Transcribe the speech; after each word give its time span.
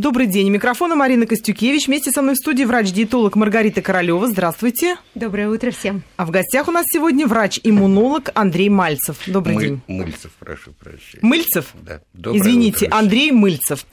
Добрый 0.00 0.26
день. 0.26 0.48
Микрофон 0.48 0.96
Марина 0.96 1.26
Костюкевич. 1.26 1.86
Вместе 1.86 2.10
со 2.10 2.22
мной 2.22 2.34
в 2.34 2.38
студии 2.38 2.64
врач-диетолог 2.64 3.36
Маргарита 3.36 3.82
Королева. 3.82 4.28
Здравствуйте. 4.28 4.96
Доброе 5.14 5.50
утро 5.50 5.70
всем. 5.72 6.04
А 6.16 6.24
в 6.24 6.30
гостях 6.30 6.68
у 6.68 6.70
нас 6.70 6.86
сегодня 6.90 7.26
врач-иммунолог 7.26 8.30
Андрей 8.32 8.70
Мальцев. 8.70 9.18
Добрый 9.26 9.54
Мы... 9.56 9.62
день. 9.62 9.80
Мыльцев, 9.88 10.30
прошу 10.38 10.72
прощения. 10.72 11.20
Мыльцев? 11.20 11.74
Да. 11.82 12.00
Доброе 12.14 12.40
Извините, 12.40 12.86
утро. 12.86 12.96
Андрей 12.96 13.30
Мыльцев. 13.30 13.84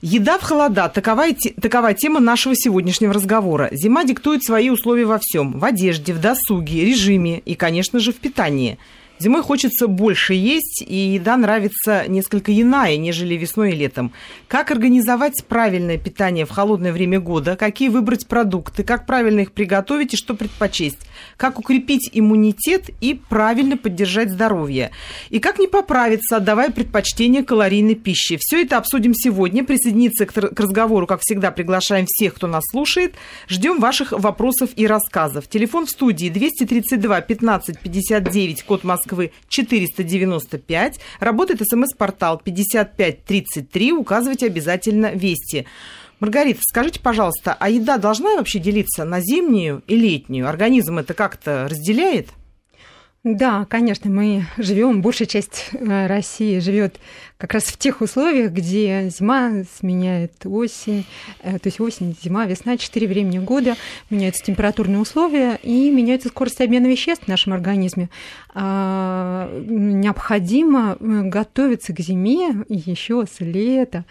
Еда 0.00 0.38
в 0.38 0.42
холода. 0.42 0.88
Такова, 0.88 1.24
такова 1.60 1.92
тема 1.92 2.20
нашего 2.20 2.54
сегодняшнего 2.54 3.12
разговора. 3.12 3.68
Зима 3.72 4.04
диктует 4.04 4.44
свои 4.44 4.70
условия 4.70 5.06
во 5.06 5.18
всем. 5.20 5.58
В 5.58 5.64
одежде, 5.64 6.14
в 6.14 6.20
досуге, 6.20 6.84
режиме 6.84 7.40
и, 7.40 7.56
конечно 7.56 7.98
же, 7.98 8.12
в 8.12 8.16
питании. 8.18 8.78
Зимой 9.20 9.42
хочется 9.42 9.88
больше 9.88 10.34
есть, 10.34 10.84
и 10.86 10.94
еда 10.94 11.36
нравится 11.36 12.04
несколько 12.06 12.58
иная, 12.58 12.96
нежели 12.96 13.34
весной 13.34 13.72
и 13.72 13.74
летом. 13.74 14.12
Как 14.46 14.70
организовать 14.70 15.44
правильное 15.44 15.98
питание 15.98 16.46
в 16.46 16.50
холодное 16.50 16.92
время 16.92 17.18
года? 17.18 17.56
Какие 17.56 17.88
выбрать 17.88 18.28
продукты? 18.28 18.84
Как 18.84 19.06
правильно 19.06 19.40
их 19.40 19.50
приготовить 19.50 20.14
и 20.14 20.16
что 20.16 20.34
предпочесть? 20.34 21.00
Как 21.36 21.58
укрепить 21.58 22.08
иммунитет 22.12 22.90
и 23.00 23.14
правильно 23.14 23.76
поддержать 23.76 24.30
здоровье? 24.30 24.92
И 25.30 25.40
как 25.40 25.58
не 25.58 25.66
поправиться, 25.66 26.36
отдавая 26.36 26.70
предпочтение 26.70 27.42
калорийной 27.42 27.96
пище? 27.96 28.36
Все 28.38 28.62
это 28.62 28.76
обсудим 28.76 29.14
сегодня. 29.14 29.64
Присоединиться 29.64 30.26
к 30.26 30.60
разговору, 30.60 31.08
как 31.08 31.22
всегда, 31.22 31.50
приглашаем 31.50 32.06
всех, 32.06 32.34
кто 32.34 32.46
нас 32.46 32.62
слушает. 32.70 33.16
Ждем 33.48 33.80
ваших 33.80 34.12
вопросов 34.12 34.70
и 34.76 34.86
рассказов. 34.86 35.48
Телефон 35.48 35.86
в 35.86 35.90
студии 35.90 36.28
232 36.28 37.20
15 37.20 37.80
59, 37.80 38.62
код 38.62 38.84
Москвы 38.84 39.07
495. 39.48 41.00
Работает 41.20 41.62
смс-портал 41.62 42.38
5533. 42.38 43.92
Указывайте 43.92 44.46
обязательно 44.46 45.12
«Вести». 45.12 45.66
Маргарита, 46.20 46.60
скажите, 46.68 46.98
пожалуйста, 47.00 47.56
а 47.58 47.70
еда 47.70 47.96
должна 47.96 48.36
вообще 48.36 48.58
делиться 48.58 49.04
на 49.04 49.20
зимнюю 49.20 49.82
и 49.86 49.94
летнюю? 49.94 50.48
Организм 50.48 50.98
это 50.98 51.14
как-то 51.14 51.68
разделяет? 51.70 52.30
Да, 53.24 53.66
конечно, 53.68 54.08
мы 54.08 54.46
живем, 54.58 55.02
большая 55.02 55.26
часть 55.26 55.70
э, 55.72 56.06
России 56.06 56.60
живет 56.60 57.00
как 57.36 57.52
раз 57.52 57.64
в 57.64 57.76
тех 57.76 58.00
условиях, 58.00 58.52
где 58.52 59.08
зима 59.10 59.64
сменяет 59.76 60.46
осень, 60.46 61.04
э, 61.42 61.58
то 61.58 61.66
есть 61.66 61.80
осень, 61.80 62.16
зима, 62.22 62.46
весна, 62.46 62.76
четыре 62.76 63.08
времени 63.08 63.40
года, 63.40 63.74
меняются 64.08 64.44
температурные 64.44 65.00
условия 65.00 65.58
и 65.64 65.90
меняется 65.90 66.28
скорость 66.28 66.60
обмена 66.60 66.86
веществ 66.86 67.24
в 67.24 67.28
нашем 67.28 67.54
организме. 67.54 68.08
А, 68.54 69.50
Необходимо 69.66 70.96
э, 70.98 71.22
готовиться 71.24 71.92
к 71.92 71.98
зиме 71.98 72.64
еще 72.68 73.26
с 73.26 73.40
лета. 73.40 74.04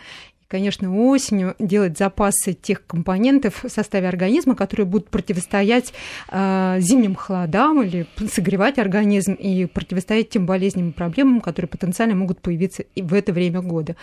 Конечно, 0.47 0.95
осенью 0.95 1.55
делать 1.59 1.97
запасы 1.97 2.53
тех 2.53 2.85
компонентов 2.85 3.63
в 3.63 3.69
составе 3.69 4.07
организма, 4.07 4.55
которые 4.55 4.85
будут 4.85 5.09
противостоять 5.09 5.93
э, 6.29 6.77
зимним 6.79 7.15
холодам 7.15 7.81
или 7.81 8.07
согревать 8.31 8.79
организм 8.79 9.33
и 9.33 9.65
противостоять 9.65 10.29
тем 10.29 10.45
болезням 10.45 10.89
и 10.89 10.93
проблемам, 10.93 11.41
которые 11.41 11.67
потенциально 11.67 12.15
могут 12.15 12.41
появиться 12.41 12.83
и 12.95 13.01
в 13.01 13.13
это 13.13 13.33
время 13.33 13.61
года. 13.61 13.95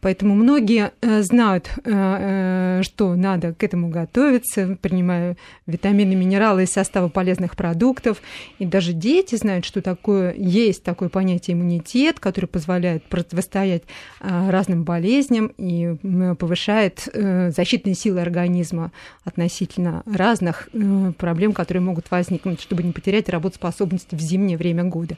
Поэтому 0.00 0.34
многие 0.34 0.92
э, 1.00 1.22
знают, 1.22 1.70
э, 1.84 1.90
э, 1.92 2.82
что 2.82 3.14
надо 3.14 3.54
к 3.54 3.62
этому 3.62 3.88
готовиться, 3.88 4.76
принимая 4.80 5.36
витамины, 5.66 6.14
минералы 6.14 6.64
из 6.64 6.72
состава 6.72 7.08
полезных 7.08 7.56
продуктов. 7.56 8.20
И 8.58 8.66
даже 8.66 8.92
дети 8.92 9.36
знают, 9.36 9.64
что 9.64 9.82
такое 9.82 10.34
есть 10.36 10.82
такое 10.82 11.08
понятие 11.08 11.54
иммунитет, 11.54 12.18
который 12.18 12.46
позволяет 12.46 13.04
противостоять 13.04 13.84
э, 14.20 14.50
разным 14.50 14.82
болезням 14.82 15.52
и 15.58 15.91
повышает 15.96 17.08
э, 17.12 17.50
защитные 17.50 17.94
силы 17.94 18.20
организма 18.20 18.92
относительно 19.24 20.02
разных 20.06 20.68
э, 20.72 21.12
проблем, 21.16 21.52
которые 21.52 21.82
могут 21.82 22.10
возникнуть, 22.10 22.60
чтобы 22.60 22.82
не 22.82 22.92
потерять 22.92 23.28
работоспособность 23.28 24.12
в 24.12 24.20
зимнее 24.20 24.56
время 24.56 24.84
года. 24.84 25.16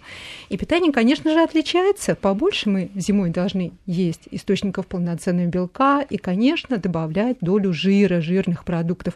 И 0.48 0.56
питание, 0.56 0.92
конечно 0.92 1.32
же, 1.32 1.42
отличается. 1.42 2.14
Побольше 2.14 2.70
мы 2.70 2.90
зимой 2.94 3.30
должны 3.30 3.72
есть 3.86 4.22
источников 4.30 4.86
полноценного 4.86 5.46
белка 5.46 6.00
и, 6.02 6.16
конечно, 6.16 6.78
добавлять 6.78 7.38
долю 7.40 7.72
жира, 7.72 8.20
жирных 8.20 8.64
продуктов 8.64 9.14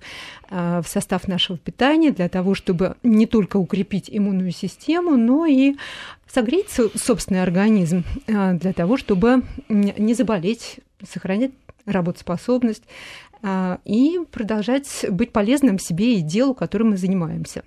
э, 0.51 0.83
в 0.85 0.89
состав 0.89 1.29
нашего 1.29 1.59
питания 1.59 2.11
для 2.11 2.29
того, 2.29 2.55
чтобы 2.55 2.97
не 3.03 3.27
только 3.27 3.57
укрепить 3.57 4.09
иммунную 4.11 4.53
систему, 4.53 5.17
но 5.17 5.47
и 5.47 5.77
согреть 6.33 6.69
собственный 6.95 7.43
организм 7.43 8.05
для 8.27 8.73
того, 8.73 8.97
чтобы 8.97 9.43
не 9.69 10.15
заболеть, 10.15 10.81
сохранять 11.09 11.53
работоспособность 11.87 12.83
и 13.85 14.21
продолжать 14.31 15.07
быть 15.11 15.33
полезным 15.33 15.79
себе 15.79 16.15
и 16.19 16.21
делу, 16.21 16.55
которым 16.55 16.91
мы 16.91 16.97
занимаемся. 16.97 17.63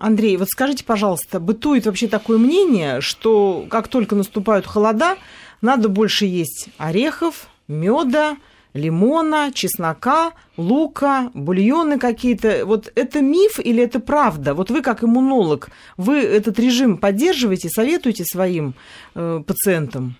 Андрей, 0.00 0.36
вот 0.36 0.48
скажите, 0.48 0.84
пожалуйста, 0.84 1.40
бытует 1.40 1.86
вообще 1.86 2.06
такое 2.08 2.38
мнение, 2.38 3.00
что 3.00 3.66
как 3.68 3.88
только 3.88 4.14
наступают 4.14 4.66
холода, 4.66 5.16
надо 5.60 5.88
больше 5.88 6.26
есть 6.26 6.68
орехов, 6.78 7.48
меда, 7.66 8.36
лимона, 8.76 9.50
чеснока, 9.52 10.32
лука, 10.56 11.30
бульоны 11.34 11.98
какие-то. 11.98 12.64
Вот 12.66 12.92
это 12.94 13.20
миф 13.20 13.58
или 13.58 13.82
это 13.82 14.00
правда? 14.00 14.54
Вот 14.54 14.70
вы 14.70 14.82
как 14.82 15.02
иммунолог, 15.02 15.70
вы 15.96 16.18
этот 16.18 16.58
режим 16.58 16.98
поддерживаете, 16.98 17.68
советуете 17.68 18.24
своим 18.24 18.74
э, 19.14 19.42
пациентам? 19.46 20.16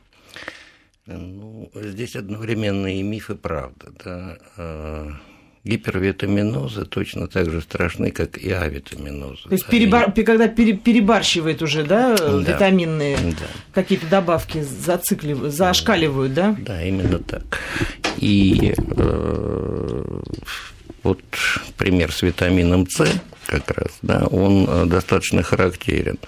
Ну, 1.07 1.71
здесь 1.75 2.17
одновременно 2.17 2.89
и 2.89 3.03
миф, 3.03 3.31
и 3.31 3.35
правда. 3.35 3.93
Да. 4.05 5.21
Гипервитаминозы 5.67 6.85
точно 6.85 7.27
так 7.27 7.51
же 7.51 7.61
страшны, 7.61 8.13
как 8.13 8.39
и 8.39 8.53
авитаминозы. 8.53 9.43
То 9.43 9.53
есть, 9.53 9.67
перебар... 9.67 10.13
и... 10.15 10.23
когда 10.23 10.47
пере... 10.47 10.75
перебарщивает 10.75 11.61
уже, 11.61 11.83
да, 11.83 12.17
да. 12.17 12.39
витаминные 12.39 13.17
да. 13.17 13.47
какие-то 13.75 14.07
добавки 14.07 14.63
зациклив... 14.63 15.39
заошкаливают, 15.51 16.35
да? 16.35 16.57
Да, 16.61 16.85
именно 16.85 17.19
так. 17.19 17.59
И 18.19 18.75
э, 18.77 20.21
вот 21.07 21.21
пример 21.77 22.13
с 22.13 22.23
витамином 22.23 22.89
С 22.89 23.05
как 23.47 23.71
раз, 23.71 23.91
да, 24.03 24.27
он 24.27 24.89
достаточно 24.89 25.43
характерен. 25.43 26.19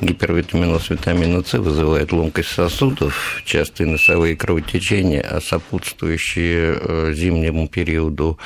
Гипервитаминоз 0.00 0.90
витамина 0.90 1.42
С 1.42 1.54
вызывает 1.54 2.12
ломкость 2.12 2.50
сосудов, 2.50 3.42
частые 3.44 3.86
носовые 3.86 4.36
кровотечения, 4.36 5.22
а 5.22 5.40
сопутствующие 5.40 7.14
зимнему 7.14 7.68
периоду 7.68 8.38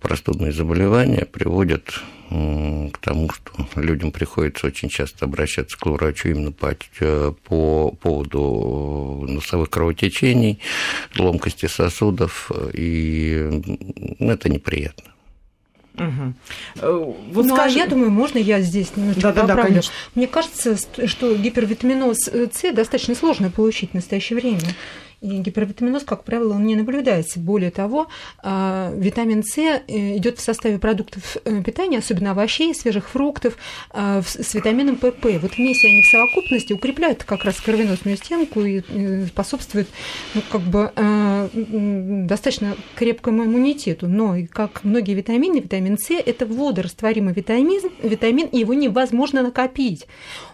простудные 0.00 0.52
заболевания 0.52 1.24
приводят 1.24 2.02
к 2.28 2.98
тому, 2.98 3.30
что 3.30 3.80
людям 3.80 4.12
приходится 4.12 4.66
очень 4.66 4.88
часто 4.88 5.24
обращаться 5.24 5.78
к 5.78 5.86
врачу 5.86 6.28
именно 6.28 6.52
по, 6.52 6.74
по 7.44 7.90
поводу 7.92 9.24
носовых 9.28 9.70
кровотечений, 9.70 10.58
ломкости 11.16 11.66
сосудов, 11.66 12.50
и 12.74 13.62
это 14.18 14.48
неприятно. 14.48 15.14
Угу. 15.94 16.34
Вот 17.32 17.46
ну, 17.46 17.56
скажи... 17.56 17.80
а 17.80 17.82
я 17.82 17.86
думаю, 17.86 18.10
можно 18.10 18.38
я 18.38 18.60
здесь 18.60 18.96
немножечко 18.96 19.32
да, 19.32 19.42
поправлю? 19.42 19.74
Да, 19.74 19.80
да, 19.80 19.88
Мне 20.14 20.26
кажется, 20.28 20.76
что 21.06 21.34
гипервитаминоз 21.34 22.18
С 22.28 22.72
достаточно 22.72 23.14
сложно 23.14 23.50
получить 23.50 23.90
в 23.90 23.94
настоящее 23.94 24.38
время. 24.38 24.60
И 25.20 25.38
гипервитаминоз, 25.38 26.04
как 26.04 26.24
правило, 26.24 26.54
он 26.54 26.64
не 26.64 26.76
наблюдается. 26.76 27.40
Более 27.40 27.70
того, 27.70 28.08
витамин 28.42 29.42
С 29.42 29.58
идет 29.88 30.38
в 30.38 30.42
составе 30.42 30.78
продуктов 30.78 31.36
э, 31.44 31.62
питания, 31.62 31.98
особенно 31.98 32.30
овощей, 32.30 32.74
свежих 32.74 33.08
фруктов, 33.08 33.56
с 33.92 34.54
витамином 34.54 34.96
ПП. 34.96 35.26
Вот 35.40 35.56
вместе 35.56 35.88
они 35.88 36.02
в 36.02 36.06
совокупности 36.06 36.72
укрепляют 36.72 37.24
как 37.24 37.44
раз 37.44 37.60
кровеносную 37.60 38.16
стенку 38.16 38.60
и 38.62 38.82
способствуют 39.26 39.88
ну, 40.34 40.42
как 40.50 40.60
бы, 40.62 40.92
достаточно 42.26 42.76
крепкому 42.94 43.44
иммунитету. 43.44 44.06
Но, 44.08 44.36
как 44.50 44.84
многие 44.84 45.14
витамины, 45.14 45.58
витамин 45.58 45.98
С– 45.98 46.10
это 46.26 46.46
водорастворимый 46.46 47.34
витамин, 47.34 47.90
витамин, 48.02 48.46
и 48.46 48.58
его 48.58 48.74
невозможно 48.74 49.42
накопить. 49.42 50.06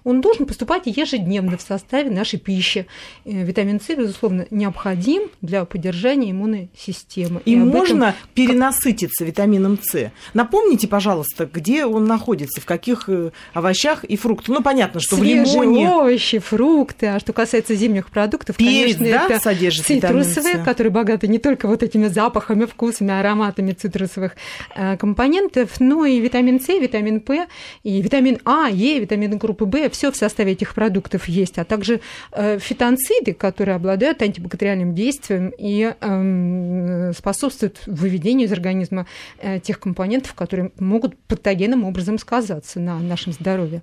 Он 0.04 0.20
должен 0.20 0.46
поступать 0.46 0.82
ежедневно 0.86 1.56
в 1.56 1.62
составе 1.62 2.10
нашей 2.10 2.38
пищи. 2.38 2.86
Витамин 3.24 3.80
С, 3.80 3.88
безусловно, 3.94 4.46
необходим 4.50 5.30
для 5.40 5.64
поддержания 5.64 6.30
иммунной 6.30 6.68
системы. 6.76 7.40
И, 7.44 7.54
и 7.54 7.56
можно 7.56 8.04
этом... 8.04 8.14
перенасытиться 8.34 9.24
витамином 9.24 9.78
С. 9.82 10.12
Напомните, 10.32 10.86
пожалуйста, 10.86 11.48
где 11.52 11.86
он 11.86 12.04
находится, 12.04 12.60
в 12.60 12.66
каких 12.66 13.08
овощах 13.52 14.04
и 14.04 14.16
фруктах. 14.16 14.54
Ну, 14.54 14.62
понятно, 14.62 15.00
что 15.00 15.16
Свежие 15.16 15.44
в 15.44 15.62
лимоне... 15.62 15.88
овощи, 15.88 16.38
фрукты. 16.38 17.06
А 17.06 17.18
что 17.18 17.32
касается 17.32 17.74
зимних 17.74 18.10
продуктов, 18.10 18.56
Перец, 18.56 18.96
конечно, 18.96 19.18
да, 19.18 19.26
это 19.26 19.42
содержит 19.42 19.86
цитрусовые, 19.86 20.58
которые 20.58 20.84
которые 20.84 20.90
богаты 20.90 21.28
не 21.28 21.38
только 21.38 21.66
вот 21.66 21.82
этими 21.82 22.08
запахами, 22.08 22.66
вкусами, 22.66 23.12
ароматами 23.12 23.72
цитрусовых 23.72 24.32
э, 24.74 24.96
компонентов, 24.96 25.80
но 25.80 26.04
и 26.04 26.20
витамин 26.20 26.60
С, 26.60 26.68
витамин 26.68 27.20
П, 27.20 27.46
и 27.84 28.02
витамин 28.02 28.38
А, 28.44 28.68
Е, 28.68 28.98
витамины 28.98 29.36
группы 29.36 29.64
В, 29.64 29.93
все 29.94 30.10
в 30.10 30.16
составе 30.16 30.52
этих 30.52 30.74
продуктов 30.74 31.28
есть, 31.28 31.58
а 31.58 31.64
также 31.64 32.00
э, 32.32 32.58
фитонциды, 32.58 33.32
которые 33.32 33.76
обладают 33.76 34.20
антибактериальным 34.22 34.92
действием 34.94 35.52
и 35.56 35.94
эм, 36.00 37.12
способствуют 37.14 37.80
выведению 37.86 38.48
из 38.48 38.52
организма 38.52 39.06
э, 39.38 39.60
тех 39.60 39.78
компонентов, 39.78 40.34
которые 40.34 40.72
могут 40.80 41.16
патогенным 41.28 41.84
образом 41.84 42.18
сказаться 42.18 42.80
на 42.80 42.98
нашем 42.98 43.32
здоровье. 43.32 43.82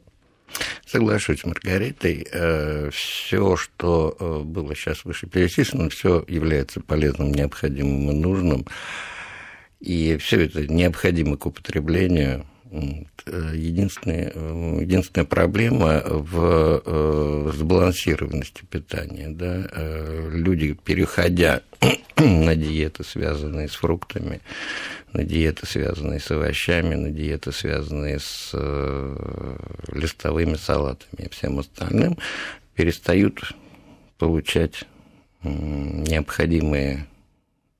Соглашусь 0.85 1.39
с 1.39 1.45
Маргаритой. 1.45 2.27
Э, 2.29 2.89
все, 2.91 3.55
что 3.55 4.43
было 4.43 4.75
сейчас 4.75 5.05
выше 5.05 5.27
перечислено, 5.27 5.89
все 5.89 6.25
является 6.27 6.81
полезным, 6.81 7.31
необходимым 7.31 8.11
и 8.11 8.13
нужным. 8.13 8.65
И 9.79 10.17
все 10.17 10.41
это 10.41 10.67
необходимо 10.67 11.37
к 11.37 11.45
употреблению. 11.45 12.45
Э, 12.71 13.51
единственная, 13.53 14.31
единственная 14.81 15.25
проблема 15.25 16.01
в 16.05 17.51
сбалансированности 17.53 18.63
питания. 18.69 19.29
Да? 19.29 19.67
Люди, 20.31 20.73
переходя 20.73 21.61
на 22.17 22.55
диеты, 22.55 23.03
связанные 23.03 23.67
с 23.67 23.75
фруктами, 23.75 24.41
на 25.13 25.23
диеты, 25.23 25.65
связанные 25.65 26.19
с 26.19 26.31
овощами, 26.31 26.95
на 26.95 27.11
диеты, 27.11 27.51
связанные 27.51 28.19
с 28.19 28.51
э, 28.53 29.57
листовыми 29.91 30.55
салатами 30.55 31.25
и 31.25 31.29
всем 31.29 31.59
остальным, 31.59 32.17
перестают 32.73 33.53
получать 34.17 34.85
необходимые 35.43 37.07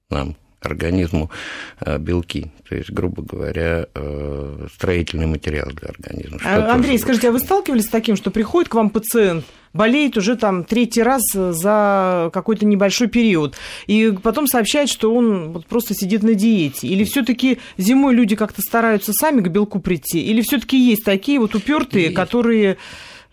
нам 0.10 0.36
организму 0.62 1.32
э, 1.80 1.98
белки, 1.98 2.52
то 2.70 2.76
есть, 2.76 2.92
грубо 2.92 3.24
говоря, 3.24 3.88
э, 3.94 4.68
строительный 4.76 5.26
материал 5.26 5.68
для 5.72 5.90
организма. 5.90 6.40
А, 6.46 6.74
Андрей, 6.74 6.94
тоже... 6.94 7.04
скажите, 7.04 7.30
а 7.30 7.32
вы 7.32 7.40
сталкивались 7.40 7.86
с 7.86 7.90
таким, 7.90 8.16
что 8.16 8.30
приходит 8.30 8.70
к 8.70 8.76
вам 8.76 8.92
пациент, 8.92 9.44
болеет 9.74 10.18
уже 10.18 10.36
там 10.36 10.64
третий 10.64 11.02
раз 11.02 11.22
за 11.34 12.30
какой-то 12.32 12.66
небольшой 12.66 13.08
период, 13.08 13.56
и 13.88 14.14
потом 14.22 14.48
сообщает, 14.48 14.90
что 14.90 15.14
он 15.14 15.52
вот 15.54 15.66
просто 15.66 15.96
сидит 15.96 16.22
на 16.22 16.36
диете? 16.36 16.88
Или 16.88 17.04
все-таки 17.06 17.58
зимой 17.78 18.14
люди 18.14 18.36
как-то 18.36 18.62
стараются 18.62 19.14
сами 19.14 19.42
к 19.42 19.48
белку 19.48 19.80
прийти? 19.80 20.22
Или 20.22 20.42
все-таки 20.42 20.78
есть 20.78 21.04
такие 21.04 21.40
вот 21.40 21.56
упертые, 21.56 22.06
есть. 22.06 22.16
которые 22.16 22.78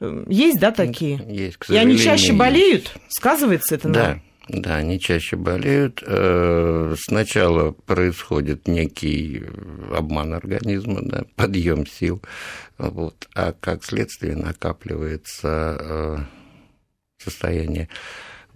э, 0.01 0.25
есть, 0.29 0.59
да, 0.59 0.71
такие? 0.71 1.23
Есть, 1.29 1.59
к 1.59 1.69
И 1.69 1.77
они 1.77 1.99
чаще 1.99 2.33
болеют? 2.33 2.95
Сказывается 3.09 3.75
это? 3.75 3.89
На... 3.89 3.95
Да, 3.95 4.21
они 4.49 4.99
чаще 4.99 5.37
болеют. 5.37 6.03
Э, 6.07 6.95
сначала 6.99 7.73
происходит 7.73 8.67
некий 8.69 9.45
обман 9.93 10.35
организма, 10.35 11.01
да, 11.03 11.25
подъем 11.37 11.87
сил, 11.87 12.23
вот, 12.79 13.29
а 13.35 13.53
как 13.53 13.85
следствие 13.85 14.37
накапливается 14.37 15.77
э, 15.81 16.17
состояние 17.23 17.89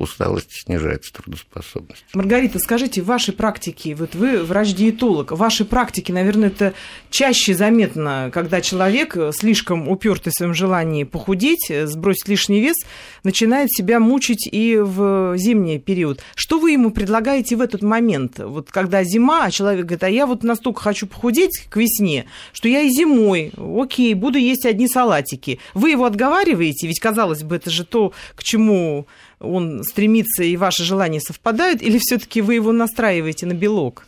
усталость 0.03 0.65
снижается 0.65 1.13
трудоспособность. 1.13 2.05
Маргарита, 2.13 2.59
скажите, 2.59 3.03
в 3.03 3.07
вашей 3.07 3.33
практике, 3.33 3.95
вот 3.95 4.15
вы 4.15 4.43
врач-диетолог, 4.43 5.33
в 5.33 5.37
вашей 5.37 5.65
практике, 5.65 6.13
наверное, 6.13 6.49
это 6.49 6.75
чаще 7.11 7.55
заметно, 7.55 8.31
когда 8.33 8.61
человек, 8.61 9.17
слишком 9.33 9.89
упертый 9.89 10.33
в 10.33 10.37
своем 10.37 10.55
желании 10.55 11.05
похудеть, 11.05 11.71
сбросить 11.85 12.29
лишний 12.29 12.61
вес, 12.61 12.77
начинает 13.23 13.71
себя 13.71 14.01
мучить 14.01 14.49
и 14.51 14.77
в 14.77 15.37
зимний 15.37 15.79
период. 15.79 16.21
Что 16.35 16.59
вы 16.59 16.73
ему 16.73 16.91
предлагаете 16.91 17.57
в 17.57 17.61
этот 17.61 17.83
момент? 17.83 18.39
Вот 18.39 18.71
когда 18.71 19.05
зима, 19.05 19.45
а 19.45 19.51
человек 19.51 19.87
говорит, 19.87 20.03
а 20.03 20.11
я 20.11 20.27
вот 20.27 20.43
настолько 20.43 20.81
хочу 20.81 21.07
похудеть 21.07 21.67
к 21.71 21.77
весне, 21.77 22.27
что 22.53 22.69
я 22.69 22.81
и 22.81 22.89
зимой, 22.89 23.53
окей, 23.57 24.15
буду 24.15 24.39
есть 24.39 24.67
одни 24.67 24.89
салатики. 24.89 25.61
Вы 25.75 25.91
его 25.91 26.05
отговариваете? 26.05 26.89
Ведь, 26.89 26.99
казалось 26.99 27.43
бы, 27.43 27.57
это 27.57 27.71
же 27.71 27.85
то, 27.85 28.13
к 28.35 28.43
чему 28.43 29.07
он 29.43 29.83
стремится 29.85 30.43
и 30.43 30.57
ваши 30.57 30.85
желания 30.85 31.21
совпадают, 31.21 31.83
или 31.83 31.99
все-таки 31.99 32.41
вы 32.41 32.55
его 32.55 32.73
настраиваете 32.73 33.47
на 33.47 33.53
белок? 33.53 34.07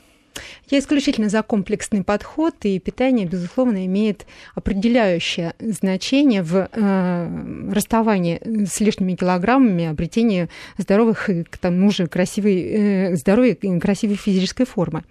Я 0.70 0.78
исключительно 0.78 1.28
за 1.28 1.42
комплексный 1.42 2.02
подход, 2.02 2.54
и 2.62 2.78
питание, 2.78 3.26
безусловно, 3.26 3.86
имеет 3.86 4.26
определяющее 4.54 5.54
значение 5.60 6.42
в 6.42 6.69
э, 6.70 7.70
расставании 7.72 8.40
с 8.66 8.81
лишними 8.81 9.14
килограммами, 9.14 9.86
обретении 9.86 10.48
здоровых 10.78 11.31
и, 11.31 11.44
к 11.44 11.58
тому 11.58 11.90
же, 11.90 12.06
красивой, 12.06 12.62
э, 12.62 13.16
здоровой 13.16 13.52
и 13.52 13.78
красивой 13.78 14.16
физической 14.16 14.64
формы. 14.64 15.04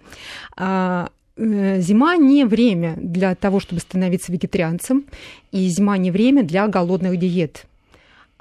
А, 0.56 1.10
э, 1.36 1.80
Зима 1.80 2.16
не 2.16 2.44
время 2.44 2.96
для 2.96 3.34
того, 3.34 3.60
чтобы 3.60 3.80
становиться 3.80 4.32
вегетарианцем, 4.32 5.04
и 5.52 5.68
зима 5.68 5.96
не 5.98 6.10
время 6.10 6.42
для 6.42 6.66
голодных 6.66 7.16
диет. 7.16 7.66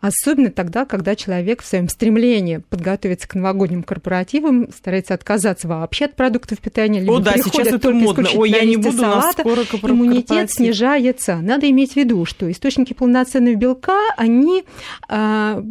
Особенно 0.04 0.52
тогда, 0.52 0.84
когда 0.84 1.16
человек 1.16 1.62
в 1.62 1.66
своем 1.66 1.88
стремлении 1.88 2.58
подготовиться 2.58 3.26
к 3.26 3.36
новогодним 3.36 3.84
корпоративам 3.84 4.68
старается 4.76 5.14
отказаться 5.14 5.70
вообще 5.70 6.06
от 6.06 6.18
продуктов 6.18 6.60
питания, 6.60 7.00
либо 7.00 7.16
О, 7.16 7.20
да, 7.20 7.38
сейчас 7.38 7.68
это 7.68 7.92
модно. 7.92 8.28
Ой, 8.36 8.50
я 8.50 8.66
не 8.66 8.76
буду, 8.76 8.98
салата, 8.98 9.40
скоро 9.40 9.62
иммунитет 9.64 10.52
снижается. 10.52 11.38
Надо 11.38 11.70
иметь 11.70 11.94
в 11.94 11.96
виду, 11.96 12.26
что 12.26 12.52
источники 12.52 12.92
полноценного 12.92 13.56
белка, 13.56 13.98
они 14.18 14.66
э, 15.08 15.62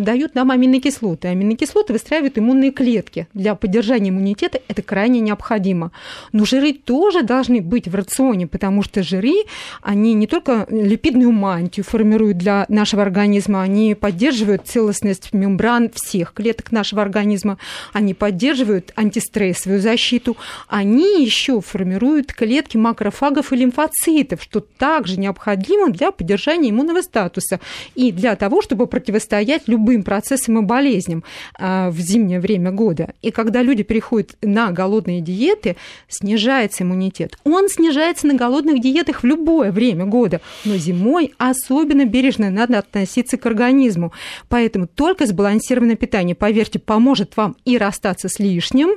дают 0.00 0.36
нам 0.36 0.52
аминокислоты. 0.52 1.26
Аминокислоты 1.26 1.92
выстраивают 1.92 2.38
иммунные 2.38 2.70
клетки. 2.70 3.26
Для 3.34 3.56
поддержания 3.56 4.10
иммунитета 4.10 4.60
это 4.68 4.82
крайне 4.82 5.18
необходимо. 5.18 5.90
Но 6.30 6.44
жиры 6.44 6.72
тоже 6.72 7.24
должны 7.24 7.60
быть 7.60 7.88
в 7.88 7.96
рационе, 7.96 8.46
потому 8.46 8.84
что 8.84 9.02
жиры, 9.02 9.34
они 9.82 10.14
не 10.14 10.28
только 10.28 10.68
липидную 10.70 11.32
мантию 11.32 11.84
формируют 11.84 12.38
для 12.38 12.64
нашего 12.68 13.02
организма, 13.02 13.55
организма, 13.56 13.62
они 13.62 13.94
поддерживают 13.94 14.66
целостность 14.66 15.32
мембран 15.32 15.90
всех 15.94 16.32
клеток 16.32 16.72
нашего 16.72 17.02
организма, 17.02 17.58
они 17.92 18.14
поддерживают 18.14 18.92
антистрессовую 18.96 19.80
защиту, 19.80 20.36
они 20.68 21.22
еще 21.22 21.60
формируют 21.60 22.32
клетки 22.32 22.76
макрофагов 22.76 23.52
и 23.52 23.56
лимфоцитов, 23.56 24.42
что 24.42 24.60
также 24.60 25.18
необходимо 25.18 25.90
для 25.90 26.10
поддержания 26.10 26.70
иммунного 26.70 27.02
статуса 27.02 27.60
и 27.94 28.12
для 28.12 28.36
того, 28.36 28.62
чтобы 28.62 28.86
противостоять 28.86 29.68
любым 29.68 30.02
процессам 30.02 30.58
и 30.58 30.62
болезням 30.62 31.24
а, 31.58 31.90
в 31.90 31.98
зимнее 31.98 32.40
время 32.40 32.70
года. 32.70 33.14
И 33.22 33.30
когда 33.30 33.62
люди 33.62 33.82
переходят 33.82 34.36
на 34.42 34.70
голодные 34.70 35.20
диеты, 35.20 35.76
снижается 36.08 36.82
иммунитет. 36.82 37.38
Он 37.44 37.68
снижается 37.68 38.26
на 38.26 38.34
голодных 38.34 38.80
диетах 38.80 39.22
в 39.22 39.26
любое 39.26 39.70
время 39.72 40.04
года, 40.06 40.40
но 40.64 40.76
зимой 40.76 41.34
особенно 41.38 42.04
бережно 42.04 42.50
надо 42.50 42.78
относиться 42.78 43.35
к 43.36 43.46
организму. 43.46 44.12
Поэтому 44.48 44.86
только 44.86 45.26
сбалансированное 45.26 45.96
питание, 45.96 46.34
поверьте, 46.34 46.78
поможет 46.78 47.36
вам 47.36 47.56
и 47.64 47.78
расстаться 47.78 48.28
с 48.28 48.38
лишним, 48.38 48.96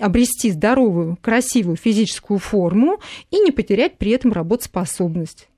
обрести 0.00 0.50
здоровую, 0.50 1.16
красивую 1.20 1.76
физическую 1.76 2.38
форму 2.38 3.00
и 3.30 3.38
не 3.40 3.50
потерять 3.50 3.98
при 3.98 4.12
этом 4.12 4.32
работоспособность. 4.32 5.48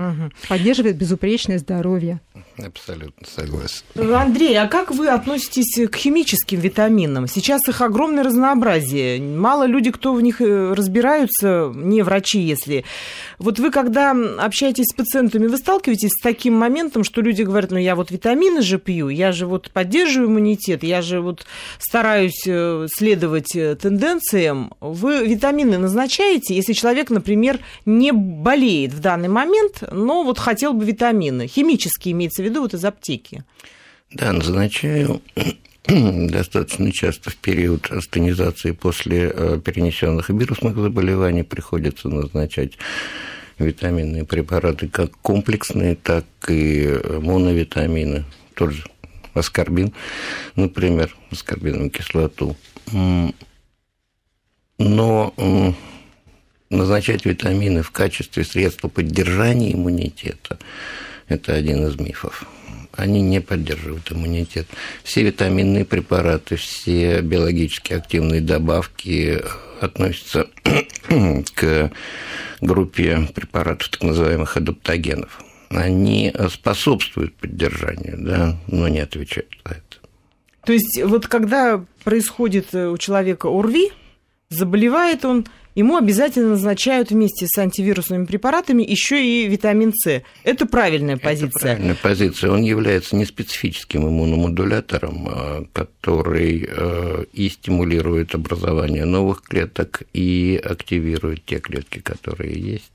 Угу. 0.00 0.30
Поддерживает 0.48 0.96
безупречное 0.96 1.58
здоровье. 1.58 2.20
Абсолютно 2.56 3.26
согласен. 3.26 3.84
Андрей, 4.14 4.58
а 4.58 4.66
как 4.66 4.90
вы 4.90 5.08
относитесь 5.08 5.88
к 5.88 5.94
химическим 5.94 6.58
витаминам? 6.58 7.26
Сейчас 7.26 7.68
их 7.68 7.82
огромное 7.82 8.24
разнообразие. 8.24 9.20
Мало 9.20 9.64
люди, 9.64 9.90
кто 9.90 10.14
в 10.14 10.22
них 10.22 10.40
э, 10.40 10.72
разбираются, 10.72 11.70
не 11.74 12.00
врачи, 12.00 12.40
если. 12.40 12.84
Вот 13.38 13.58
вы, 13.58 13.70
когда 13.70 14.12
общаетесь 14.38 14.86
с 14.86 14.94
пациентами, 14.94 15.46
вы 15.46 15.58
сталкиваетесь 15.58 16.12
с 16.18 16.22
таким 16.22 16.54
моментом, 16.54 17.04
что 17.04 17.20
люди 17.20 17.42
говорят, 17.42 17.70
ну 17.70 17.78
я 17.78 17.94
вот 17.94 18.10
витамины 18.10 18.62
же 18.62 18.78
пью, 18.78 19.10
я 19.10 19.32
же 19.32 19.46
вот 19.46 19.70
поддерживаю 19.70 20.30
иммунитет, 20.30 20.82
я 20.82 21.02
же 21.02 21.20
вот 21.20 21.44
стараюсь 21.78 22.42
э, 22.46 22.86
следовать 22.90 23.54
э, 23.54 23.76
тенденциям. 23.76 24.72
Вы 24.80 25.26
витамины 25.26 25.76
назначаете, 25.76 26.54
если 26.54 26.72
человек, 26.72 27.10
например, 27.10 27.58
не 27.84 28.12
болеет 28.12 28.94
в 28.94 29.00
данный 29.00 29.28
момент, 29.28 29.82
но 29.90 30.22
вот 30.22 30.38
хотел 30.38 30.72
бы 30.72 30.84
витамины, 30.84 31.46
химические 31.46 32.12
имеется 32.12 32.42
в 32.42 32.44
виду 32.44 32.62
вот 32.62 32.74
из 32.74 32.84
аптеки. 32.84 33.44
Да, 34.12 34.32
назначаю 34.32 35.22
достаточно 35.86 36.92
часто 36.92 37.30
в 37.30 37.36
период 37.36 37.90
астенизации 37.90 38.72
после 38.72 39.32
э, 39.32 39.60
перенесенных 39.64 40.30
вирусных 40.30 40.76
заболеваний 40.76 41.42
приходится 41.42 42.08
назначать 42.08 42.72
витаминные 43.58 44.24
препараты, 44.24 44.88
как 44.88 45.12
комплексные, 45.18 45.94
так 45.94 46.24
и 46.48 46.98
моновитамины, 47.20 48.24
тот 48.54 48.72
же 48.72 48.84
аскорбин, 49.34 49.92
например, 50.56 51.14
аскорбиновую 51.30 51.90
кислоту. 51.90 52.56
Но 54.78 55.34
назначать 56.70 57.26
витамины 57.26 57.82
в 57.82 57.90
качестве 57.90 58.44
средства 58.44 58.88
поддержания 58.88 59.72
иммунитета– 59.72 60.58
это 61.30 61.54
один 61.54 61.86
из 61.86 61.96
мифов. 61.96 62.44
они 62.96 63.22
не 63.22 63.40
поддерживают 63.40 64.10
иммунитет. 64.10 64.66
Все 65.04 65.22
витаминные 65.22 65.84
препараты, 65.84 66.56
все 66.56 67.20
биологически 67.20 67.92
активные 67.92 68.40
добавки 68.40 69.40
относятся 69.80 70.48
к 71.54 71.92
группе 72.60 73.28
препаратов 73.32 73.90
так 73.90 74.02
называемых 74.02 74.56
адаптогенов. 74.56 75.40
Они 75.70 76.34
способствуют 76.50 77.36
поддержанию, 77.36 78.16
да, 78.18 78.58
но 78.66 78.88
не 78.88 78.98
отвечают 78.98 79.56
за 79.64 79.74
это. 79.74 80.08
То 80.66 80.72
есть 80.72 81.00
вот 81.04 81.28
когда 81.28 81.84
происходит 82.02 82.74
у 82.74 82.98
человека 82.98 83.46
ОРВИ, 83.46 83.92
заболевает 84.50 85.24
он, 85.24 85.46
ему 85.80 85.96
обязательно 85.96 86.50
назначают 86.50 87.10
вместе 87.10 87.46
с 87.46 87.58
антивирусными 87.58 88.26
препаратами 88.26 88.82
еще 88.82 89.24
и 89.24 89.48
витамин 89.48 89.92
С. 89.94 90.22
Это 90.44 90.66
правильная 90.66 91.16
позиция. 91.16 91.48
Это 91.48 91.58
правильная 91.60 91.96
позиция. 91.96 92.50
Он 92.50 92.62
является 92.62 93.16
неспецифическим 93.16 94.06
иммуномодулятором, 94.06 95.28
а, 95.28 95.64
который 95.72 96.68
а, 96.70 97.24
и 97.32 97.48
стимулирует 97.48 98.34
образование 98.34 99.04
новых 99.04 99.42
клеток, 99.42 100.02
и 100.12 100.60
активирует 100.62 101.44
те 101.44 101.58
клетки, 101.58 102.00
которые 102.00 102.60
есть. 102.60 102.92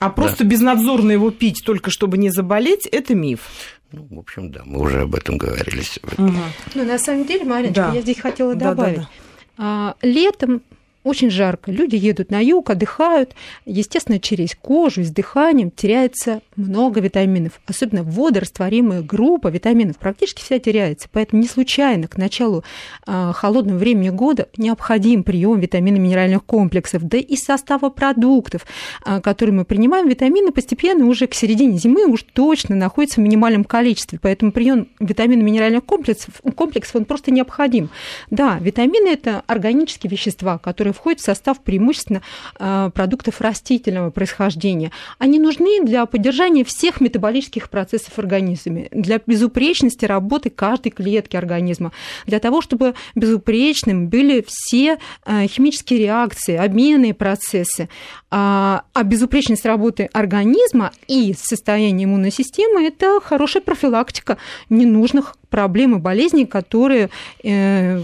А 0.00 0.06
да. 0.06 0.10
просто 0.10 0.44
безнадзорно 0.44 1.12
его 1.12 1.30
пить, 1.30 1.62
только 1.64 1.90
чтобы 1.90 2.18
не 2.18 2.30
заболеть, 2.30 2.86
это 2.86 3.14
миф. 3.14 3.40
Ну, 3.92 4.06
в 4.10 4.18
общем, 4.18 4.50
да, 4.50 4.62
мы 4.64 4.80
уже 4.80 5.02
об 5.02 5.14
этом 5.14 5.38
говорили 5.38 5.82
сегодня. 5.82 6.26
Угу. 6.26 6.42
Ну, 6.74 6.84
на 6.84 6.98
самом 6.98 7.26
деле, 7.26 7.44
Мариночка, 7.44 7.88
да. 7.88 7.92
я 7.94 8.00
здесь 8.00 8.18
хотела 8.18 8.56
добавить. 8.56 8.96
Да, 8.96 9.02
да, 9.02 9.08
да. 9.08 9.14
А, 9.56 9.96
летом 10.02 10.62
очень 11.04 11.30
жарко, 11.30 11.70
люди 11.70 11.96
едут 11.96 12.30
на 12.30 12.42
юг, 12.42 12.70
отдыхают. 12.70 13.34
Естественно, 13.66 14.18
через 14.18 14.54
кожу 14.54 15.02
и 15.02 15.04
с 15.04 15.10
дыханием 15.10 15.70
теряется 15.70 16.40
много 16.56 17.00
витаминов. 17.00 17.60
Особенно 17.66 18.02
водорастворимая 18.02 19.02
группа 19.02 19.48
витаминов 19.48 19.98
практически 19.98 20.40
вся 20.40 20.58
теряется. 20.58 21.08
Поэтому 21.12 21.42
не 21.42 21.48
случайно 21.48 22.08
к 22.08 22.16
началу 22.16 22.64
э, 23.06 23.32
холодного 23.34 23.76
времени 23.76 24.08
года 24.08 24.48
необходим 24.56 25.24
прием 25.24 25.60
витаминно-минеральных 25.60 26.42
комплексов. 26.42 27.02
Да 27.02 27.18
и 27.18 27.36
состава 27.36 27.90
продуктов, 27.90 28.64
э, 29.04 29.20
которые 29.20 29.54
мы 29.54 29.66
принимаем, 29.66 30.08
витамины 30.08 30.52
постепенно 30.52 31.04
уже 31.04 31.26
к 31.26 31.34
середине 31.34 31.76
зимы 31.76 32.06
уж 32.06 32.22
точно 32.22 32.76
находятся 32.76 33.20
в 33.20 33.24
минимальном 33.24 33.64
количестве. 33.64 34.18
Поэтому 34.22 34.52
прием 34.52 34.88
витаминно-минеральных 35.00 35.84
комплексов, 35.84 36.40
комплексов 36.56 36.96
он 36.96 37.04
просто 37.04 37.30
необходим. 37.30 37.90
Да, 38.30 38.58
витамины– 38.58 39.08
это 39.12 39.42
органические 39.46 40.10
вещества, 40.10 40.56
которые 40.56 40.93
входят 40.94 41.20
в 41.20 41.24
состав 41.24 41.60
преимущественно 41.60 42.22
э, 42.58 42.90
продуктов 42.94 43.40
растительного 43.40 44.10
происхождения. 44.10 44.90
Они 45.18 45.38
нужны 45.38 45.84
для 45.84 46.06
поддержания 46.06 46.64
всех 46.64 47.00
метаболических 47.00 47.68
процессов 47.68 48.14
в 48.14 48.18
организме, 48.18 48.88
для 48.90 49.20
безупречности 49.24 50.04
работы 50.04 50.50
каждой 50.50 50.90
клетки 50.90 51.36
организма, 51.36 51.92
для 52.26 52.38
того, 52.38 52.62
чтобы 52.62 52.94
безупречным 53.14 54.08
были 54.08 54.44
все 54.46 54.98
э, 55.26 55.46
химические 55.46 56.00
реакции, 56.00 56.56
обменные 56.56 57.14
процессы. 57.14 57.88
А, 58.30 58.84
а 58.92 59.02
безупречность 59.04 59.64
работы 59.64 60.08
организма 60.12 60.92
и 61.06 61.34
состояние 61.38 62.06
иммунной 62.06 62.32
системы– 62.32 62.84
это 62.86 63.20
хорошая 63.22 63.62
профилактика 63.62 64.38
ненужных 64.70 65.36
проблем 65.50 65.96
и 65.96 66.00
болезней, 66.00 66.46
которые 66.46 67.10
э, 67.42 68.00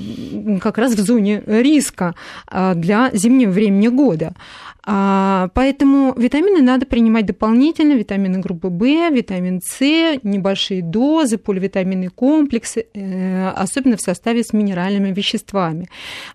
как 0.60 0.78
раз 0.78 0.94
в 0.94 1.00
зоне 1.00 1.42
риска 1.46 2.14
а, 2.46 2.74
для 2.74 3.10
зимнего 3.12 3.50
времени 3.50 3.88
года. 3.88 4.34
А, 4.84 5.48
поэтому 5.54 6.14
витамины 6.16 6.62
надо 6.62 6.86
принимать 6.86 7.26
дополнительно, 7.26 7.92
витамины 7.94 8.38
группы 8.38 8.68
В, 8.68 9.10
витамин 9.10 9.60
С, 9.62 9.80
небольшие 10.22 10.82
дозы, 10.82 11.38
поливитаминные 11.38 12.10
комплексы, 12.10 12.86
э, 12.94 13.48
особенно 13.50 13.96
в 13.96 14.00
составе 14.00 14.42
с 14.42 14.52
минеральными 14.52 15.12
веществами. 15.12 15.88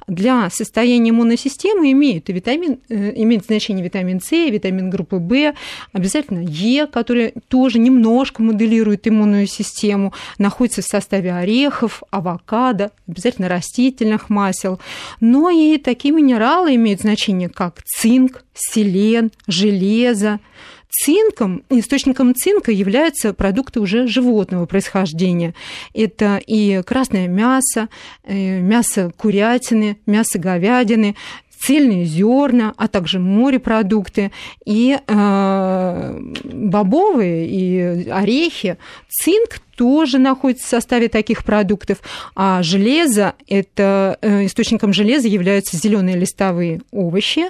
Для 0.07 0.49
состояния 0.51 1.09
иммунной 1.09 1.37
системы 1.37 1.91
имеют 1.91 2.29
и 2.29 2.33
витамин, 2.33 2.79
э, 2.89 3.13
имеет 3.15 3.45
значение 3.45 3.83
витамин 3.83 4.21
С, 4.21 4.31
витамин 4.31 4.89
группы 4.89 5.17
В, 5.17 5.53
обязательно 5.91 6.45
Е, 6.47 6.85
который 6.85 7.33
тоже 7.47 7.79
немножко 7.79 8.43
моделирует 8.43 9.07
иммунную 9.07 9.47
систему, 9.47 10.13
находится 10.37 10.81
в 10.81 10.85
составе 10.85 11.33
орехов, 11.33 12.03
авокадо, 12.11 12.91
обязательно 13.07 13.49
растительных 13.49 14.29
масел. 14.29 14.79
Но 15.19 15.49
и 15.49 15.77
такие 15.77 16.13
минералы 16.13 16.75
имеют 16.75 17.01
значение, 17.01 17.49
как 17.49 17.81
цинк, 17.83 18.34
селен, 18.53 19.31
железо. 19.47 20.39
Цинком, 20.89 21.63
источником 21.69 22.33
цинка 22.33 22.71
являются 22.71 23.33
продукты 23.33 23.81
уже 23.81 24.07
животного 24.07 24.65
происхождения. 24.65 25.53
Это 25.93 26.37
и 26.37 26.81
красное 26.85 27.27
мясо, 27.27 27.89
э, 28.23 28.61
мясо 28.61 29.11
курятины, 29.17 29.97
мясо 30.05 30.39
говядины, 30.39 31.17
цельные 31.65 32.05
зерна, 32.05 32.73
а 32.77 32.87
также 32.87 33.19
морепродукты 33.19 34.31
и 34.65 34.97
э, 35.05 36.19
бобовые 36.43 37.47
и 37.47 38.09
орехи. 38.09 38.77
Цинк 39.09 39.59
тоже 39.75 40.17
находится 40.17 40.65
в 40.65 40.70
составе 40.70 41.10
таких 41.10 41.44
продуктов. 41.44 42.00
А 42.36 42.63
железо, 42.63 43.34
это 43.48 44.17
э, 44.22 44.46
источником 44.46 44.94
железа 44.94 45.27
являются 45.27 45.77
зеленые 45.77 46.17
листовые 46.17 46.82
овощи, 46.91 47.46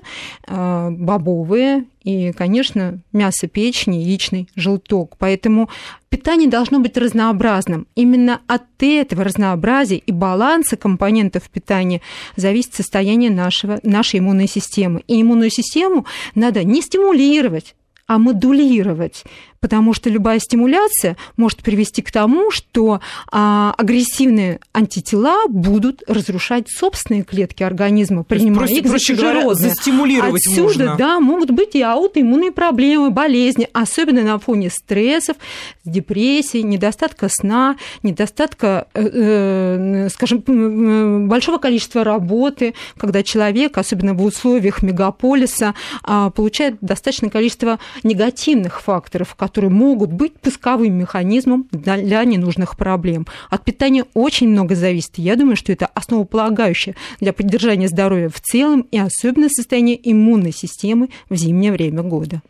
э, 0.48 0.90
бобовые 0.90 1.86
и, 2.04 2.32
конечно, 2.34 3.00
мясо 3.14 3.48
печени, 3.48 3.98
яичный 3.98 4.48
желток. 4.56 5.16
Поэтому 5.18 5.70
питание 6.10 6.48
должно 6.48 6.80
быть 6.80 6.98
разнообразным. 6.98 7.88
Именно 7.96 8.42
от 8.48 8.64
этого 8.80 9.24
разнообразия 9.24 9.98
и 9.98 10.12
баланса 10.12 10.78
компонентов 10.78 11.50
питания 11.50 12.02
зависит 12.36 12.76
состояние 12.76 13.32
нашего, 13.32 13.80
нашей 13.82 14.20
иммунной 14.20 14.48
системы. 14.48 15.04
И 15.08 15.20
иммунную 15.20 15.50
систему 15.50 16.06
надо 16.36 16.64
не 16.64 16.82
стимулировать, 16.82 17.76
а 18.08 18.20
модулировать 18.20 19.24
потому 19.66 19.96
что 19.96 20.12
любая 20.12 20.38
стимуляция 20.38 21.18
может 21.38 21.64
привести 21.64 22.04
к 22.04 22.12
тому, 22.12 22.52
что 22.52 23.02
а, 23.32 23.74
агрессивные 23.80 24.60
антитела 24.74 25.48
будут 25.48 26.04
разрушать 26.08 26.70
собственные 26.70 27.24
клетки 27.24 27.64
организма, 27.64 28.24
принимая 28.24 28.68
их 28.68 28.84
проще 28.84 29.16
за 29.16 29.22
говоря, 29.24 29.56
застимулировать 29.56 30.46
Отсюда, 30.46 30.84
можно. 30.84 30.96
да, 31.00 31.20
могут 31.20 31.50
быть 31.50 31.74
и 31.74 31.82
аутоиммунные 31.82 32.52
проблемы, 32.52 33.10
болезни, 33.10 33.68
особенно 33.74 34.22
на 34.22 34.38
фоне 34.38 34.70
стрессов, 34.70 35.36
депрессии, 35.84 36.60
недостатка 36.60 37.28
сна, 37.28 37.76
недостатка, 38.04 38.86
э, 38.94 39.10
э, 39.12 40.10
скажем, 40.10 41.28
большого 41.28 41.58
количества 41.58 42.04
работы, 42.04 42.76
когда 42.98 43.24
человек, 43.24 43.80
особенно 43.80 44.14
в 44.14 44.24
условиях 44.24 44.84
мегаполиса, 44.84 45.74
э, 46.08 46.30
получает 46.36 46.78
достаточное 46.82 47.32
количество 47.32 47.80
негативных 48.04 48.82
факторов, 48.82 49.34
которые 49.34 49.55
которые 49.56 49.72
могут 49.72 50.12
быть 50.12 50.34
пусковым 50.34 50.96
механизмом 50.96 51.70
для 51.72 52.26
ненужных 52.26 52.76
проблем. 52.76 53.26
От 53.50 53.64
питания 53.64 54.04
очень 54.14 54.50
много 54.50 54.76
зависит. 54.76 55.14
Я 55.16 55.38
думаю, 55.38 55.56
что 55.56 55.72
это 55.72 55.86
основополагающее 55.86 56.98
для 57.22 57.32
поддержания 57.32 57.88
здоровья 57.88 58.28
в 58.28 58.42
целом 58.42 58.82
и 58.92 58.98
особенно 58.98 59.48
состояние 59.48 59.98
иммунной 60.12 60.52
системы 60.52 61.08
в 61.30 61.38
зимнее 61.38 61.72
время 61.72 62.04
года. 62.04 62.42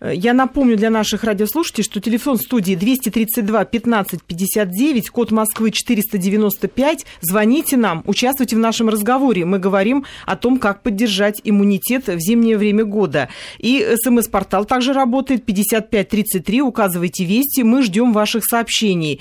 Я 0.00 0.34
напомню 0.34 0.76
для 0.76 0.90
наших 0.90 1.24
радиослушателей, 1.24 1.84
что 1.84 2.00
телефон 2.00 2.36
студии 2.36 2.74
232 2.74 3.64
15 3.64 4.22
59, 4.22 5.10
код 5.10 5.30
Москвы 5.30 5.70
495. 5.70 7.06
Звоните 7.20 7.76
нам, 7.76 8.02
участвуйте 8.06 8.56
в 8.56 8.58
нашем 8.58 8.88
разговоре. 8.88 9.44
Мы 9.44 9.58
говорим 9.58 10.04
о 10.26 10.36
том, 10.36 10.58
как 10.58 10.82
поддержать 10.82 11.40
иммунитет 11.44 12.06
в 12.08 12.18
зимнее 12.18 12.58
время 12.58 12.84
года. 12.84 13.28
И 13.58 13.94
смс-портал 14.02 14.64
также 14.64 14.92
работает 14.92 15.44
5533. 15.44 16.62
Указывайте 16.62 17.24
вести, 17.24 17.62
мы 17.62 17.82
ждем 17.82 18.12
ваших 18.12 18.44
сообщений. 18.44 19.20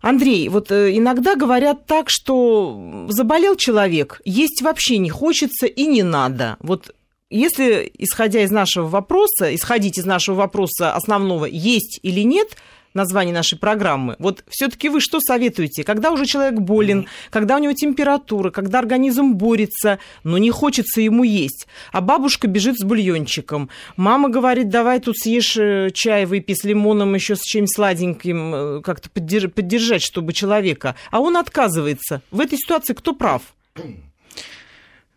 Андрей, 0.00 0.48
вот 0.48 0.70
э, 0.70 0.96
иногда 0.96 1.36
говорят 1.36 1.86
так, 1.86 2.06
что 2.08 3.06
заболел 3.10 3.54
человек, 3.54 4.22
есть 4.24 4.62
вообще 4.62 4.96
не 4.96 5.10
хочется 5.10 5.66
и 5.66 5.86
не 5.86 6.02
надо. 6.02 6.56
Вот 6.60 6.94
если, 7.30 7.90
исходя 7.96 8.42
из 8.42 8.50
нашего 8.50 8.88
вопроса, 8.88 9.54
исходить 9.54 9.98
из 9.98 10.04
нашего 10.04 10.36
вопроса 10.36 10.94
основного, 10.94 11.44
есть 11.46 12.00
или 12.02 12.20
нет 12.20 12.56
название 12.92 13.32
нашей 13.32 13.56
программы, 13.56 14.16
вот 14.18 14.44
все-таки 14.48 14.88
вы 14.88 15.00
что 15.00 15.20
советуете? 15.20 15.84
Когда 15.84 16.10
уже 16.10 16.26
человек 16.26 16.58
болен, 16.58 17.06
когда 17.30 17.54
у 17.54 17.58
него 17.58 17.72
температура, 17.72 18.50
когда 18.50 18.80
организм 18.80 19.34
борется, 19.34 20.00
но 20.24 20.38
не 20.38 20.50
хочется 20.50 21.00
ему 21.00 21.22
есть, 21.22 21.68
а 21.92 22.00
бабушка 22.00 22.48
бежит 22.48 22.78
с 22.78 22.84
бульончиком, 22.84 23.70
мама 23.96 24.28
говорит, 24.28 24.68
давай 24.68 24.98
тут 24.98 25.16
съешь 25.16 25.56
э, 25.56 25.90
чай, 25.94 26.26
выпей 26.26 26.56
с 26.56 26.64
лимоном, 26.64 27.14
еще 27.14 27.36
с 27.36 27.42
чем-нибудь 27.42 27.74
сладеньким, 27.76 28.54
э, 28.54 28.80
как-то 28.82 29.08
поддержать, 29.08 30.02
чтобы 30.02 30.32
человека, 30.32 30.96
а 31.12 31.20
он 31.20 31.36
отказывается. 31.36 32.22
В 32.32 32.40
этой 32.40 32.58
ситуации 32.58 32.94
кто 32.94 33.14
прав? 33.14 33.42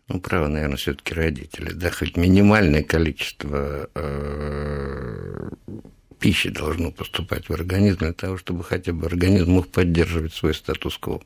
Ну, 0.08 0.20
право, 0.20 0.48
наверное, 0.48 0.76
все-таки 0.76 1.14
родители, 1.14 1.72
да, 1.72 1.90
хоть 1.90 2.16
минимальное 2.16 2.82
количество 2.82 3.88
э, 3.94 5.50
пищи 6.18 6.50
должно 6.50 6.90
поступать 6.90 7.48
в 7.48 7.52
организм 7.52 7.98
для 7.98 8.12
того, 8.12 8.36
чтобы 8.36 8.64
хотя 8.64 8.92
бы 8.92 9.06
организм 9.06 9.52
мог 9.52 9.68
поддерживать 9.68 10.34
свой 10.34 10.54
статус-кво. 10.54 11.22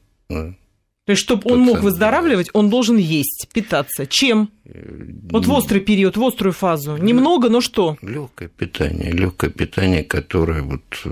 То 1.08 1.12
есть, 1.12 1.22
чтобы 1.22 1.50
он 1.50 1.60
мог 1.60 1.80
выздоравливать, 1.80 2.50
он 2.52 2.68
должен 2.68 2.98
есть, 2.98 3.48
питаться. 3.54 4.06
Чем? 4.06 4.50
Э, 4.66 5.06
вот 5.30 5.46
в 5.46 5.52
острый 5.54 5.80
период, 5.80 6.18
в 6.18 6.22
острую 6.22 6.52
фазу. 6.52 6.98
Немного, 6.98 7.48
но 7.48 7.62
что? 7.62 7.96
Легкое 8.02 8.50
питание. 8.50 9.10
Легкое 9.10 9.48
питание, 9.48 10.04
которое 10.04 10.60
вот 10.60 10.82
э, 11.06 11.08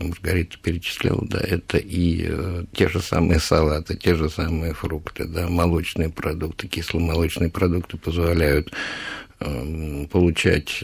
Маргарита 0.00 0.56
перечисляла, 0.56 1.26
да, 1.28 1.40
это 1.40 1.76
и 1.76 2.24
э, 2.26 2.64
те 2.72 2.88
же 2.88 3.00
самые 3.00 3.38
салаты, 3.38 3.98
те 3.98 4.14
же 4.14 4.30
самые 4.30 4.72
фрукты, 4.72 5.26
да, 5.26 5.46
молочные 5.46 6.08
продукты, 6.08 6.66
кисломолочные 6.66 7.50
продукты 7.50 7.98
позволяют 7.98 8.72
получать 10.10 10.82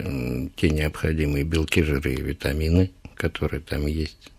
те 0.56 0.68
необходимые 0.68 1.44
белки, 1.44 1.82
жиры 1.82 2.12
и 2.12 2.20
витамины, 2.20 2.90
которые 3.14 3.62
там 3.62 3.86
есть. 3.86 4.30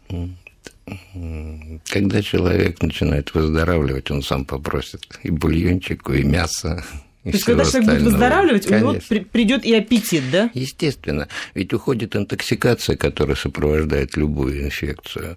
Когда 1.86 2.22
человек 2.22 2.82
начинает 2.82 3.34
выздоравливать, 3.34 4.12
он 4.12 4.22
сам 4.24 4.46
попросит 4.46 5.02
и 5.24 5.32
бульончику, 5.32 6.14
и 6.14 6.24
мясо, 6.24 6.84
то 7.24 7.30
есть, 7.30 7.44
когда 7.44 7.64
человек 7.64 7.90
будет 7.90 8.02
выздоравливать, 8.02 8.66
Конечно. 8.66 8.90
у 8.90 8.94
него 8.94 9.26
придет 9.32 9.64
и 9.64 9.76
аппетит, 9.76 10.24
да? 10.32 10.50
Естественно. 10.56 11.28
Ведь 11.54 11.72
уходит 11.72 12.16
интоксикация, 12.16 12.96
которая 12.96 13.36
сопровождает 13.36 14.18
любую 14.18 14.64
инфекцию. 14.64 15.36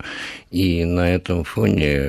И 0.50 0.86
на 0.86 1.14
этом 1.14 1.44
фоне 1.44 2.00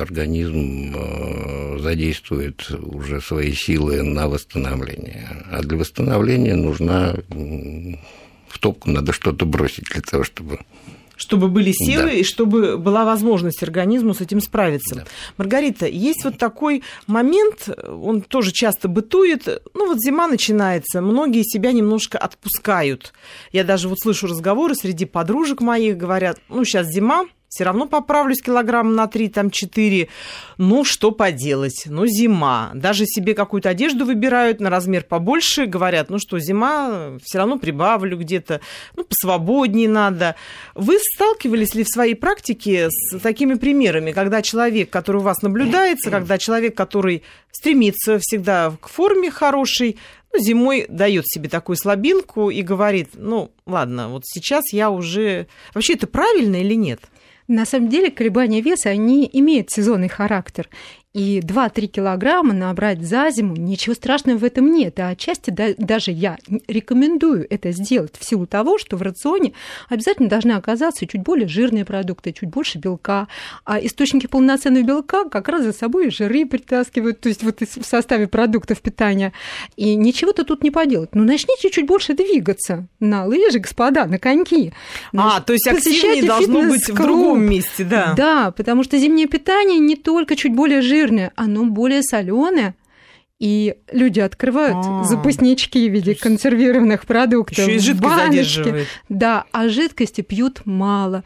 организм 0.00 0.92
э, 0.96 1.78
задействует 1.78 2.68
уже 2.72 3.20
свои 3.20 3.52
силы 3.52 4.02
на 4.02 4.26
восстановление. 4.26 5.44
А 5.52 5.62
для 5.62 5.78
восстановления 5.78 6.56
нужна 6.56 7.14
в 8.48 8.58
топку 8.58 8.90
надо 8.90 9.12
что-то 9.12 9.46
бросить 9.46 9.84
для 9.84 10.00
того, 10.00 10.24
чтобы 10.24 10.58
чтобы 11.22 11.46
были 11.46 11.70
силы 11.70 12.06
да. 12.06 12.10
и 12.10 12.24
чтобы 12.24 12.76
была 12.76 13.04
возможность 13.04 13.62
организму 13.62 14.12
с 14.12 14.20
этим 14.20 14.40
справиться. 14.40 14.96
Да. 14.96 15.04
Маргарита, 15.36 15.86
есть 15.86 16.24
вот 16.24 16.36
такой 16.36 16.82
момент, 17.06 17.68
он 17.86 18.22
тоже 18.22 18.50
часто 18.50 18.88
бытует. 18.88 19.46
Ну 19.72 19.86
вот 19.86 19.98
зима 20.00 20.26
начинается, 20.26 21.00
многие 21.00 21.44
себя 21.44 21.70
немножко 21.70 22.18
отпускают. 22.18 23.12
Я 23.52 23.62
даже 23.62 23.88
вот 23.88 24.00
слышу 24.00 24.26
разговоры 24.26 24.74
среди 24.74 25.04
подружек 25.04 25.60
моих, 25.60 25.96
говорят, 25.96 26.40
ну 26.48 26.64
сейчас 26.64 26.88
зима, 26.88 27.26
все 27.52 27.64
равно 27.64 27.86
поправлюсь 27.86 28.40
килограмм 28.40 28.94
на 28.94 29.06
3, 29.06 29.28
там 29.28 29.50
4. 29.50 30.08
Ну, 30.56 30.84
что 30.84 31.10
поделать? 31.10 31.84
Ну, 31.84 32.06
зима. 32.06 32.70
Даже 32.72 33.04
себе 33.04 33.34
какую-то 33.34 33.68
одежду 33.68 34.06
выбирают 34.06 34.58
на 34.58 34.70
размер 34.70 35.04
побольше, 35.04 35.66
говорят, 35.66 36.08
ну 36.08 36.18
что, 36.18 36.38
зима, 36.38 37.18
все 37.22 37.36
равно 37.36 37.58
прибавлю 37.58 38.16
где-то, 38.16 38.62
ну, 38.96 39.04
посвободнее 39.04 39.86
надо. 39.86 40.34
Вы 40.74 40.96
сталкивались 40.98 41.74
ли 41.74 41.84
в 41.84 41.88
своей 41.88 42.14
практике 42.14 42.88
с 42.88 43.18
такими 43.18 43.52
примерами, 43.54 44.12
когда 44.12 44.40
человек, 44.40 44.88
который 44.88 45.18
у 45.18 45.24
вас 45.24 45.42
наблюдается, 45.42 46.10
когда 46.10 46.38
человек, 46.38 46.74
который 46.74 47.22
стремится 47.50 48.18
всегда 48.18 48.72
к 48.80 48.88
форме 48.88 49.30
хорошей, 49.30 49.98
ну, 50.32 50.40
зимой 50.40 50.86
дает 50.88 51.28
себе 51.28 51.50
такую 51.50 51.76
слабинку 51.76 52.48
и 52.48 52.62
говорит, 52.62 53.10
ну, 53.12 53.52
ладно, 53.66 54.08
вот 54.08 54.22
сейчас 54.24 54.72
я 54.72 54.90
уже... 54.90 55.48
Вообще 55.74 55.92
это 55.92 56.06
правильно 56.06 56.56
или 56.56 56.72
нет? 56.74 57.00
На 57.52 57.66
самом 57.66 57.90
деле 57.90 58.10
колебания 58.10 58.62
веса, 58.62 58.88
они 58.88 59.28
имеют 59.30 59.70
сезонный 59.70 60.08
характер. 60.08 60.70
И 61.14 61.40
2-3 61.40 61.88
килограмма 61.88 62.54
набрать 62.54 63.02
за 63.02 63.28
зиму, 63.30 63.54
ничего 63.54 63.94
страшного 63.94 64.38
в 64.38 64.44
этом 64.44 64.72
нет. 64.72 64.98
А 64.98 65.08
отчасти 65.08 65.50
да, 65.50 65.66
даже 65.76 66.10
я 66.10 66.38
рекомендую 66.68 67.46
это 67.50 67.70
сделать 67.72 68.14
в 68.18 68.24
силу 68.24 68.46
того, 68.46 68.78
что 68.78 68.96
в 68.96 69.02
рационе 69.02 69.52
обязательно 69.90 70.30
должны 70.30 70.52
оказаться 70.52 71.06
чуть 71.06 71.22
более 71.22 71.48
жирные 71.48 71.84
продукты, 71.84 72.32
чуть 72.32 72.48
больше 72.48 72.78
белка. 72.78 73.28
А 73.66 73.78
источники 73.78 74.26
полноценного 74.26 74.84
белка 74.84 75.28
как 75.28 75.48
раз 75.48 75.64
за 75.64 75.74
собой 75.74 76.10
жиры 76.10 76.46
притаскивают, 76.46 77.20
то 77.20 77.28
есть 77.28 77.42
вот 77.42 77.60
в 77.60 77.84
составе 77.84 78.26
продуктов 78.26 78.80
питания. 78.80 79.34
И 79.76 79.94
ничего-то 79.96 80.44
тут 80.44 80.64
не 80.64 80.70
поделать. 80.70 81.14
Ну, 81.14 81.24
начните 81.24 81.68
чуть 81.68 81.86
больше 81.86 82.14
двигаться 82.14 82.86
на 83.00 83.26
лыжи, 83.26 83.58
господа, 83.58 84.06
на 84.06 84.18
коньки. 84.18 84.72
А, 85.14 85.42
то 85.42 85.52
есть 85.52 85.68
активнее 85.68 86.24
должно 86.24 86.62
быть 86.62 86.88
в 86.88 86.94
другом 86.94 87.44
месте, 87.44 87.84
да. 87.84 88.14
Да, 88.16 88.50
потому 88.50 88.82
что 88.82 88.96
зимнее 88.96 89.26
питание 89.26 89.78
не 89.78 89.96
только 89.96 90.36
чуть 90.36 90.54
более 90.54 90.80
жирное, 90.80 91.01
жирное, 91.02 91.32
оно 91.36 91.64
более 91.66 92.02
соленое. 92.02 92.74
И 93.38 93.74
люди 93.90 94.20
открывают 94.20 94.76
А-а-а. 94.76 95.04
запаснички 95.04 95.88
в 95.88 95.92
виде 95.92 96.14
консервированных 96.14 97.06
продуктов. 97.06 97.58
Еще 97.58 97.74
и 97.74 97.78
жидкость 97.80 98.14
задерживает. 98.14 98.86
Да, 99.08 99.44
а 99.50 99.68
жидкости 99.68 100.20
пьют 100.20 100.62
мало. 100.64 101.24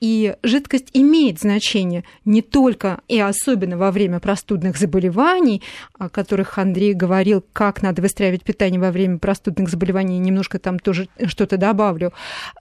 И 0.00 0.36
жидкость 0.42 0.90
имеет 0.92 1.40
значение 1.40 2.04
не 2.24 2.42
только 2.42 3.00
и 3.08 3.18
особенно 3.18 3.76
во 3.76 3.90
время 3.90 4.20
простудных 4.20 4.76
заболеваний, 4.76 5.62
о 5.98 6.08
которых 6.08 6.58
Андрей 6.58 6.94
говорил, 6.94 7.44
как 7.52 7.82
надо 7.82 8.02
выстраивать 8.02 8.44
питание 8.44 8.80
во 8.80 8.90
время 8.92 9.18
простудных 9.18 9.68
заболеваний, 9.68 10.18
немножко 10.18 10.58
там 10.58 10.78
тоже 10.78 11.08
что-то 11.26 11.56
добавлю, 11.56 12.12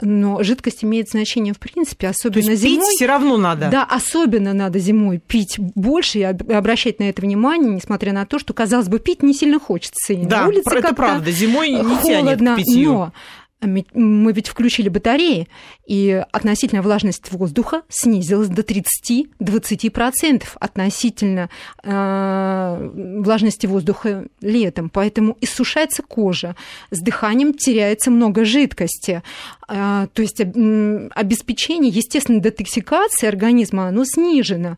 но 0.01 0.41
жидкость 0.41 0.83
имеет 0.83 1.09
значение 1.09 1.53
в 1.53 1.59
принципе, 1.59 2.07
особенно 2.07 2.43
То 2.43 2.51
есть 2.51 2.61
зимой. 2.63 2.77
Пить 2.77 2.85
все 2.95 3.05
равно 3.05 3.37
надо. 3.37 3.69
Да, 3.69 3.83
особенно 3.83 4.53
надо 4.53 4.79
зимой 4.79 5.19
пить 5.19 5.57
больше 5.57 6.19
и 6.19 6.23
обращать 6.23 6.99
на 6.99 7.09
это 7.09 7.21
внимание, 7.21 7.73
несмотря 7.73 8.13
на 8.13 8.25
то, 8.25 8.39
что, 8.39 8.53
казалось 8.53 8.87
бы, 8.87 8.99
пить 8.99 9.23
не 9.23 9.33
сильно 9.33 9.59
хочется. 9.59 10.13
И 10.13 10.25
да, 10.25 10.41
на 10.41 10.47
улице 10.47 10.75
это 10.75 10.95
правда, 10.95 11.31
зимой 11.31 11.69
не 11.69 11.83
холодно, 11.83 12.01
тянет 12.03 12.39
к 12.39 12.55
питью. 12.55 12.91
Но 12.91 13.13
мы 13.61 14.31
ведь 14.33 14.47
включили 14.47 14.87
батареи, 14.87 15.47
и 15.87 16.23
относительная 16.31 16.83
влажность 16.83 17.31
воздуха 17.31 17.81
снизилась 17.89 18.49
до 18.49 18.61
30-20% 18.61 20.43
относительно 20.59 21.49
э, 21.83 22.91
влажности 23.23 23.65
воздуха 23.65 24.27
летом. 24.41 24.89
Поэтому 24.89 25.37
иссушается 25.41 26.03
кожа, 26.03 26.55
с 26.91 27.01
дыханием 27.01 27.53
теряется 27.53 28.11
много 28.11 28.45
жидкости. 28.45 29.23
Э, 29.67 30.07
то 30.13 30.21
есть 30.21 30.39
э, 30.39 31.09
обеспечение 31.15 31.91
естественной 31.91 32.41
детоксикации 32.41 33.27
организма 33.27 33.87
оно 33.87 34.03
снижено. 34.05 34.77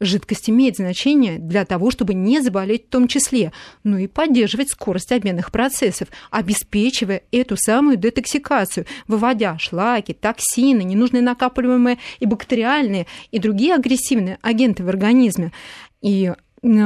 Жидкость 0.00 0.48
имеет 0.48 0.76
значение 0.76 1.38
для 1.38 1.64
того, 1.64 1.90
чтобы 1.90 2.14
не 2.14 2.40
заболеть 2.40 2.86
в 2.86 2.90
том 2.90 3.08
числе, 3.08 3.52
ну 3.82 3.98
и 3.98 4.06
поддерживать 4.06 4.70
скорость 4.70 5.10
обменных 5.10 5.50
процессов, 5.50 6.08
обеспечивая 6.30 7.22
эту 7.32 7.56
самую 7.56 7.96
детоксикацию, 7.96 8.86
выводя 9.08 9.58
шлаки, 9.58 10.12
токсины, 10.12 10.82
ненужные 10.82 11.22
накапливаемые 11.22 11.98
и 12.20 12.26
бактериальные, 12.26 13.06
и 13.32 13.38
другие 13.38 13.74
агрессивные 13.74 14.38
агенты 14.42 14.84
в 14.84 14.88
организме. 14.88 15.52
И 16.00 16.32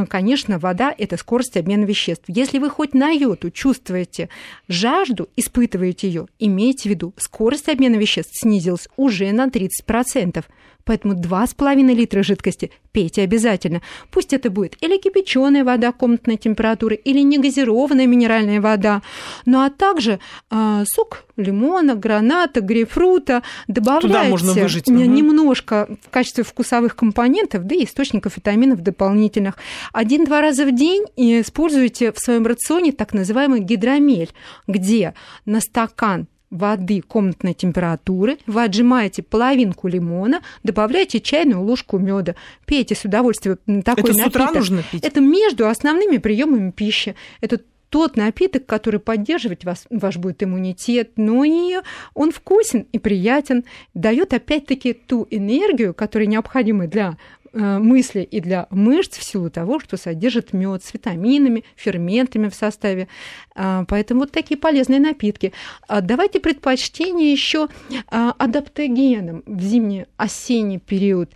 конечно, 0.08 0.58
вода– 0.58 0.94
это 0.98 1.16
скорость 1.16 1.56
обмена 1.56 1.84
веществ. 1.84 2.24
Если 2.28 2.58
вы 2.58 2.68
хоть 2.68 2.92
на 2.92 3.10
йоту 3.10 3.50
чувствуете 3.50 4.28
жажду, 4.68 5.30
испытываете 5.36 6.08
ее, 6.08 6.26
имейте 6.38 6.88
в 6.88 6.92
виду, 6.92 7.14
скорость 7.16 7.70
обмена 7.70 7.96
веществ 7.96 8.32
снизилась 8.34 8.88
уже 8.96 9.32
на 9.32 9.46
30%. 9.46 10.44
Поэтому 10.84 11.14
2,5 11.14 11.94
литра 11.94 12.22
жидкости 12.22 12.70
пейте 12.92 13.22
обязательно. 13.22 13.80
Пусть 14.10 14.32
это 14.32 14.50
будет 14.50 14.76
или 14.82 14.98
кипяченая 14.98 15.64
вода 15.64 15.92
комнатной 15.92 16.36
температуры, 16.36 16.94
или 16.94 17.20
негазированная 17.20 18.06
минеральная 18.06 18.60
вода. 18.60 19.02
Ну 19.46 19.60
а 19.60 19.70
также 19.70 20.18
э, 20.50 20.84
сок 20.86 21.24
лимона, 21.36 21.94
граната, 21.94 22.60
грейпфрута. 22.60 23.42
Добавляйте 23.68 24.08
Туда 24.08 24.24
можно 24.24 24.52
выжать. 24.52 24.88
немножко 24.88 25.88
в 26.02 26.10
качестве 26.10 26.44
вкусовых 26.44 26.94
компонентов, 26.94 27.64
да 27.64 27.74
и 27.74 27.84
источников 27.84 28.36
витаминов 28.36 28.80
дополнительных. 28.80 29.56
Один-два 29.92 30.40
раза 30.40 30.66
в 30.66 30.74
день 30.74 31.04
используйте 31.16 32.12
в 32.12 32.18
своем 32.18 32.46
рационе 32.46 32.92
так 32.92 33.12
называемый 33.12 33.60
гидромель, 33.60 34.30
где 34.66 35.14
на 35.46 35.60
стакан 35.60 36.26
воды 36.52 37.00
комнатной 37.00 37.54
температуры, 37.54 38.38
вы 38.46 38.62
отжимаете 38.62 39.22
половинку 39.22 39.88
лимона, 39.88 40.42
добавляете 40.62 41.20
чайную 41.20 41.62
ложку 41.62 41.98
меда, 41.98 42.36
пейте 42.66 42.94
с 42.94 43.04
удовольствием 43.04 43.58
такой 43.82 44.10
Это 44.10 44.18
напиток. 44.18 44.24
с 44.24 44.26
утра 44.26 44.52
нужно 44.52 44.82
пить? 44.92 45.04
Это 45.04 45.20
между 45.20 45.66
основными 45.66 46.18
приемами 46.18 46.70
пищи. 46.70 47.16
Это 47.40 47.60
тот 47.88 48.16
напиток, 48.16 48.64
который 48.64 49.00
поддерживать 49.00 49.64
вас, 49.64 49.86
ваш 49.90 50.16
будет 50.16 50.42
иммунитет, 50.42 51.12
но 51.16 51.44
и 51.44 51.76
он 52.14 52.32
вкусен 52.32 52.86
и 52.90 52.98
приятен, 52.98 53.64
дает 53.92 54.32
опять-таки 54.32 54.94
ту 54.94 55.26
энергию, 55.30 55.92
которая 55.92 56.26
необходима 56.26 56.86
для 56.86 57.18
мысли 57.52 58.20
и 58.20 58.40
для 58.40 58.66
мышц 58.70 59.18
в 59.18 59.22
силу 59.22 59.50
того, 59.50 59.80
что 59.80 59.96
содержит 59.96 60.52
мед 60.52 60.82
с 60.84 60.94
витаминами, 60.94 61.64
ферментами 61.76 62.48
в 62.48 62.54
составе. 62.54 63.08
А, 63.54 63.84
поэтому 63.86 64.20
вот 64.20 64.32
такие 64.32 64.58
полезные 64.58 65.00
напитки. 65.00 65.52
А 65.88 66.00
давайте 66.00 66.40
предпочтение 66.40 67.32
еще 67.32 67.68
а, 68.08 68.34
адаптогенам 68.38 69.42
в 69.46 69.60
зимний-осенний 69.60 70.78
период. 70.78 71.30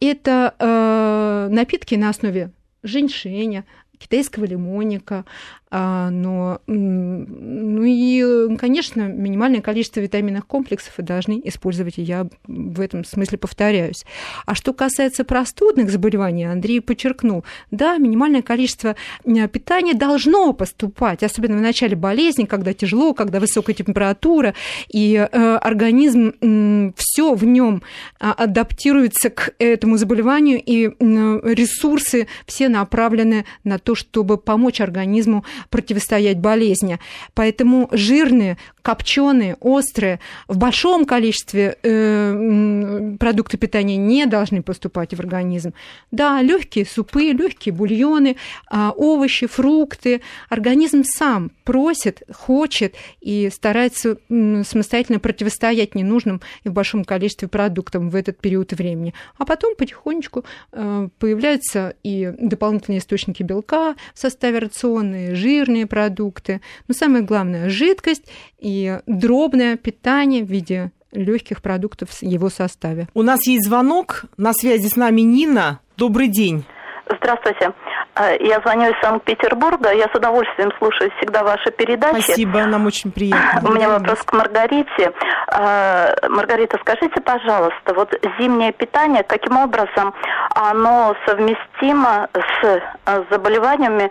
Это 0.00 0.54
э, 0.58 1.48
напитки 1.50 1.94
на 1.94 2.10
основе 2.10 2.52
женьшеня, 2.82 3.64
китайского 3.98 4.44
лимонника, 4.44 5.24
но, 5.72 6.60
ну 6.66 7.82
и, 7.82 8.56
конечно, 8.56 9.08
минимальное 9.08 9.62
количество 9.62 10.00
витаминных 10.00 10.46
комплексов 10.46 10.92
вы 10.98 11.02
должны 11.02 11.40
использовать, 11.44 11.98
и 11.98 12.02
я 12.02 12.28
в 12.46 12.80
этом 12.80 13.04
смысле 13.04 13.38
повторяюсь. 13.38 14.04
А 14.44 14.54
что 14.54 14.74
касается 14.74 15.24
простудных 15.24 15.90
заболеваний, 15.90 16.44
Андрей 16.44 16.80
подчеркнул, 16.80 17.44
да, 17.70 17.96
минимальное 17.96 18.42
количество 18.42 18.96
питания 19.24 19.94
должно 19.94 20.52
поступать, 20.52 21.22
особенно 21.22 21.56
в 21.56 21.62
начале 21.62 21.96
болезни, 21.96 22.44
когда 22.44 22.74
тяжело, 22.74 23.14
когда 23.14 23.40
высокая 23.40 23.74
температура, 23.74 24.54
и 24.88 25.14
э, 25.14 25.56
организм 25.56 26.92
все 26.96 27.34
в 27.34 27.44
нем 27.44 27.82
а, 28.20 28.32
адаптируется 28.32 29.30
к 29.30 29.54
этому 29.58 29.96
заболеванию, 29.96 30.60
и 30.62 30.88
ресурсы 30.90 32.26
все 32.46 32.68
направлены 32.68 33.46
на 33.64 33.78
то, 33.78 33.94
чтобы 33.94 34.36
помочь 34.36 34.80
организму 34.80 35.44
противостоять 35.70 36.38
болезни. 36.38 36.98
Поэтому 37.34 37.88
жирные, 37.92 38.58
копченые, 38.82 39.56
острые, 39.60 40.20
в 40.48 40.58
большом 40.58 41.04
количестве 41.04 41.78
э, 41.82 43.16
продукты 43.18 43.56
питания 43.56 43.96
не 43.96 44.26
должны 44.26 44.62
поступать 44.62 45.14
в 45.14 45.20
организм. 45.20 45.72
Да, 46.10 46.42
легкие 46.42 46.84
супы, 46.84 47.32
легкие 47.32 47.72
бульоны, 47.72 48.36
э, 48.70 48.90
овощи, 48.96 49.46
фрукты. 49.46 50.20
Организм 50.48 51.02
сам 51.04 51.52
просит, 51.64 52.22
хочет 52.32 52.94
и 53.20 53.50
старается 53.52 54.18
э, 54.28 54.62
самостоятельно 54.64 55.20
противостоять 55.20 55.94
ненужным 55.94 56.40
и 56.64 56.68
в 56.68 56.72
большом 56.72 57.04
количестве 57.04 57.48
продуктам 57.48 58.10
в 58.10 58.16
этот 58.16 58.38
период 58.40 58.72
времени. 58.72 59.14
А 59.38 59.44
потом 59.44 59.74
потихонечку 59.76 60.44
э, 60.72 61.08
появляются 61.18 61.94
и 62.02 62.32
дополнительные 62.38 62.98
источники 62.98 63.42
белка 63.42 63.94
в 64.14 64.18
составе 64.18 64.58
рациона, 64.58 65.34
жирные 65.52 65.86
продукты. 65.86 66.60
Но 66.88 66.94
самое 66.94 67.22
главное– 67.24 67.68
жидкость 67.70 68.24
и 68.58 69.00
дробное 69.06 69.76
питание 69.76 70.44
в 70.44 70.50
виде 70.50 70.92
легких 71.12 71.60
продуктов 71.60 72.10
в 72.10 72.22
его 72.22 72.48
составе. 72.48 73.08
У 73.14 73.22
нас 73.22 73.46
есть 73.46 73.66
звонок. 73.66 74.24
На 74.36 74.54
связи 74.54 74.88
с 74.88 74.96
нами 74.96 75.20
Нина. 75.20 75.80
Добрый 75.96 76.28
день. 76.28 76.64
Здравствуйте. 77.08 77.72
А, 78.14 78.32
я 78.40 78.60
звоню 78.60 78.90
из 78.90 79.00
Санкт-Петербурга. 79.00 79.92
Я 79.92 80.04
с 80.04 80.14
удовольствием 80.14 80.70
слушаю 80.78 81.10
всегда 81.16 81.42
ваши 81.42 81.70
передачи. 81.70 82.22
Спасибо, 82.22 82.64
нам 82.66 82.86
очень 82.86 83.10
приятно. 83.10 83.68
У 83.68 83.72
меня 83.72 83.88
вопрос 83.88 84.22
к 84.22 84.32
Маргарите. 84.32 85.12
А, 85.48 86.14
Маргарита, 86.28 86.78
скажите, 86.80 87.20
пожалуйста, 87.20 87.94
вот 87.94 88.14
зимнее 88.38 88.72
питание, 88.72 89.22
каким 89.22 89.56
образом 89.56 90.14
оно 90.54 91.14
совместимо 91.26 92.28
с 92.34 92.82
а, 93.04 93.24
заболеваниями, 93.30 94.10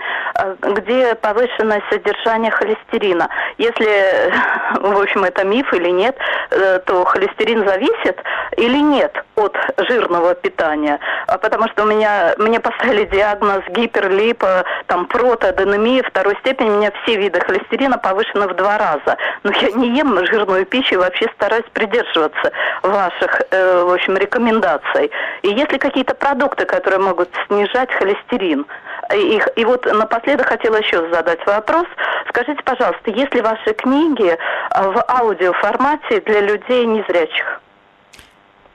где 0.62 1.16
повышенное 1.16 1.82
содержание 1.90 2.52
холестерина? 2.52 3.30
Если, 3.58 4.32
в 4.80 5.00
общем, 5.00 5.24
это 5.24 5.44
миф 5.46 5.72
или 5.74 5.90
нет, 5.90 6.18
э, 6.50 6.80
то 6.80 7.06
холестерин 7.06 7.68
зависит 7.68 8.18
или 8.58 8.78
нет 8.78 9.14
от 9.36 9.56
жирного 9.78 10.34
питания? 10.36 11.00
Потому 11.28 11.68
что 11.70 11.84
у 11.84 11.86
меня, 11.86 12.34
мне 12.38 12.60
поставили 12.82 13.06
диагноз 13.06 13.64
гип 13.70 13.92
гиперлипа, 13.92 14.64
там 14.88 15.06
протоаденемия 15.06 16.04
второй 16.04 16.36
степени, 16.38 16.70
у 16.70 16.78
меня 16.78 16.92
все 17.04 17.18
виды 17.18 17.40
холестерина 17.40 17.98
повышены 17.98 18.48
в 18.48 18.56
два 18.56 18.78
раза. 18.78 19.18
Но 19.44 19.52
я 19.52 19.72
не 19.72 19.98
ем 19.98 20.26
жирную 20.26 20.66
пищу 20.66 20.96
и 20.96 20.98
вообще 20.98 21.28
стараюсь 21.36 21.66
придерживаться 21.74 22.52
ваших, 22.82 23.42
э, 23.52 23.84
в 23.84 23.94
общем, 23.94 24.18
рекомендаций. 24.18 25.12
И 25.42 25.50
есть 25.50 25.72
ли 25.72 25.78
какие-то 25.78 26.16
продукты, 26.16 26.66
которые 26.66 27.00
могут 27.00 27.30
снижать 27.48 27.92
холестерин? 27.92 28.66
И, 29.14 29.42
и 29.56 29.66
вот 29.66 29.86
напоследок 29.86 30.48
хотела 30.48 30.78
еще 30.78 31.10
задать 31.12 31.46
вопрос. 31.46 31.86
Скажите, 32.30 32.62
пожалуйста, 32.64 33.12
есть 33.12 33.34
ли 33.34 33.42
ваши 33.42 33.74
книги 33.74 34.30
э, 34.30 34.38
в 34.82 35.06
аудиоформате 35.08 36.22
для 36.22 36.42
людей 36.42 36.86
незрячих? 36.86 37.62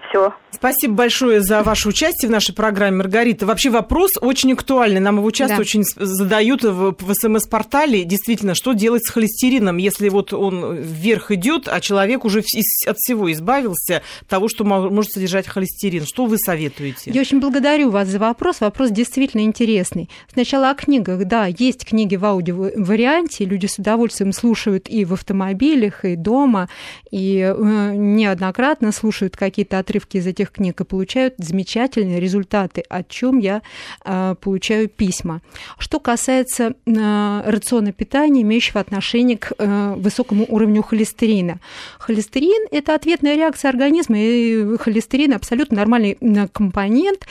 Все. 0.09 0.33
Спасибо 0.57 0.95
большое 0.95 1.43
за 1.43 1.63
ваше 1.63 1.89
участие 1.89 2.29
в 2.31 2.33
нашей 2.33 2.55
программе, 2.55 2.97
Маргарита. 2.97 3.45
Вообще 3.45 3.69
вопрос 3.69 4.13
очень 4.21 4.55
актуальный. 4.55 5.01
Нам 5.01 5.19
его 5.19 5.31
часто 5.31 5.57
да. 5.57 5.61
очень 5.61 5.85
задают 5.85 6.65
в, 6.65 6.97
в 6.99 7.15
СМС-портале. 7.15 8.05
Действительно, 8.05 8.55
что 8.55 8.73
делать 8.73 9.05
с 9.05 9.11
холестерином, 9.11 9.77
если 9.77 10.09
вот 10.09 10.33
он 10.33 10.77
вверх 10.77 11.31
идет, 11.31 11.69
а 11.69 11.81
человек 11.81 12.25
уже 12.25 12.43
от 12.87 12.97
всего 12.97 13.31
избавился, 13.31 14.03
того, 14.29 14.49
что 14.49 14.65
может 14.65 15.13
содержать 15.13 15.47
холестерин. 15.47 16.07
Что 16.07 16.25
вы 16.25 16.39
советуете? 16.39 17.11
Я 17.11 17.21
очень 17.21 17.39
благодарю 17.39 17.91
вас 17.91 18.09
за 18.09 18.19
вопрос. 18.19 18.61
Вопрос 18.61 18.91
действительно 18.91 19.43
интересный. 19.43 20.09
Сначала 20.33 20.71
о 20.71 20.75
книгах. 20.75 21.25
Да, 21.27 21.47
есть 21.47 21.85
книги 21.85 22.17
в 22.17 22.25
аудиоварианте. 22.25 23.45
Люди 23.45 23.67
с 23.67 23.79
удовольствием 23.79 24.33
слушают 24.33 24.89
и 24.89 25.05
в 25.05 25.13
автомобилях, 25.13 26.07
и 26.07 26.17
дома, 26.17 26.71
и 27.11 27.39
э, 27.39 27.95
неоднократно 27.95 28.91
слушают 28.93 29.37
какие-то 29.37 29.79
отрывки 29.79 30.17
из 30.17 30.27
этих 30.27 30.46
этих 30.47 30.53
книг 30.53 30.81
и 30.81 30.85
получают 30.85 31.35
замечательные 31.39 32.21
результаты, 32.21 32.83
о 32.89 33.03
чем 33.03 33.39
я 33.39 33.63
э, 34.05 34.35
получаю 34.41 34.89
письма. 34.89 35.41
Что 35.79 36.01
касается 36.01 36.75
э, 36.87 37.43
рациона 37.47 37.93
питания, 37.93 38.43
имеющего 38.43 38.81
отношение 38.81 39.37
к 39.39 39.53
э, 39.59 39.95
высокому 39.97 40.47
уровню 40.49 40.83
холестерина. 40.83 41.59
Холестерин– 41.99 42.67
это 42.71 42.95
ответная 42.95 43.37
реакция 43.37 43.71
организма, 43.71 44.17
и 44.19 44.77
холестерин– 44.79 45.33
абсолютно 45.35 45.77
нормальный 45.77 46.17
компонент, 46.53 47.27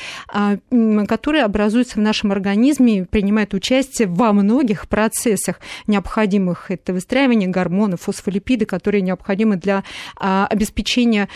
который 1.08 1.42
образуется 1.42 1.96
в 1.96 2.02
нашем 2.02 2.32
организме 2.32 3.00
и 3.00 3.04
принимает 3.04 3.54
участие 3.54 4.08
во 4.08 4.34
многих 4.34 4.88
процессах 4.88 5.60
необходимых. 5.88 6.72
Это 6.72 6.94
выстраивание 6.94 7.50
гормонов, 7.50 8.02
фосфолипиды, 8.02 8.66
которые 8.66 9.02
необходимы 9.02 9.56
для 9.56 9.84
обеспечения 10.16 11.28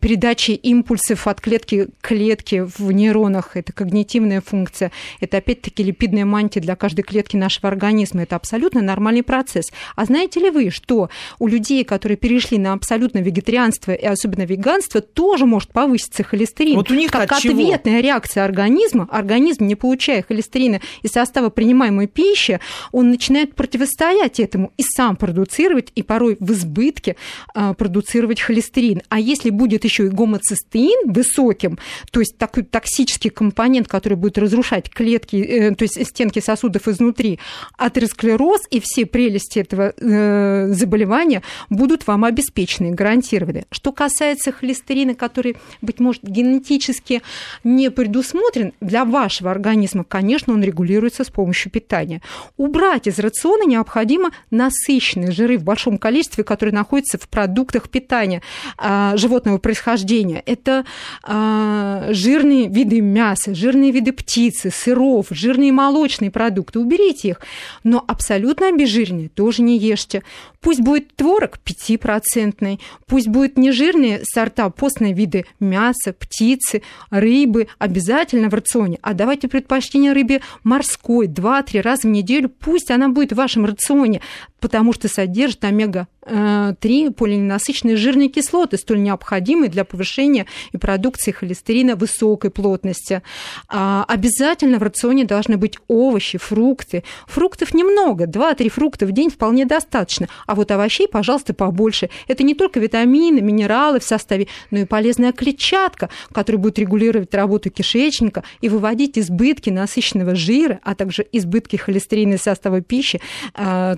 передачи 0.00 0.52
импульсов 0.52 1.26
от 1.26 1.40
клетки 1.40 1.88
к 2.00 2.08
клетке 2.08 2.64
в 2.64 2.90
нейронах. 2.92 3.56
Это 3.56 3.72
когнитивная 3.72 4.40
функция. 4.40 4.92
Это 5.20 5.38
опять-таки 5.38 5.82
липидная 5.82 6.24
мантия 6.24 6.60
для 6.60 6.76
каждой 6.76 7.02
клетки 7.02 7.36
нашего 7.36 7.68
организма. 7.68 8.22
Это 8.22 8.36
абсолютно 8.36 8.82
нормальный 8.82 9.22
процесс. 9.22 9.70
А 9.96 10.04
знаете 10.04 10.40
ли 10.40 10.50
вы, 10.50 10.70
что 10.70 11.10
у 11.38 11.46
людей, 11.46 11.84
которые 11.84 12.16
перешли 12.16 12.58
на 12.58 12.72
абсолютно 12.72 13.18
вегетарианство 13.18 13.92
и 13.92 14.04
особенно 14.04 14.42
веганство, 14.42 15.00
тоже 15.00 15.46
может 15.46 15.72
повыситься 15.72 16.22
холестерин. 16.22 16.76
Вот 16.76 16.90
у 16.90 16.94
них 16.94 17.10
как 17.10 17.30
от 17.32 17.38
ответная 17.38 17.98
чего? 17.98 18.08
реакция 18.08 18.44
организма. 18.44 19.08
Организм, 19.10 19.66
не 19.66 19.74
получая 19.74 20.22
холестерина 20.22 20.80
из 21.02 21.10
состава 21.10 21.50
принимаемой 21.50 22.06
пищи, 22.06 22.60
он 22.92 23.10
начинает 23.10 23.54
противостоять 23.54 24.40
этому 24.40 24.72
и 24.76 24.82
сам 24.82 25.16
продуцировать, 25.16 25.92
и 25.94 26.02
порой 26.02 26.36
в 26.40 26.52
избытке 26.52 27.16
а, 27.54 27.74
продуцировать 27.74 28.40
холестерин. 28.40 29.02
А 29.08 29.20
если 29.20 29.50
будет 29.50 29.77
будет 29.78 29.84
еще 29.84 30.06
и 30.06 30.08
гомоцистеин 30.08 31.12
высоким, 31.12 31.78
то 32.10 32.20
есть 32.20 32.36
такой 32.36 32.64
токсический 32.64 33.30
компонент, 33.30 33.86
который 33.86 34.14
будет 34.14 34.38
разрушать 34.38 34.90
клетки, 34.90 35.36
э, 35.36 35.74
то 35.74 35.84
есть 35.84 36.04
стенки 36.06 36.40
сосудов 36.40 36.88
изнутри, 36.88 37.38
атеросклероз 37.76 38.62
и 38.70 38.80
все 38.80 39.06
прелести 39.06 39.60
этого 39.60 39.92
э, 39.96 40.68
заболевания 40.72 41.42
будут 41.70 42.06
вам 42.06 42.24
обеспечены, 42.24 42.90
гарантированы. 42.90 43.64
Что 43.70 43.92
касается 43.92 44.52
холестерина, 44.52 45.14
который, 45.14 45.56
быть 45.80 46.00
может, 46.00 46.24
генетически 46.24 47.22
не 47.64 47.90
предусмотрен 47.90 48.72
для 48.80 49.04
вашего 49.04 49.50
организма, 49.50 50.04
конечно, 50.04 50.52
он 50.52 50.62
регулируется 50.62 51.24
с 51.24 51.28
помощью 51.28 51.70
питания. 51.70 52.20
Убрать 52.56 53.06
из 53.06 53.18
рациона 53.18 53.64
необходимо 53.64 54.30
насыщенные 54.50 55.30
жиры 55.30 55.58
в 55.58 55.62
большом 55.62 55.98
количестве, 55.98 56.42
которые 56.42 56.74
находятся 56.74 57.18
в 57.18 57.28
продуктах 57.28 57.88
питания 57.88 58.42
а, 58.76 59.16
животного 59.16 59.58
происхождения. 59.68 60.42
Это 60.46 60.86
э, 61.26 62.08
жирные 62.12 62.68
виды 62.68 63.02
мяса, 63.02 63.54
жирные 63.54 63.90
виды 63.90 64.12
птицы, 64.12 64.70
сыров, 64.70 65.26
жирные 65.28 65.72
молочные 65.72 66.30
продукты. 66.30 66.78
Уберите 66.78 67.28
их. 67.28 67.40
Но 67.84 68.02
абсолютно 68.08 68.68
обезжиренные 68.68 69.28
тоже 69.28 69.60
не 69.60 69.76
ешьте. 69.76 70.22
Пусть 70.62 70.80
будет 70.80 71.14
творог 71.14 71.58
5%, 71.62 72.80
пусть 73.06 73.28
будут 73.28 73.58
нежирные 73.58 74.22
сорта, 74.24 74.70
постные 74.70 75.12
виды 75.12 75.44
мяса, 75.60 76.14
птицы, 76.14 76.80
рыбы 77.10 77.68
обязательно 77.78 78.48
в 78.48 78.54
рационе. 78.54 78.98
А 79.02 79.12
давайте 79.12 79.48
предпочтение 79.48 80.14
рыбе 80.14 80.40
морской 80.64 81.26
2-3 81.26 81.82
раза 81.82 82.08
в 82.08 82.10
неделю. 82.10 82.48
Пусть 82.48 82.90
она 82.90 83.10
будет 83.10 83.32
в 83.32 83.36
вашем 83.36 83.66
рационе, 83.66 84.22
потому 84.60 84.92
что 84.92 85.08
содержит 85.08 85.64
омега 85.64 86.08
э, 86.22 86.74
три 86.80 87.10
полиненасыщенные 87.10 87.96
жирные 87.96 88.28
кислоты, 88.28 88.76
столь 88.76 89.02
необходимые 89.02 89.70
для 89.70 89.84
повышения 89.84 90.46
и 90.72 90.76
продукции 90.78 91.30
холестерина 91.30 91.96
высокой 91.96 92.50
плотности. 92.50 93.22
А, 93.68 94.04
обязательно 94.08 94.78
в 94.78 94.82
рационе 94.82 95.24
должны 95.24 95.56
быть 95.56 95.78
овощи, 95.88 96.38
фрукты. 96.38 97.04
Фруктов 97.26 97.74
немного, 97.74 98.24
2-3 98.24 98.68
фрукта 98.68 99.06
в 99.06 99.12
день 99.12 99.30
вполне 99.30 99.64
достаточно. 99.64 100.28
А 100.46 100.54
вот 100.54 100.70
овощей, 100.70 101.08
пожалуйста, 101.08 101.54
побольше. 101.54 102.10
Это 102.26 102.42
не 102.42 102.54
только 102.54 102.80
витамины, 102.80 103.40
минералы 103.40 104.00
в 104.00 104.04
составе, 104.04 104.48
но 104.70 104.78
и 104.78 104.84
полезная 104.84 105.32
клетчатка, 105.32 106.10
которая 106.32 106.60
будет 106.60 106.78
регулировать 106.78 107.34
работу 107.34 107.70
кишечника 107.70 108.44
и 108.60 108.68
выводить 108.68 109.18
избытки 109.18 109.70
насыщенного 109.70 110.34
жира, 110.34 110.80
а 110.82 110.94
также 110.94 111.26
избытки 111.32 111.76
холестерина 111.76 112.34
из 112.34 112.42
состава 112.42 112.80
пищи 112.80 113.20
э, 113.54 113.96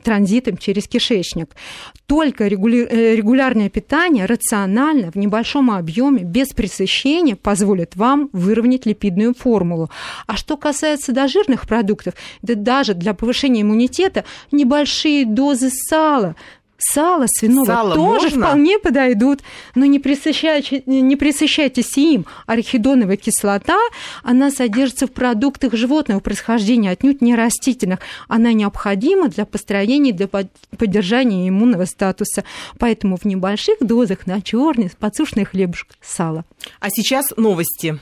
транзитом 0.51 0.57
через 0.57 0.89
кишечник. 0.89 1.57
Только. 2.07 2.45
Э, 2.45 3.17
регулярное 3.17 3.69
питание 3.69 4.27
рационально, 4.27 5.11
в 5.11 5.17
небольшом 5.17 5.71
объеме, 5.71 6.23
без 6.23 6.49
пресыщения 6.49 7.37
позволит 7.37 7.97
вам 7.97 8.29
выровнять 8.33 8.87
липидную 8.87 9.35
формулу. 9.35 9.91
А 10.27 10.37
что 10.37 10.57
касается 10.57 11.13
дожирных 11.13 11.67
продуктов, 11.67 12.15
да 12.43 12.55
даже 12.55 12.95
для 12.95 13.15
повышения 13.15 13.63
иммунитета 13.63 14.25
небольшие 14.53 15.25
дозы 15.25 15.71
сала 15.71 16.35
сало 16.81 17.27
свиного 17.29 17.67
Сало 17.67 17.95
тоже 17.95 18.27
можно? 18.31 18.47
вполне 18.47 18.79
подойдут, 18.79 19.41
но 19.75 19.85
не 19.85 19.99
присыщайте, 19.99 20.83
не 20.87 21.17
присыщайтесь 21.17 21.97
им. 21.99 22.27
Арахидоновая 22.47 23.17
кислота, 23.17 23.79
она 24.23 24.51
содержится 24.51 25.07
в 25.07 25.13
продуктах 25.13 25.75
животного 25.75 26.21
происхождения, 26.21 26.91
отнюдь 26.91 27.21
не 27.23 27.35
растительных. 27.35 28.01
Она 28.29 28.53
необходима 28.53 29.29
для 29.29 29.45
построения, 29.47 30.13
для 30.13 30.27
под- 30.29 30.51
поддержания 30.77 31.49
иммунного 31.49 31.85
статуса. 31.85 32.45
Поэтому 32.79 33.17
в 33.17 33.25
небольших 33.25 33.77
дозах 33.81 34.27
на 34.27 34.41
черный 34.41 34.91
подсушенный 34.99 35.45
хлебушек 35.45 35.89
сало. 36.03 36.45
А 36.81 36.89
сейчас 36.91 37.33
новости. 37.37 37.99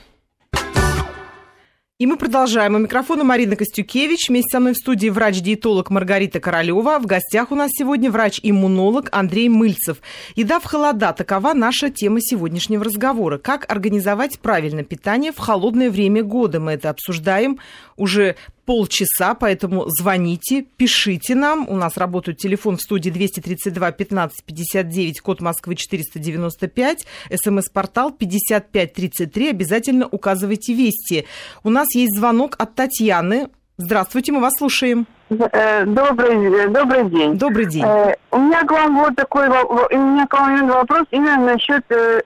И 1.99 2.05
мы 2.05 2.15
продолжаем. 2.15 2.75
У 2.75 2.77
микрофона 2.77 3.25
Марина 3.25 3.57
Костюкевич. 3.57 4.29
Вместе 4.29 4.51
со 4.51 4.61
мной 4.61 4.71
в 4.71 4.77
студии 4.77 5.09
врач-диетолог 5.09 5.89
Маргарита 5.89 6.39
Королева. 6.39 6.97
В 6.97 7.05
гостях 7.05 7.51
у 7.51 7.55
нас 7.55 7.71
сегодня 7.73 8.09
врач-иммунолог 8.09 9.09
Андрей 9.11 9.49
Мыльцев. 9.49 9.97
Еда 10.33 10.61
в 10.61 10.63
холода– 10.63 11.11
такова 11.17 11.53
наша 11.53 11.89
тема 11.89 12.21
сегодняшнего 12.21 12.85
разговора. 12.85 13.37
Как 13.37 13.69
организовать 13.69 14.39
правильно 14.39 14.85
питание 14.85 15.33
в 15.33 15.39
холодное 15.39 15.91
время 15.91 16.23
года? 16.23 16.61
Мы 16.61 16.71
это 16.71 16.89
обсуждаем 16.89 17.59
уже 17.97 18.37
полчаса, 18.69 19.33
поэтому 19.33 19.85
звоните, 19.87 20.61
пишите 20.61 21.33
нам. 21.33 21.67
У 21.67 21.75
нас 21.75 21.97
работает 21.97 22.37
телефон 22.37 22.77
в 22.77 22.81
студии 22.81 23.09
232 23.09 23.91
15 23.91 24.45
59, 24.45 25.21
код 25.21 25.41
Москвы 25.41 25.73
495, 25.73 27.07
смс-портал 27.33 28.11
5533. 28.11 29.49
Обязательно 29.49 30.07
указывайте 30.11 30.75
вести. 30.75 31.25
У 31.63 31.71
нас 31.71 31.87
есть 31.95 32.15
звонок 32.15 32.57
от 32.59 32.75
Татьяны. 32.75 33.49
Здравствуйте, 33.77 34.33
мы 34.33 34.39
вас 34.39 34.53
слушаем. 34.55 35.07
Э, 35.31 35.85
Добрый, 35.85 36.35
э, 36.35 36.67
добрый 36.67 37.09
день. 37.09 37.39
Добрый 37.39 37.65
день. 37.65 37.83
Э, 37.83 38.13
У 38.29 38.37
меня 38.37 38.63
к 38.65 38.71
вам 38.71 38.99
вот 38.99 39.15
такой 39.15 39.47
у 39.47 39.97
меня 39.97 40.27
к 40.27 40.33
вам 40.33 40.67
вопрос 40.67 41.07
именно 41.09 41.53
насчет 41.53 41.83
э, 41.89 42.21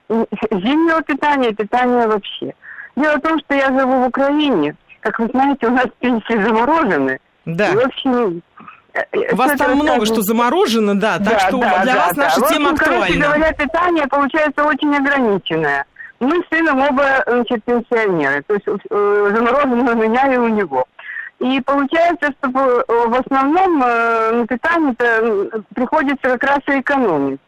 зимнего 0.50 1.00
питания 1.00 1.54
питания 1.54 2.06
вообще. 2.06 2.52
Дело 2.96 3.16
в 3.16 3.22
том, 3.22 3.38
что 3.38 3.54
я 3.54 3.68
живу 3.68 4.02
в 4.02 4.08
Украине. 4.08 4.76
Как 5.04 5.18
вы 5.18 5.28
знаете, 5.34 5.66
у 5.66 5.70
нас 5.70 5.86
пенсии 6.00 6.42
заморожены. 6.42 7.18
Да. 7.44 7.68
И, 7.72 7.76
в 7.76 7.84
общем, 7.84 8.42
э, 8.94 9.00
э, 9.12 9.32
У 9.32 9.36
вас 9.36 9.52
там 9.58 9.72
много 9.72 10.00
рассказываю. 10.00 10.06
что 10.06 10.22
заморожено, 10.22 10.98
да, 10.98 11.18
так 11.18 11.28
Да, 11.28 11.38
что 11.40 11.58
да, 11.58 11.82
для 11.82 11.94
да, 11.94 12.00
вас 12.06 12.14
да. 12.14 12.22
наша 12.24 12.40
В 12.40 12.48
тема 12.48 12.70
общем, 12.70 12.76
короче 12.84 13.02
актуальна. 13.02 13.26
говоря, 13.26 13.52
питание 13.52 14.06
получается 14.08 14.64
очень 14.64 14.96
ограниченное. 14.96 15.84
Мы 16.20 16.42
с 16.42 16.48
сыном 16.56 16.80
оба 16.80 17.22
значит, 17.26 17.62
пенсионеры, 17.64 18.42
то 18.46 18.54
есть 18.54 18.66
э, 18.66 19.30
заморожено 19.34 19.92
у 19.92 19.96
меня 19.96 20.32
и 20.32 20.38
у 20.38 20.48
него. 20.48 20.86
И 21.40 21.60
получается, 21.60 22.32
что 22.38 22.48
э, 22.48 22.84
в 22.88 23.14
основном 23.26 23.82
э, 23.84 24.30
на 24.32 24.46
питание 24.46 24.94
приходится 25.74 26.38
как 26.38 26.44
раз 26.44 26.60
и 26.68 26.80
экономить. 26.80 27.40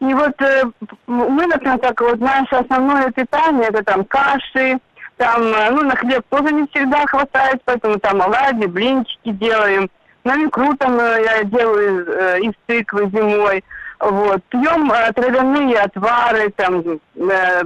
И 0.00 0.12
вот 0.12 0.34
э, 0.42 0.64
мы, 1.06 1.46
например, 1.46 1.78
так 1.78 2.00
вот 2.00 2.18
наше 2.18 2.56
основное 2.56 3.12
питание 3.12 3.68
это 3.68 3.84
там 3.84 4.04
каши, 4.06 4.78
там, 5.16 5.42
э, 5.42 5.70
ну, 5.70 5.82
на 5.82 5.96
хлеб 5.96 6.24
тоже 6.28 6.52
не 6.52 6.66
всегда 6.68 7.06
хватает, 7.06 7.62
поэтому 7.64 7.98
там 7.98 8.22
оладьи, 8.22 8.66
блинчики 8.66 9.30
делаем. 9.30 9.88
На 10.24 10.34
икру 10.44 10.74
там 10.76 10.98
э, 10.98 11.22
я 11.24 11.44
делаю 11.44 12.06
э, 12.06 12.40
из 12.40 12.52
тыквы 12.66 13.10
зимой. 13.10 13.62
Вот. 14.00 14.42
Пьем 14.48 14.90
э, 14.90 15.12
травяные 15.12 15.78
отвары, 15.78 16.50
там, 16.50 16.82
э, 17.14 17.62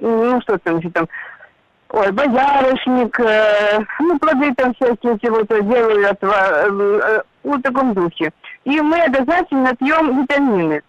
ну, 0.00 0.40
что 0.40 0.58
там, 0.58 0.78
еще 0.78 0.90
там, 0.90 1.08
ой, 1.90 2.12
боярышник, 2.12 3.20
э, 3.20 3.78
ну, 4.00 4.18
плоды 4.18 4.54
там 4.54 4.74
всякие 4.74 5.18
чего-то 5.18 5.60
делаю 5.62 6.10
отвар, 6.10 6.66
э, 6.66 7.00
э, 7.02 7.22
ну, 7.44 7.58
в 7.58 7.62
таком 7.62 7.94
духе. 7.94 8.32
И 8.64 8.80
мы 8.80 9.00
обязательно 9.00 9.74
пьем 9.76 10.22
витамины 10.22 10.74
э, 10.74 10.82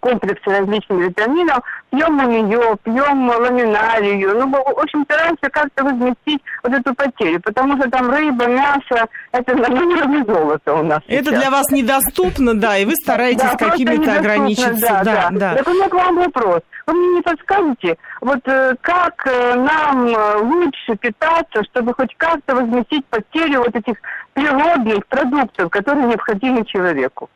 комплексы 0.00 0.50
различных 0.50 1.08
витаминов, 1.08 1.60
пьем 1.90 2.14
манию, 2.14 2.76
пьем 2.82 3.28
ламинарию, 3.28 4.38
ну, 4.38 4.50
в 4.50 4.78
общем, 4.78 5.04
стараемся 5.04 5.48
как-то 5.50 5.84
возместить 5.84 6.42
вот 6.62 6.72
эту 6.72 6.94
потерю, 6.94 7.40
потому 7.40 7.76
что 7.76 7.90
там 7.90 8.10
рыба, 8.10 8.46
мясо, 8.46 9.06
это 9.32 9.54
на 9.56 9.68
уровне 9.68 10.24
золота 10.24 10.74
у 10.74 10.82
нас 10.82 11.00
Это 11.08 11.30
сейчас. 11.30 11.40
для 11.40 11.50
вас 11.50 11.70
недоступно, 11.70 12.54
да, 12.54 12.78
и 12.78 12.84
вы 12.84 12.94
стараетесь 12.96 13.42
Да, 13.42 13.56
какими-то 13.56 14.18
ограничиться. 14.18 15.02
Да, 15.04 15.04
Да, 15.04 15.28
да. 15.30 15.54
Так 15.56 15.68
у 15.68 15.72
меня 15.72 15.88
к 15.88 15.94
вам 15.94 16.16
вопрос. 16.16 16.60
Вы 16.86 16.94
мне 16.94 17.16
не 17.16 17.22
подскажете, 17.22 17.96
вот 18.20 18.40
э, 18.46 18.74
как 18.80 19.26
э, 19.26 19.54
нам 19.54 20.08
э, 20.08 20.36
лучше 20.38 20.96
питаться, 20.98 21.62
чтобы 21.70 21.94
хоть 21.94 22.14
как-то 22.16 22.54
возместить 22.56 23.06
потерю 23.06 23.60
вот 23.60 23.74
этих 23.74 23.94
природных 24.32 25.06
продуктов, 25.06 25.70
которые 25.70 26.08
необходимы 26.08 26.64
человеку? 26.64 27.28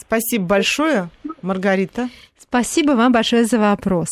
Спасибо 0.00 0.44
большое, 0.44 1.10
Маргарита. 1.42 2.08
Спасибо 2.38 2.92
вам 2.92 3.12
большое 3.12 3.44
за 3.44 3.58
вопрос. 3.58 4.08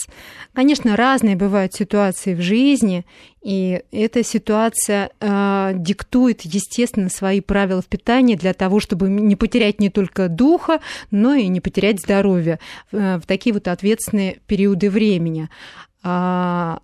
Конечно, 0.53 0.96
разные 0.96 1.35
бывают 1.35 1.74
ситуации 1.74 2.35
в 2.35 2.40
жизни, 2.40 3.05
и 3.42 3.83
эта 3.90 4.22
ситуация 4.22 5.11
э, 5.18 5.72
диктует, 5.74 6.42
естественно, 6.42 7.09
свои 7.09 7.40
правила 7.40 7.83
в 7.83 7.87
питании 7.87 8.37
для 8.37 8.55
того, 8.55 8.79
чтобы 8.79 9.09
не 9.09 9.35
потерять 9.35 9.81
не 9.81 9.90
только 9.90 10.29
духа, 10.29 10.81
но 11.11 11.35
и 11.35 11.48
не 11.48 11.61
потерять 11.61 12.01
здоровье 12.01 12.61
э, 12.92 13.16
в 13.16 13.27
такие 13.27 13.53
вот 13.53 13.66
ответственные 13.66 14.38
периоды 14.46 14.90
времени. 14.90 15.48
А, 16.05 16.81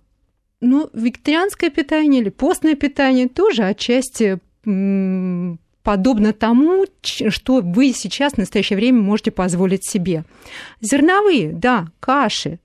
ну, 0.59 0.89
вегетарианское 0.93 1.69
питание 1.69 2.21
или 2.21 2.29
постное 2.29 2.75
питание 2.75 3.29
тоже 3.29 3.63
отчасти 3.63 4.39
подобно 5.85 6.33
тому, 6.33 6.85
что 7.03 7.61
вы 7.61 7.93
сейчас 7.93 8.33
в 8.33 8.37
настоящее 8.39 8.75
время 8.75 9.01
можете 9.01 9.31
позволить 9.31 9.87
себе. 9.87 10.25
Зерновые, 10.81 11.53
да, 11.53 11.87
каши. 11.99 12.59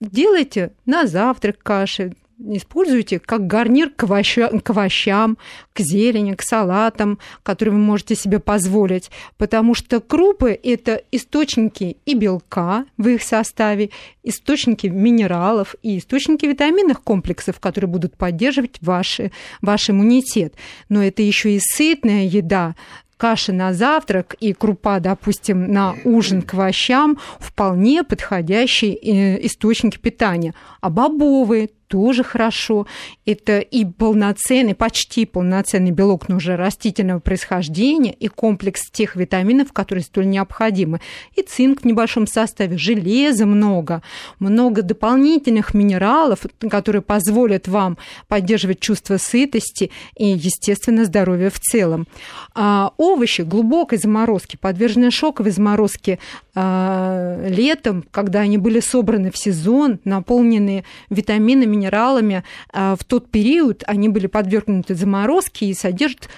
Делайте 0.00 0.72
на 0.84 1.06
завтрак 1.06 1.58
каши, 1.62 2.14
используйте 2.38 3.18
как 3.18 3.46
гарнир 3.46 3.90
к, 3.90 4.04
овоща- 4.04 4.60
к 4.60 4.70
овощам, 4.70 5.38
к 5.72 5.80
зелени, 5.80 6.34
к 6.34 6.42
салатам, 6.42 7.18
которые 7.42 7.74
вы 7.74 7.80
можете 7.80 8.14
себе 8.14 8.38
позволить, 8.38 9.10
потому 9.36 9.74
что 9.74 10.00
крупы– 10.00 10.58
это 10.62 11.02
источники 11.10 11.96
и 12.04 12.14
белка 12.14 12.84
в 12.96 13.08
их 13.08 13.22
составе, 13.22 13.90
источники 14.22 14.86
минералов 14.86 15.74
и 15.82 15.98
источники 15.98 16.46
витаминных 16.46 17.02
комплексов, 17.02 17.60
которые 17.60 17.88
будут 17.88 18.16
поддерживать 18.16 18.78
ваши, 18.80 19.32
ваш 19.62 19.90
иммунитет. 19.90 20.54
Но 20.88 21.02
это 21.02 21.22
еще 21.22 21.56
и 21.56 21.60
сытная 21.60 22.24
еда, 22.24 22.74
каша 23.16 23.52
на 23.52 23.74
завтрак 23.74 24.36
и 24.40 24.54
крупа, 24.54 25.00
допустим, 25.00 25.70
на 25.70 25.94
ужин 26.04 26.40
к 26.40 26.54
овощам 26.54 27.18
вполне 27.38 28.04
подходящие 28.04 28.94
э, 28.94 29.44
источники 29.44 29.98
питания. 29.98 30.54
А 30.80 30.88
бобовые 30.88 31.70
тоже 31.88 32.22
хорошо. 32.22 32.86
Это 33.26 33.58
и 33.58 33.84
полноценный, 33.84 34.74
почти 34.74 35.26
полноценный 35.26 35.90
белок, 35.90 36.28
но 36.28 36.36
уже 36.36 36.56
растительного 36.56 37.18
происхождения, 37.18 38.12
и 38.12 38.28
комплекс 38.28 38.90
тех 38.90 39.16
витаминов, 39.16 39.72
которые 39.72 40.04
столь 40.04 40.28
необходимы. 40.28 41.00
И 41.34 41.42
цинк 41.42 41.82
в 41.82 41.84
небольшом 41.84 42.26
составе, 42.26 42.76
железа 42.76 43.46
много, 43.46 44.02
много 44.38 44.82
дополнительных 44.82 45.74
минералов, 45.74 46.40
которые 46.70 47.02
позволят 47.02 47.66
вам 47.68 47.98
поддерживать 48.28 48.80
чувство 48.80 49.16
сытости 49.16 49.90
и, 50.16 50.26
естественно, 50.26 51.04
здоровье 51.04 51.50
в 51.50 51.58
целом. 51.58 52.06
А 52.54 52.92
овощи 52.98 53.42
глубокой 53.42 53.98
заморозки, 53.98 54.56
подверженные 54.60 55.10
шоковой 55.10 55.50
заморозке 55.52 56.18
а, 56.54 57.46
летом, 57.48 58.04
когда 58.10 58.40
они 58.40 58.58
были 58.58 58.80
собраны 58.80 59.30
в 59.30 59.38
сезон, 59.38 60.00
наполненные 60.04 60.84
витаминами, 61.08 61.77
минералами, 61.78 62.44
а, 62.72 62.96
в 62.96 63.04
тот 63.04 63.30
период 63.30 63.84
они 63.86 64.08
были 64.08 64.26
подвергнуты 64.26 64.94
заморозке 64.94 65.66
и 65.66 65.74
содержат 65.74 66.28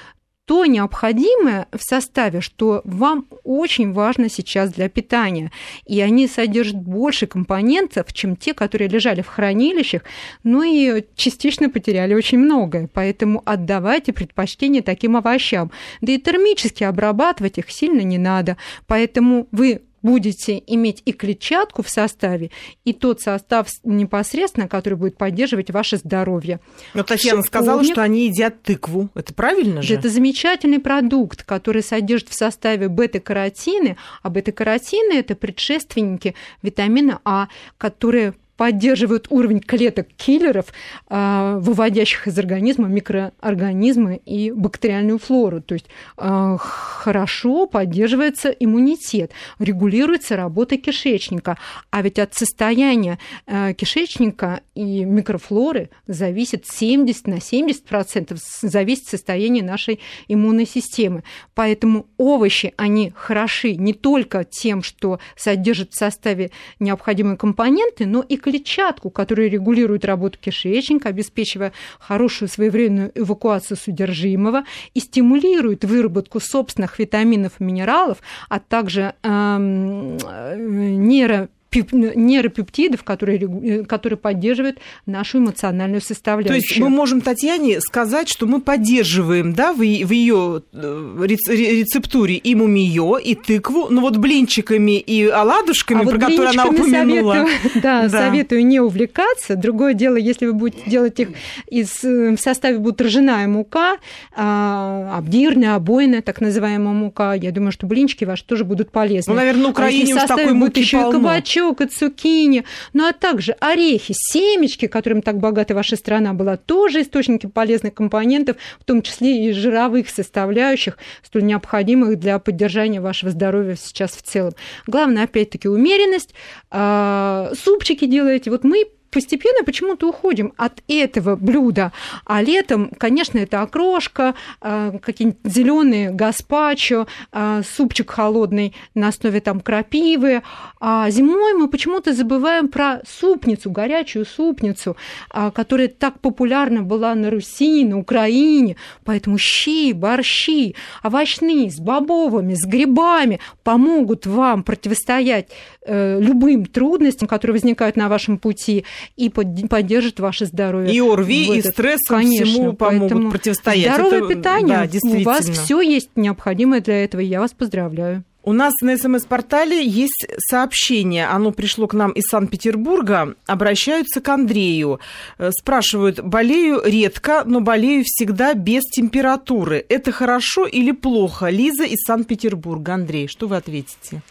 то 0.50 0.66
необходимое 0.66 1.68
в 1.70 1.80
составе, 1.80 2.40
что 2.40 2.80
вам 2.82 3.26
очень 3.44 3.92
важно 3.92 4.28
сейчас 4.28 4.72
для 4.72 4.88
питания. 4.88 5.52
И 5.86 6.00
они 6.00 6.26
содержат 6.26 6.74
больше 6.74 7.28
компонентов, 7.28 8.12
чем 8.12 8.34
те, 8.34 8.52
которые 8.52 8.88
лежали 8.88 9.22
в 9.22 9.28
хранилищах, 9.28 10.02
ну 10.42 10.64
и 10.64 11.04
частично 11.14 11.70
потеряли 11.70 12.14
очень 12.14 12.38
многое. 12.38 12.90
Поэтому 12.92 13.42
отдавайте 13.44 14.12
предпочтение 14.12 14.82
таким 14.82 15.16
овощам. 15.16 15.70
Да 16.00 16.10
и 16.10 16.18
термически 16.18 16.82
обрабатывать 16.82 17.58
их 17.58 17.70
сильно 17.70 18.00
не 18.00 18.18
надо. 18.18 18.56
Поэтому 18.88 19.46
вы 19.52 19.82
будете 20.02 20.62
иметь 20.66 21.02
и 21.04 21.12
клетчатку 21.12 21.82
в 21.82 21.88
составе, 21.88 22.50
и 22.84 22.92
тот 22.92 23.20
состав 23.20 23.68
непосредственно, 23.84 24.68
который 24.68 24.94
будет 24.94 25.16
поддерживать 25.16 25.70
ваше 25.70 25.96
здоровье. 25.96 26.60
Но 26.94 27.02
Татьяна 27.02 27.42
Шиповник, 27.42 27.46
сказала, 27.46 27.84
что 27.84 28.02
они 28.02 28.26
едят 28.26 28.62
тыкву. 28.62 29.08
Это 29.14 29.34
правильно 29.34 29.82
же? 29.82 29.94
Это 29.94 30.08
замечательный 30.08 30.80
продукт, 30.80 31.42
который 31.44 31.82
содержит 31.82 32.28
в 32.28 32.34
составе 32.34 32.88
бета-каротины, 32.88 33.96
а 34.22 34.30
бета-каротины– 34.30 35.12
это 35.14 35.34
предшественники 35.34 36.34
витамина 36.62 37.20
А, 37.24 37.48
которые 37.78 38.34
поддерживают 38.60 39.26
уровень 39.30 39.60
клеток 39.60 40.08
киллеров, 40.18 40.66
а, 41.08 41.56
выводящих 41.60 42.26
из 42.26 42.38
организма 42.38 42.88
микроорганизмы 42.88 44.20
и 44.26 44.50
бактериальную 44.50 45.18
флору. 45.18 45.62
То 45.62 45.72
есть 45.76 45.86
а, 46.18 46.58
хорошо 46.58 47.64
поддерживается 47.64 48.50
иммунитет, 48.50 49.32
регулируется 49.58 50.36
работа 50.36 50.76
кишечника. 50.76 51.56
А 51.90 52.02
ведь 52.02 52.18
от 52.18 52.34
состояния 52.34 53.18
а, 53.46 53.72
кишечника 53.72 54.60
и 54.74 55.06
микрофлоры 55.06 55.88
зависит 56.06 56.66
70 56.66 57.28
на 57.28 57.40
70 57.40 57.84
процентов 57.86 58.40
зависит 58.60 59.06
состояние 59.06 59.64
нашей 59.64 60.00
иммунной 60.28 60.66
системы. 60.66 61.24
Поэтому 61.54 62.08
овощи, 62.18 62.74
они 62.76 63.10
хороши 63.16 63.74
не 63.76 63.94
только 63.94 64.44
тем, 64.44 64.82
что 64.82 65.18
содержат 65.34 65.92
в 65.92 65.96
составе 65.96 66.50
необходимые 66.78 67.38
компоненты, 67.38 68.04
но 68.04 68.20
и 68.20 68.36
клетчатку, 68.50 69.10
которая 69.10 69.48
регулирует 69.48 70.04
работу 70.04 70.38
кишечника, 70.40 71.08
обеспечивая 71.08 71.72
хорошую 71.98 72.48
своевременную 72.48 73.12
эвакуацию 73.14 73.76
содержимого 73.76 74.64
и 74.94 75.00
стимулирует 75.00 75.84
выработку 75.84 76.40
собственных 76.40 76.98
витаминов 76.98 77.60
и 77.60 77.64
минералов, 77.64 78.18
а 78.48 78.58
также 78.58 79.14
эм, 79.22 80.18
э, 80.18 80.56
нейро 80.58 81.48
нейропептидов, 81.72 83.04
которые, 83.04 83.38
э, 83.38 83.84
которые 83.84 84.18
поддерживают 84.18 84.78
нашу 85.06 85.38
эмоциональную 85.38 86.00
составляющую. 86.00 86.48
То 86.48 86.54
есть 86.54 86.78
мы 86.78 86.88
можем 86.88 87.20
Татьяне 87.20 87.80
сказать, 87.80 88.28
что 88.28 88.46
мы 88.46 88.60
поддерживаем 88.60 89.52
да, 89.52 89.72
в, 89.72 89.82
ее 89.82 90.62
э, 90.72 91.26
рецептуре 91.26 92.36
и 92.36 92.54
мумиё, 92.54 93.18
и 93.18 93.34
тыкву, 93.34 93.88
но 93.90 94.00
вот 94.00 94.16
блинчиками 94.16 94.98
и 94.98 95.26
оладушками, 95.26 96.02
а 96.02 96.04
про 96.04 96.12
вот 96.12 96.20
которые 96.20 96.50
она 96.50 96.66
упомянула. 96.66 97.34
Советую, 97.34 97.60
да, 97.82 98.08
да, 98.08 98.08
советую 98.08 98.66
не 98.66 98.80
увлекаться. 98.80 99.56
Другое 99.56 99.94
дело, 99.94 100.16
если 100.16 100.46
вы 100.46 100.54
будете 100.54 100.90
делать 100.90 101.18
их 101.20 101.28
из, 101.68 102.02
э, 102.04 102.36
в 102.36 102.40
составе 102.40 102.78
будет 102.78 103.00
ржаная 103.00 103.46
мука, 103.46 103.98
а, 104.34 105.16
обдирная, 105.16 105.76
обойная, 105.76 106.22
так 106.22 106.40
называемая 106.40 106.94
мука, 106.94 107.34
я 107.34 107.52
думаю, 107.52 107.72
что 107.72 107.86
блинчики 107.86 108.24
ваши 108.24 108.44
тоже 108.44 108.64
будут 108.64 108.90
полезны. 108.90 109.32
Ну, 109.32 109.38
наверное, 109.38 109.62
на 109.62 109.68
а 109.68 109.70
Украине 109.70 110.14
а 110.14 110.16
уж 110.16 110.28
такой 110.28 110.52
муки 110.52 110.80
еще 110.80 111.02
полно. 111.02 111.18
и 111.18 111.22
кабачок, 111.22 111.59
кабачок 111.60 111.80
и 111.80 111.86
цукини, 111.86 112.64
ну 112.92 113.06
а 113.06 113.12
также 113.12 113.52
орехи, 113.52 114.14
семечки, 114.16 114.86
которым 114.86 115.22
так 115.22 115.38
богата 115.38 115.74
ваша 115.74 115.96
страна 115.96 116.32
была, 116.32 116.56
тоже 116.56 117.02
источники 117.02 117.46
полезных 117.46 117.94
компонентов, 117.94 118.56
в 118.80 118.84
том 118.84 119.02
числе 119.02 119.46
и 119.46 119.52
жировых 119.52 120.08
составляющих, 120.08 120.98
столь 121.22 121.44
необходимых 121.44 122.18
для 122.18 122.38
поддержания 122.38 123.00
вашего 123.00 123.30
здоровья 123.30 123.76
сейчас 123.76 124.12
в 124.12 124.22
целом. 124.22 124.54
Главное, 124.86 125.24
опять-таки, 125.24 125.68
умеренность. 125.68 126.34
А, 126.70 127.52
супчики 127.54 128.06
делаете. 128.06 128.50
Вот 128.50 128.64
мы 128.64 128.86
постепенно 129.10 129.64
почему-то 129.64 130.08
уходим 130.08 130.52
от 130.56 130.82
этого 130.88 131.36
блюда. 131.36 131.92
А 132.24 132.42
летом, 132.42 132.90
конечно, 132.96 133.38
это 133.38 133.62
окрошка, 133.62 134.34
а, 134.60 134.98
какие-нибудь 134.98 135.40
зеленые 135.44 136.10
гаспачо, 136.10 137.06
а, 137.32 137.62
супчик 137.62 138.10
холодный 138.10 138.74
на 138.94 139.08
основе 139.08 139.40
там 139.40 139.60
крапивы. 139.60 140.42
А 140.80 141.10
зимой 141.10 141.54
мы 141.54 141.68
почему-то 141.68 142.12
забываем 142.12 142.68
про 142.68 143.02
супницу, 143.06 143.70
горячую 143.70 144.24
супницу, 144.24 144.96
а, 145.30 145.50
которая 145.50 145.88
так 145.88 146.20
популярна 146.20 146.82
была 146.82 147.14
на 147.14 147.30
Руси, 147.30 147.84
на 147.84 147.98
Украине. 147.98 148.76
Поэтому 149.04 149.38
щи, 149.38 149.92
борщи, 149.92 150.74
овощные, 151.02 151.70
с 151.70 151.78
бобовыми, 151.78 152.54
с 152.54 152.64
грибами 152.64 153.40
помогут 153.64 154.26
вам 154.26 154.62
противостоять 154.62 155.48
любым 155.90 156.66
трудностям, 156.66 157.28
которые 157.28 157.54
возникают 157.54 157.96
на 157.96 158.08
вашем 158.08 158.38
пути 158.38 158.84
и 159.16 159.28
поддержит 159.28 160.20
ваше 160.20 160.46
здоровье. 160.46 160.94
И 160.94 161.00
ОРВИ, 161.00 161.58
и 161.58 161.62
стресс 161.62 162.00
Конечно, 162.06 162.46
всему 162.46 162.72
помогут 162.72 163.30
противостоять. 163.30 163.94
Здоровое 163.94 164.18
Это, 164.18 164.28
питание. 164.28 164.90
Да, 164.92 165.18
У 165.18 165.22
вас 165.22 165.48
все 165.48 165.80
есть 165.80 166.10
необходимое 166.16 166.80
для 166.80 167.04
этого, 167.04 167.20
и 167.20 167.26
я 167.26 167.40
вас 167.40 167.52
поздравляю. 167.52 168.24
У 168.42 168.54
нас 168.54 168.72
на 168.80 168.96
СМС-портале 168.96 169.84
есть 169.84 170.26
сообщение. 170.38 171.26
Оно 171.26 171.50
пришло 171.50 171.86
к 171.86 171.92
нам 171.92 172.10
из 172.12 172.24
Санкт-Петербурга. 172.24 173.34
Обращаются 173.46 174.22
к 174.22 174.28
Андрею. 174.30 174.98
Э, 175.36 175.50
спрашивают, 175.50 176.20
болею 176.20 176.80
редко, 176.82 177.42
но 177.44 177.60
болею 177.60 178.02
всегда 178.06 178.54
без 178.54 178.84
температуры. 178.84 179.84
Это 179.90 180.10
хорошо 180.10 180.64
или 180.66 180.92
плохо? 180.92 181.50
Лиза 181.50 181.84
из 181.84 181.98
Санкт-Петербурга. 182.06 182.94
Андрей, 182.94 183.28
что 183.28 183.46
вы 183.46 183.56
ответите? 183.56 184.22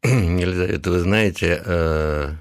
Елизавета, 0.04 0.90
вы 0.90 1.00
знаете, 1.00 1.60
э, 1.64 2.32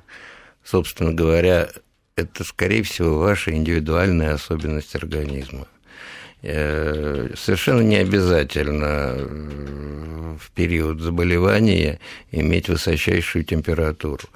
собственно 0.64 1.12
говоря, 1.12 1.70
это, 2.16 2.44
скорее 2.44 2.84
всего, 2.84 3.18
ваша 3.18 3.52
индивидуальная 3.52 4.36
особенность 4.36 4.96
организма. 4.96 5.68
Э, 6.44 7.30
совершенно 7.36 7.82
не 7.82 7.96
обязательно 7.96 9.14
э, 9.16 10.38
в 10.40 10.52
период 10.52 11.02
заболевания 11.02 12.00
иметь 12.32 12.70
высочайшую 12.70 13.44
температуру. 13.44 14.30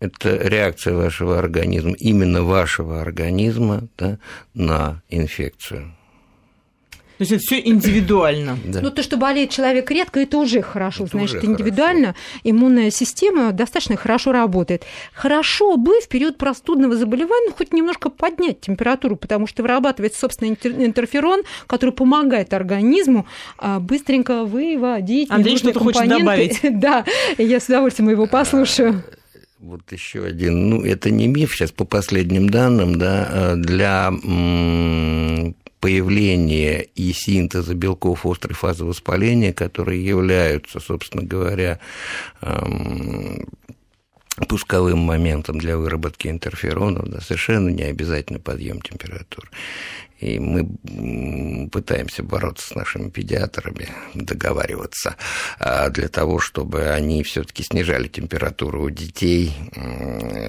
Это 0.00 0.36
реакция 0.36 0.94
вашего 0.94 1.38
организма, 1.38 1.92
именно 1.92 2.42
вашего 2.42 3.00
организма 3.00 3.86
да, 3.96 4.18
на 4.54 5.02
инфекцию. 5.08 5.94
То 7.18 7.22
есть 7.22 7.32
это 7.32 7.40
все 7.40 7.60
индивидуально. 7.60 8.58
Да. 8.66 8.80
Ну, 8.80 8.90
то, 8.90 9.02
что 9.02 9.16
болеет 9.16 9.50
человек 9.50 9.90
редко, 9.90 10.18
это 10.18 10.38
уже 10.38 10.60
хорошо. 10.60 11.04
Это 11.04 11.18
Значит, 11.18 11.36
уже 11.36 11.46
индивидуально 11.46 12.06
хорошо. 12.08 12.40
иммунная 12.42 12.90
система 12.90 13.52
достаточно 13.52 13.96
хорошо 13.96 14.32
работает. 14.32 14.84
Хорошо 15.14 15.76
бы 15.76 16.00
в 16.00 16.08
период 16.08 16.36
простудного 16.36 16.96
заболевания 16.96 17.52
хоть 17.56 17.72
немножко 17.72 18.10
поднять 18.10 18.60
температуру, 18.60 19.16
потому 19.16 19.46
что 19.46 19.62
вырабатывается, 19.62 20.18
собственно, 20.18 20.48
интерферон, 20.48 21.42
который 21.66 21.92
помогает 21.92 22.52
организму 22.54 23.26
а, 23.58 23.78
быстренько 23.78 24.44
выводить 24.44 25.30
Андрей 25.30 25.56
что-то 25.56 25.78
хочет 25.78 26.08
добавить. 26.08 26.58
да, 26.80 27.04
я 27.38 27.60
с 27.60 27.66
удовольствием 27.66 28.10
его 28.10 28.26
послушаю 28.26 29.04
вот 29.58 29.90
еще 29.90 30.24
один, 30.24 30.70
ну, 30.70 30.84
это 30.84 31.10
не 31.10 31.26
миф, 31.26 31.54
сейчас 31.54 31.72
по 31.72 31.84
последним 31.84 32.48
данным, 32.48 32.98
да, 32.98 33.28
а 33.30 33.56
для 33.56 34.12
появления 35.86 36.80
и 36.82 37.12
синтеза 37.12 37.74
белков 37.74 38.26
острой 38.26 38.56
фазы 38.56 38.84
воспаления, 38.84 39.52
которые 39.52 40.04
являются, 40.04 40.80
собственно 40.80 41.22
говоря, 41.22 41.78
эм, 42.42 43.46
пусковым 44.48 44.98
моментом 44.98 45.60
для 45.60 45.78
выработки 45.78 46.26
интерферонов, 46.26 47.08
да, 47.08 47.20
совершенно 47.20 47.68
не 47.68 47.84
обязательно 47.84 48.40
подъем 48.40 48.80
температуры. 48.80 49.48
И 50.18 50.40
мы 50.40 51.68
пытаемся 51.68 52.24
бороться 52.24 52.66
с 52.66 52.74
нашими 52.74 53.08
педиатрами, 53.08 53.88
договариваться 54.14 55.14
а, 55.60 55.88
для 55.90 56.08
того, 56.08 56.40
чтобы 56.40 56.88
они 56.88 57.22
все-таки 57.22 57.62
снижали 57.62 58.08
температуру 58.08 58.82
у 58.82 58.90
детей. 58.90 59.54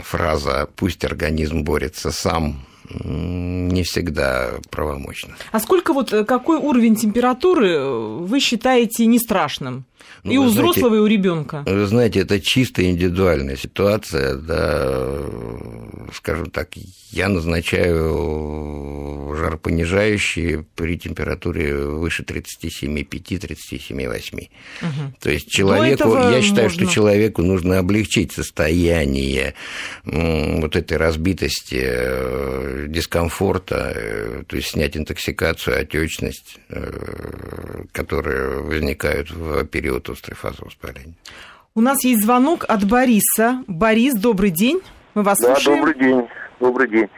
Фраза 0.04 0.68
«пусть 0.76 1.06
организм 1.06 1.62
борется 1.62 2.10
сам» 2.10 2.66
не 2.90 3.84
всегда 3.84 4.52
правомочно. 4.70 5.36
А 5.52 5.60
сколько 5.60 5.94
вот, 5.94 6.14
э, 6.14 6.24
какой 6.24 6.58
уровень 6.58 6.96
температуры 6.96 7.70
э, 7.70 8.18
вы 8.22 8.40
считаете 8.40 9.06
не 9.06 9.20
страшным? 9.20 9.86
Ну, 10.24 10.32
и 10.32 10.38
у 10.38 10.50
знаете, 10.50 10.72
взрослого, 10.72 10.96
и 10.96 11.00
у 11.00 11.06
ребенка. 11.06 11.64
Вы 11.66 11.86
знаете, 11.86 12.22
это 12.22 12.42
чисто 12.42 12.84
индивидуальная 12.84 13.56
ситуация, 13.56 14.36
да, 14.36 15.22
скажем 16.14 16.50
так, 16.50 16.70
я 17.12 17.30
назначаю 17.30 19.08
жаропонижающие 19.38 20.66
при 20.76 20.98
температуре 20.98 21.74
выше 21.76 22.24
37,5-37,8. 22.24 24.34
Угу. 24.34 24.50
То 25.22 25.30
есть 25.30 25.50
человеку, 25.50 26.18
я 26.18 26.42
считаю, 26.42 26.70
можно. 26.70 26.84
что 26.84 26.94
человеку 26.94 27.44
нужно 27.44 27.80
облегчить 27.80 28.34
состояние 28.34 29.54
вот 30.04 30.76
этой 30.76 30.98
разбитости, 30.98 31.80
э, 31.80 32.88
дискомфорта, 32.90 33.94
э, 33.96 34.44
то 34.48 34.56
есть 34.56 34.70
снять 34.70 34.98
интоксикацию, 34.98 35.80
отечность, 35.80 36.58
э, 36.70 37.84
которые 37.92 38.62
возникают 38.62 39.30
в 39.32 39.64
период 39.66 39.87
острой 39.90 40.36
фазы 40.36 40.64
воспаления. 40.64 41.16
У 41.76 41.82
нас 41.82 42.04
есть 42.04 42.24
звонок 42.24 42.66
от 42.68 42.86
Бориса. 42.86 43.64
Борис, 43.68 44.16
добрый 44.16 44.50
день. 44.50 44.82
Мы 45.14 45.24
вас 45.24 45.40
да, 45.40 45.56
слушаем. 45.56 45.78
добрый 45.78 45.96
день. 45.96 46.28
Добрый 46.60 46.90
день. 46.90 47.10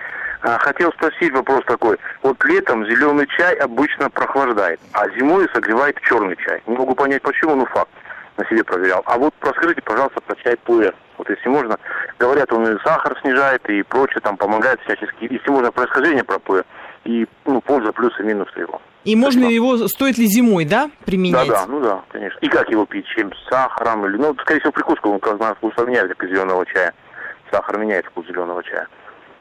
А, 0.41 0.58
хотел 0.58 0.91
спросить 0.93 1.34
вопрос 1.34 1.64
такой. 1.66 1.98
Вот 2.24 2.43
летом 2.46 2.86
зеленый 2.86 3.28
чай 3.38 3.56
обычно 3.56 4.10
прохлаждает, 4.10 4.80
а 4.93 5.10
зимой 5.18 5.48
согревает 5.54 6.00
черный 6.02 6.36
чай. 6.38 6.62
Не 6.66 6.78
могу 6.78 6.96
понять 6.96 7.22
почему, 7.22 7.56
но 7.56 7.66
факт. 7.66 7.91
На 8.38 8.46
себе 8.46 8.64
проверял. 8.64 9.02
А 9.06 9.18
вот 9.18 9.34
расскажите, 9.41 9.82
пожалуйста, 9.82 10.22
про 10.22 10.36
чай 10.38 10.56
пуэр. 10.58 10.96
Вот 11.18 11.30
если 11.30 11.50
можно, 11.50 11.78
говорят, 12.18 12.54
он 12.54 12.68
и 12.68 12.80
сахар 12.84 13.18
снижает, 13.22 13.70
и 13.70 13.84
прочее, 13.84 14.22
там 14.22 14.38
помогает 14.38 14.80
всячески. 14.82 15.28
Если 15.30 15.50
можно, 15.50 15.74
происхождение 15.74 16.24
про 16.24 16.39
пуэр 16.39 16.64
и 17.04 17.28
ну, 17.46 17.60
польза, 17.60 17.91
плюсы, 17.91 18.24
минусы 18.24 18.60
его. 18.60 18.82
И 19.06 19.16
можно 19.16 19.45
ли 19.45 19.56
его, 19.56 19.88
стоит 19.88 20.18
ли 20.18 20.26
зимой, 20.26 20.66
да, 20.66 20.91
применять? 21.06 21.47
Да, 21.47 21.66
да, 21.66 21.68
ну 21.68 21.80
да, 21.80 22.02
конечно. 22.10 22.38
И 22.41 22.47
как 22.47 22.70
его 22.70 22.86
пить, 22.86 23.06
чем 23.16 23.34
с 23.34 23.50
сахаром 23.50 24.06
или, 24.06 24.18
ну, 24.18 24.36
скорее 24.41 24.60
всего, 24.60 24.74
прикуску, 24.74 25.10
он, 25.10 25.20
как 25.20 25.38
знаю, 25.38 25.56
вкус 25.56 25.74
меняет, 25.78 26.10
как 26.10 26.24
из 26.24 26.30
зеленого 26.30 26.66
чая. 26.66 26.93
Сахар 27.50 27.78
меняет 27.78 28.06
вкус 28.06 28.28
зеленого 28.28 28.62
чая 28.64 28.88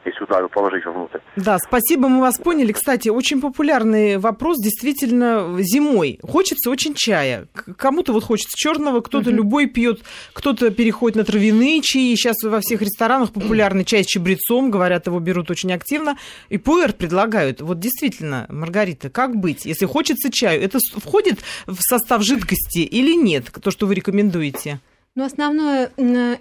если 0.05 0.19
сюда 0.19 0.47
положить 0.49 0.85
внутрь. 0.85 1.19
Да, 1.37 1.59
спасибо, 1.59 2.09
мы 2.09 2.21
вас 2.21 2.39
поняли. 2.39 2.73
Кстати, 2.73 3.09
очень 3.09 3.41
популярный 3.41 4.19
вопрос 4.19 4.59
действительно 4.59 5.57
зимой. 5.61 6.19
Хочется 6.23 6.71
очень 6.71 6.95
чая. 6.95 7.49
Кому-то 7.77 8.13
вот 8.13 8.25
хочется 8.25 8.57
черного, 8.57 9.01
кто-то 9.01 9.31
uh-huh. 9.31 9.35
любой 9.35 9.67
пьет, 9.67 10.03
кто-то 10.33 10.71
переходит 10.71 11.17
на 11.17 11.25
травяные 11.25 11.81
чаи. 11.83 12.15
Сейчас 12.15 12.37
во 12.43 12.61
всех 12.61 12.83
ресторанах 12.83 13.33
популярный 13.33 13.85
чай 13.85 14.05
с 14.05 14.07
чабрецом, 14.07 14.71
говорят, 14.71 15.07
его 15.07 15.19
берут 15.21 15.51
очень 15.51 15.73
активно. 15.73 16.17
И 16.49 16.59
пуэр 16.59 16.93
предлагают. 16.93 17.61
Вот 17.61 17.79
действительно, 17.79 18.47
Маргарита, 18.49 19.11
как 19.11 19.37
быть, 19.37 19.65
если 19.65 19.87
хочется 19.87 20.31
чаю? 20.31 20.63
Это 20.63 20.79
входит 20.97 21.41
в 21.67 21.79
состав 21.81 22.23
жидкости 22.23 22.81
или 22.81 23.15
нет, 23.15 23.47
то, 23.63 23.71
что 23.71 23.87
вы 23.87 23.95
рекомендуете? 23.95 24.81
Но 25.19 25.25
основное, 25.25 25.91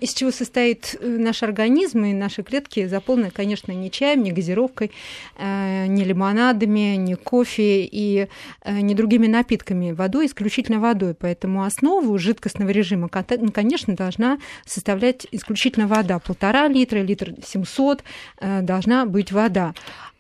из 0.01 0.13
чего 0.13 0.29
состоит 0.29 0.95
э, 1.01 1.07
наш 1.07 1.41
организм 1.41 2.05
и 2.05 2.13
наши 2.13 2.43
клетки, 2.43 2.85
заполнены, 2.85 3.31
конечно, 3.31 3.71
не 3.71 3.89
чаем, 3.89 4.21
не 4.21 4.31
газировкой, 4.31 4.91
э, 5.35 5.87
не 5.87 6.03
лимонадами, 6.03 6.95
не 6.95 7.15
кофе 7.15 7.85
и 7.85 8.27
э, 8.61 8.79
не 8.81 8.93
другими 8.93 9.25
напитками. 9.25 9.93
Водой, 9.93 10.27
исключительно 10.27 10.79
водой. 10.79 11.15
Поэтому 11.15 11.63
основу 11.63 12.15
жидкостного 12.19 12.69
режима, 12.69 13.09
конечно, 13.09 13.95
должна 13.95 14.37
составлять 14.63 15.25
исключительно 15.31 15.87
вода. 15.87 16.19
Полтора 16.19 16.67
литра, 16.67 16.99
литр 16.99 17.33
700 17.43 18.03
должна 18.61 19.07
быть 19.07 19.31
вода. 19.31 19.73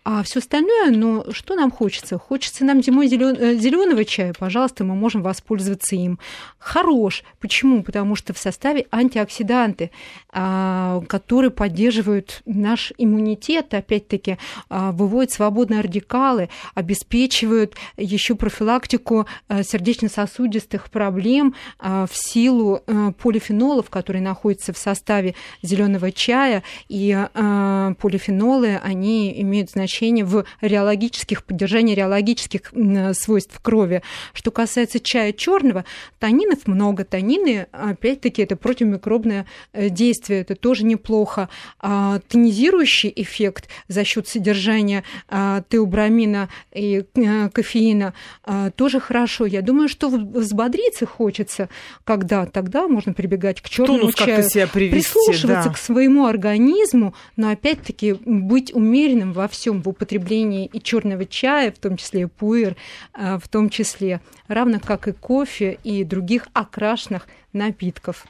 А 0.09 0.23
все 0.23 0.39
остальное, 0.39 0.89
ну, 0.91 1.25
что 1.33 1.55
нам 1.55 1.69
хочется? 1.69 2.17
Хочется 2.17 2.63
нам 2.63 2.81
зимой 2.81 3.07
зеленого 3.09 3.99
э, 3.99 4.05
чая, 4.05 4.33
пожалуйста, 4.39 4.85
мы 4.85 4.95
можем 4.95 5.21
воспользоваться 5.21 5.97
им. 5.97 6.17
Хорош. 6.59 7.25
Почему? 7.41 7.83
Потому 7.83 8.15
что 8.15 8.33
в 8.33 8.37
составе 8.37 8.87
антиоксиданты, 8.89 9.91
а, 10.31 11.01
которые 11.09 11.51
поддерживают 11.51 12.41
наш 12.45 12.93
иммунитет, 12.97 13.73
опять-таки, 13.73 14.37
а, 14.69 14.93
выводят 14.93 15.31
свободные 15.31 15.81
радикалы, 15.81 16.47
обеспечивают 16.73 17.75
еще 17.97 18.35
профилактику 18.35 19.27
э, 19.49 19.61
сердечно-сосудистых 19.61 20.89
проблем 20.89 21.53
а, 21.79 22.05
в 22.09 22.15
силу 22.15 22.81
э, 22.87 23.11
полифенолов, 23.21 23.89
которые 23.89 24.21
находятся 24.21 24.71
в 24.71 24.77
составе 24.77 25.35
зеленого 25.61 26.13
чая. 26.13 26.63
И 26.87 27.13
полифенолы, 27.33 28.79
они 28.81 29.41
имеют 29.41 29.71
значение 29.71 29.96
значение 29.97 30.25
в 30.25 30.45
реологических, 30.61 31.43
поддержании 31.43 31.95
реологических 31.95 32.71
свойств 33.13 33.59
крови. 33.61 34.01
Что 34.33 34.51
касается 34.51 34.99
чая 34.99 35.33
черного, 35.33 35.85
танинов 36.19 36.67
много. 36.67 37.03
Танины, 37.03 37.67
опять-таки, 37.71 38.43
это 38.43 38.55
противомикробное 38.55 39.45
э, 39.73 39.89
действие, 39.89 40.41
это 40.41 40.55
тоже 40.55 40.85
неплохо. 40.85 41.49
А, 41.79 42.19
тонизирующий 42.27 43.11
эффект 43.15 43.69
за 43.87 44.03
счет 44.03 44.27
содержания 44.27 45.03
а, 45.29 45.63
теобрамина 45.69 46.49
и 46.73 47.03
э, 47.15 47.49
кофеина 47.49 48.13
а, 48.43 48.69
тоже 48.71 48.99
хорошо. 48.99 49.45
Я 49.45 49.61
думаю, 49.61 49.89
что 49.89 50.09
взбодриться 50.09 51.05
хочется, 51.05 51.69
когда 52.03 52.45
тогда 52.45 52.87
можно 52.87 53.13
прибегать 53.13 53.61
к 53.61 53.69
черному 53.69 54.11
чаю, 54.11 54.43
себя 54.43 54.67
привести, 54.67 54.95
прислушиваться 54.95 55.69
да. 55.69 55.73
к 55.73 55.77
своему 55.77 56.25
организму, 56.25 57.15
но 57.35 57.49
опять-таки 57.49 58.13
быть 58.25 58.73
умеренным 58.73 59.33
во 59.33 59.47
всем 59.47 59.81
в 59.87 59.91
употреблении 59.91 60.69
и 60.71 60.81
черного 60.81 61.25
чая, 61.25 61.71
в 61.71 61.79
том 61.79 61.97
числе 61.97 62.23
и 62.23 62.25
пуэр, 62.25 62.75
а, 63.13 63.39
в 63.39 63.47
том 63.47 63.69
числе, 63.69 64.21
равно 64.47 64.79
как 64.79 65.07
и 65.07 65.13
кофе 65.13 65.79
и 65.83 66.03
других 66.03 66.47
окрашенных 66.53 67.27
напитков. 67.53 68.25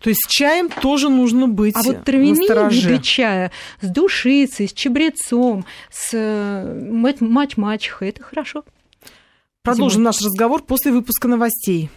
То 0.00 0.10
есть 0.10 0.24
с 0.26 0.28
чаем 0.28 0.68
тоже 0.68 1.08
нужно 1.08 1.48
быть 1.48 1.74
А 1.74 1.82
вот 1.82 2.04
травяные 2.04 2.68
виды 2.68 3.02
чая 3.02 3.50
с 3.80 3.88
душицей, 3.88 4.68
с 4.68 4.74
чебрецом, 4.74 5.64
с 5.90 6.10
э, 6.12 7.16
мать-мачехой– 7.20 8.08
это 8.10 8.22
хорошо. 8.22 8.64
Продолжим 9.62 10.00
Зимой. 10.00 10.04
наш 10.06 10.20
разговор 10.20 10.62
после 10.62 10.92
выпуска 10.92 11.28
новостей. 11.28 11.88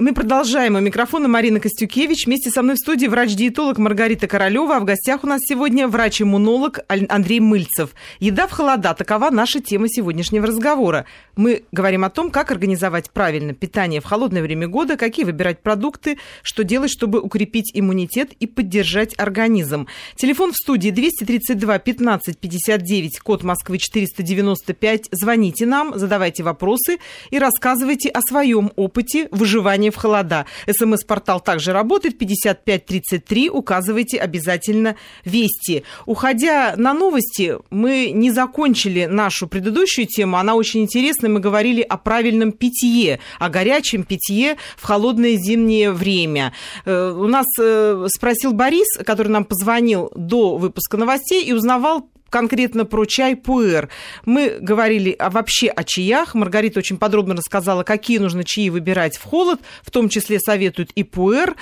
Мы 0.00 0.14
продолжаем. 0.14 0.76
У 0.76 0.80
микрофона 0.80 1.28
Марина 1.28 1.60
Костюкевич. 1.60 2.24
Вместе 2.24 2.48
со 2.50 2.62
мной 2.62 2.76
в 2.76 2.78
студии 2.78 3.06
врач-диетолог 3.06 3.76
Маргарита 3.76 4.26
Королева. 4.26 4.76
А 4.76 4.80
в 4.80 4.86
гостях 4.86 5.24
у 5.24 5.26
нас 5.26 5.40
сегодня 5.44 5.86
врач-иммунолог 5.88 6.78
Андрей 6.88 7.40
Мыльцев. 7.40 7.90
Еда 8.18 8.46
в 8.46 8.50
холода. 8.50 8.94
Такова 8.94 9.28
наша 9.28 9.60
тема 9.60 9.88
сегодняшнего 9.90 10.46
разговора. 10.46 11.04
Мы 11.36 11.64
говорим 11.70 12.04
о 12.04 12.08
том, 12.08 12.30
как 12.30 12.50
организовать 12.50 13.10
правильно 13.10 13.52
питание 13.52 14.00
в 14.00 14.06
холодное 14.06 14.40
время 14.40 14.68
года, 14.68 14.96
какие 14.96 15.26
выбирать 15.26 15.62
продукты, 15.62 16.16
что 16.42 16.64
делать, 16.64 16.90
чтобы 16.90 17.20
укрепить 17.20 17.70
иммунитет 17.74 18.32
и 18.40 18.46
поддержать 18.46 19.12
организм. 19.18 19.86
Телефон 20.16 20.52
в 20.52 20.56
студии 20.56 20.88
232 20.88 21.78
15 21.78 22.38
59, 22.38 23.18
код 23.18 23.42
Москвы 23.42 23.76
495. 23.76 25.08
Звоните 25.12 25.66
нам, 25.66 25.98
задавайте 25.98 26.42
вопросы 26.42 26.96
и 27.30 27.38
рассказывайте 27.38 28.08
о 28.08 28.22
своем 28.22 28.72
опыте 28.76 29.28
выживания 29.30 29.89
в 29.90 29.96
холода. 29.96 30.46
СМС-портал 30.68 31.40
также 31.40 31.72
работает. 31.72 32.18
5533. 32.18 33.50
Указывайте 33.50 34.18
обязательно 34.18 34.96
вести. 35.24 35.84
Уходя 36.06 36.74
на 36.76 36.94
новости, 36.94 37.56
мы 37.70 38.10
не 38.12 38.30
закончили 38.30 39.06
нашу 39.06 39.46
предыдущую 39.46 40.06
тему. 40.06 40.36
Она 40.36 40.54
очень 40.54 40.82
интересная. 40.82 41.30
Мы 41.30 41.40
говорили 41.40 41.82
о 41.82 41.96
правильном 41.96 42.52
питье, 42.52 43.20
о 43.38 43.48
горячем 43.48 44.04
питье 44.04 44.56
в 44.76 44.84
холодное 44.84 45.36
зимнее 45.36 45.92
время. 45.92 46.52
Э, 46.84 47.10
у 47.10 47.26
нас 47.26 47.46
э, 47.60 48.06
спросил 48.08 48.52
Борис, 48.52 48.86
который 49.04 49.28
нам 49.28 49.44
позвонил 49.44 50.10
до 50.14 50.56
выпуска 50.56 50.96
новостей 50.96 51.44
и 51.44 51.52
узнавал 51.52 52.08
конкретно 52.30 52.84
про 52.84 53.04
чай 53.04 53.36
пуэр. 53.36 53.88
Мы 54.24 54.56
говорили 54.60 55.10
о, 55.10 55.30
вообще 55.30 55.68
о 55.68 55.84
чаях. 55.84 56.34
Маргарита 56.34 56.78
очень 56.78 56.96
подробно 56.96 57.34
рассказала, 57.34 57.82
какие 57.82 58.18
нужно 58.18 58.44
чаи 58.44 58.70
выбирать 58.70 59.16
в 59.16 59.24
холод, 59.24 59.60
в 59.82 59.90
том 59.90 60.08
числе 60.08 60.38
советуют 60.38 60.90
и 60.94 61.02
пуэр. 61.02 61.56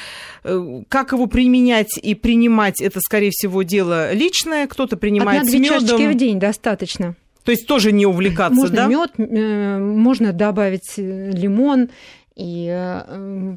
Э, 0.45 0.83
как 0.89 1.12
его 1.12 1.27
применять 1.27 1.99
и 2.01 2.14
принимать, 2.14 2.81
это, 2.81 3.01
скорее 3.01 3.31
всего, 3.31 3.62
дело 3.62 4.12
личное. 4.12 4.66
Кто-то 4.66 4.97
принимает 4.97 5.41
Одна-две 5.41 5.59
с 5.59 5.62
медом. 5.62 5.81
чашечки 5.81 6.07
в 6.07 6.14
день 6.14 6.39
достаточно. 6.39 7.16
То 7.45 7.53
есть 7.53 7.66
тоже 7.66 7.93
не 7.93 8.05
увлекаться, 8.05 8.55
можно 8.55 8.77
да? 8.77 8.87
Мед, 8.87 9.12
э, 9.16 9.79
можно 9.79 10.33
добавить 10.33 10.99
э, 10.99 11.31
лимон 11.33 11.89
и 12.37 13.03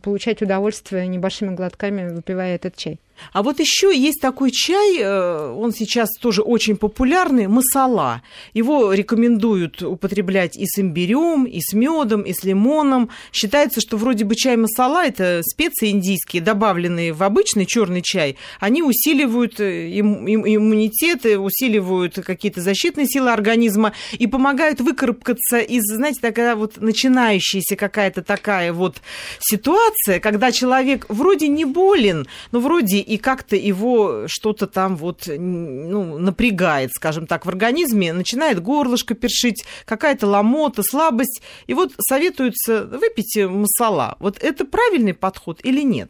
получать 0.01 0.41
удовольствие 0.41 1.05
небольшими 1.05 1.53
глотками, 1.53 2.11
выпивая 2.15 2.55
этот 2.55 2.75
чай. 2.75 2.99
А 3.33 3.43
вот 3.43 3.59
еще 3.59 3.95
есть 3.95 4.19
такой 4.21 4.51
чай, 4.51 4.97
э, 4.99 5.53
он 5.53 5.71
сейчас 5.71 6.09
тоже 6.19 6.41
очень 6.41 6.75
популярный, 6.75 7.47
масала. 7.47 8.21
Его 8.53 8.93
рекомендуют 8.93 9.81
употреблять 9.81 10.57
и 10.57 10.65
с 10.65 10.79
имбирем, 10.79 11.45
и 11.45 11.59
с 11.61 11.73
медом, 11.73 12.21
и 12.21 12.33
с 12.33 12.43
лимоном. 12.43 13.09
Считается, 13.31 13.79
что 13.79 13.97
вроде 13.97 14.25
бы 14.25 14.35
чай 14.35 14.57
масала 14.57 15.05
это 15.05 15.41
специи 15.43 15.91
индийские, 15.91 16.41
добавленные 16.41 17.13
в 17.13 17.23
обычный 17.23 17.65
черный 17.65 18.01
чай. 18.01 18.37
Они 18.59 18.83
усиливают 18.83 19.59
э, 19.59 19.89
им, 19.89 20.27
им, 20.27 20.43
иммунитет, 20.45 21.25
усиливают 21.25 22.15
какие-то 22.15 22.61
защитные 22.61 23.07
силы 23.07 23.31
организма 23.31 23.93
и 24.17 24.27
помогают 24.27 24.81
выкарабкаться 24.81 25.59
из, 25.59 25.83
знаете, 25.83 26.19
такая 26.21 26.55
вот 26.55 26.77
начинающаяся 26.77 27.75
какая-то 27.75 28.23
такая 28.23 28.73
вот 28.73 29.01
ситуация, 29.39 30.19
когда 30.19 30.51
человек 30.51 31.05
вроде 31.09 31.47
не 31.47 31.65
болен, 31.65 32.27
но 32.51 32.59
вроде 32.59 33.01
и 33.11 33.17
как-то 33.17 33.57
его 33.57 34.23
что-то 34.27 34.67
там 34.67 34.95
вот 34.95 35.27
ну, 35.27 36.17
напрягает, 36.17 36.91
скажем 36.93 37.27
так, 37.27 37.45
в 37.45 37.49
организме, 37.49 38.13
начинает 38.13 38.61
горлышко 38.61 39.15
першить, 39.15 39.65
какая-то 39.83 40.27
ломота, 40.27 40.81
слабость. 40.81 41.41
И 41.67 41.73
вот 41.73 41.91
советуется 41.99 42.85
выпить 42.85 43.35
масала. 43.35 44.15
Вот 44.19 44.41
это 44.41 44.63
правильный 44.63 45.13
подход 45.13 45.59
или 45.63 45.81
нет? 45.81 46.09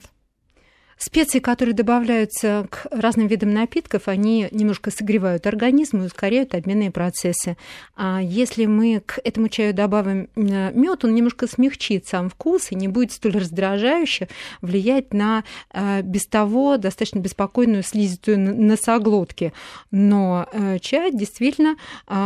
Специи, 1.04 1.40
которые 1.40 1.74
добавляются 1.74 2.68
к 2.70 2.86
разным 2.92 3.26
видам 3.26 3.52
напитков, 3.56 4.08
они 4.08 4.48
немножко 4.52 4.92
согревают 4.92 5.48
организм 5.48 6.04
и 6.04 6.06
ускоряют 6.06 6.54
обменные 6.54 6.92
процессы. 6.92 7.58
А 7.96 8.20
если 8.22 8.68
мы 8.68 9.02
к 9.04 9.20
этому 9.24 9.50
чаю 9.50 9.74
добавим 9.74 10.30
э, 10.36 10.72
мед, 10.74 11.04
он 11.04 11.16
немножко 11.16 11.48
смягчит 11.48 12.06
сам 12.06 12.30
вкус 12.30 12.72
и 12.72 12.76
не 12.76 12.88
будет 12.88 13.14
столь 13.14 13.38
раздражающе 13.38 14.28
влиять 14.62 15.12
на 15.12 15.44
э, 15.74 16.04
без 16.04 16.28
того 16.28 16.78
достаточно 16.78 17.18
беспокойную 17.18 17.82
слизистую 17.82 18.38
носоглотки. 18.38 19.54
Но 19.90 20.48
э, 20.54 20.78
чай 20.78 21.12
действительно 21.12 21.78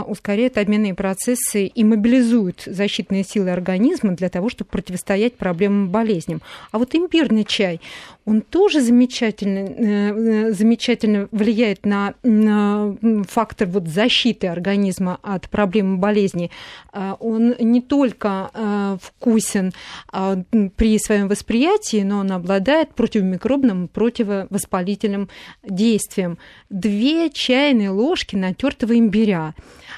ускоряет 0.08 0.58
обменные 0.58 0.94
процессы 0.94 1.66
и 1.68 1.84
мобилизует 1.86 2.64
защитные 2.66 3.24
силы 3.24 3.52
организма 3.52 4.12
для 4.16 4.28
того, 4.28 4.50
чтобы 4.50 4.70
противостоять 4.70 5.38
проблемам 5.38 5.88
болезням. 5.90 6.42
А 6.72 6.78
вот 6.78 6.94
имбирный 6.94 7.46
чай, 7.46 7.80
он 8.26 8.42
тоже 8.42 8.65
замечательно, 8.74 9.60
э, 9.60 10.52
замечательно 10.52 11.28
влияет 11.32 11.86
на, 11.86 12.14
на 12.24 12.96
фактор 13.28 13.68
вот 13.68 13.88
защиты 13.88 14.48
организма 14.48 15.20
от 15.22 15.50
проблем 15.50 16.00
болезни. 16.00 16.52
А, 16.92 17.16
он 17.20 17.56
не 17.60 17.82
только 17.82 18.50
э, 18.54 18.98
вкусен 19.02 19.74
а, 20.12 20.38
при 20.76 21.00
своем 21.00 21.28
восприятии, 21.28 22.04
но 22.04 22.20
он 22.20 22.32
обладает 22.32 22.94
противомикробным, 22.94 23.88
противовоспалительным 23.88 25.30
действием. 25.64 26.38
Две 26.70 27.30
чайные 27.30 27.90
ложки 27.90 28.36
натертого 28.36 28.98
имбиря, 28.98 29.54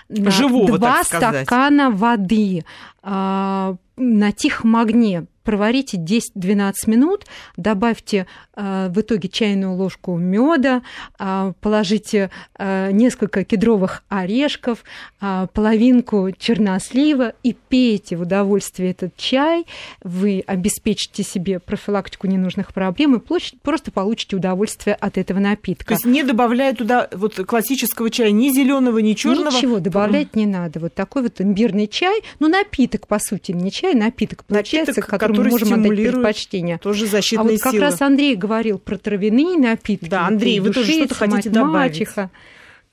Живого, 0.09 0.77
два 0.77 1.03
так 1.03 1.05
стакана 1.05 1.91
воды 1.91 2.63
на 3.03 4.31
тихом 4.31 4.75
огне 4.75 5.25
проварите 5.47 5.95
10-12 5.97 6.73
минут, 6.87 7.25
добавьте 7.55 8.17
э, 8.17 8.25
в 8.57 9.01
итоге 9.01 9.29
чайную 9.29 9.73
ложку 9.73 10.17
меда, 10.17 10.81
э, 11.19 11.53
положите 11.61 12.31
э, 12.57 12.91
несколько 12.91 13.43
кедровых 13.43 14.03
орешков, 14.09 14.83
половинку 15.19 16.29
чернослива 16.37 17.33
и 17.43 17.53
пейте 17.53 18.15
в 18.15 18.21
удовольствие 18.21 18.91
этот 18.91 19.15
чай. 19.15 19.65
Вы 20.03 20.43
обеспечите 20.45 21.23
себе 21.23 21.59
профилактику 21.59 22.27
ненужных 22.27 22.73
проблем 22.73 23.15
и 23.15 23.21
просто 23.61 23.91
получите 23.91 24.35
удовольствие 24.35 24.95
от 24.95 25.17
этого 25.17 25.39
напитка. 25.39 25.87
То 25.87 25.93
есть 25.93 26.05
не 26.05 26.23
добавляя 26.23 26.73
туда 26.73 27.07
вот 27.13 27.35
классического 27.35 28.09
чая 28.09 28.31
ни 28.31 28.49
зеленого, 28.49 28.99
ни 28.99 29.13
черного? 29.13 29.55
Ничего 29.55 29.79
добавлять 29.79 30.35
не 30.35 30.45
надо. 30.45 30.79
Вот 30.79 30.93
такой 30.93 31.23
вот 31.23 31.41
имбирный 31.41 31.87
чай, 31.87 32.21
ну 32.39 32.47
напиток 32.47 33.07
по 33.07 33.19
сути, 33.19 33.51
не 33.51 33.71
чай, 33.71 33.93
напиток 33.93 34.45
получается, 34.45 34.91
напиток, 34.91 35.09
который 35.09 35.37
мы 35.37 35.49
можем 35.49 35.73
отдать 35.73 35.91
предпочтение. 35.91 36.77
Тоже 36.77 37.07
защитные 37.07 37.49
а 37.49 37.51
вот 37.51 37.61
как 37.61 37.71
силы. 37.73 37.83
раз 37.83 38.01
Андрей 38.01 38.35
говорил 38.47 38.79
про 38.79 38.97
травяные 38.97 39.57
напитки. 39.57 40.09
Да, 40.09 40.27
Андрей, 40.27 40.59
вы 40.59 40.71
тоже 40.71 40.91
что-то 40.91 41.15
хотите 41.15 41.49
добавить? 41.49 41.99
Мачеха. 41.99 42.31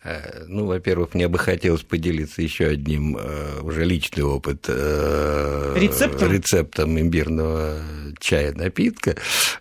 Э, 0.04 0.44
ну, 0.48 0.66
во-первых, 0.66 1.14
мне 1.14 1.28
бы 1.28 1.38
хотелось 1.38 1.82
поделиться 1.82 2.42
еще 2.42 2.66
одним 2.66 3.16
э, 3.16 3.60
уже 3.62 3.84
личный 3.84 4.22
опыт 4.22 4.66
э, 4.68 5.74
рецептом, 5.76 6.30
рецептом 6.30 7.00
имбирного 7.00 7.80
чая 8.20 8.52
напитка. 8.52 9.16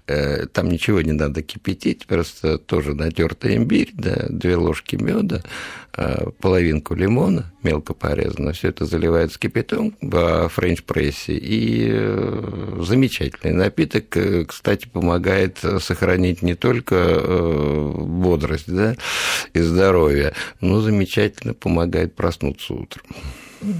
Там 0.05 0.69
ничего 0.69 1.01
не 1.01 1.13
надо 1.13 1.41
кипятить, 1.41 2.05
просто 2.05 2.57
тоже 2.57 2.93
натертый 2.93 3.55
имбирь, 3.55 3.91
да, 3.93 4.27
две 4.29 4.57
ложки 4.57 4.97
меда, 4.97 5.41
половинку 6.39 6.95
лимона 6.95 7.51
мелко 7.61 7.93
порезано, 7.93 8.51
все 8.53 8.69
это 8.69 8.85
заливается 8.85 9.39
кипятом 9.39 9.95
в 10.01 10.49
френч-прессе, 10.49 11.37
и 11.39 11.91
замечательный 12.83 13.53
напиток, 13.53 14.05
кстати, 14.47 14.87
помогает 14.87 15.59
сохранить 15.79 16.41
не 16.41 16.55
только 16.55 17.91
бодрость 17.95 18.73
да, 18.73 18.95
и 19.53 19.59
здоровье, 19.59 20.33
но 20.61 20.81
замечательно 20.81 21.53
помогает 21.53 22.15
проснуться 22.15 22.73
утром. 22.73 23.05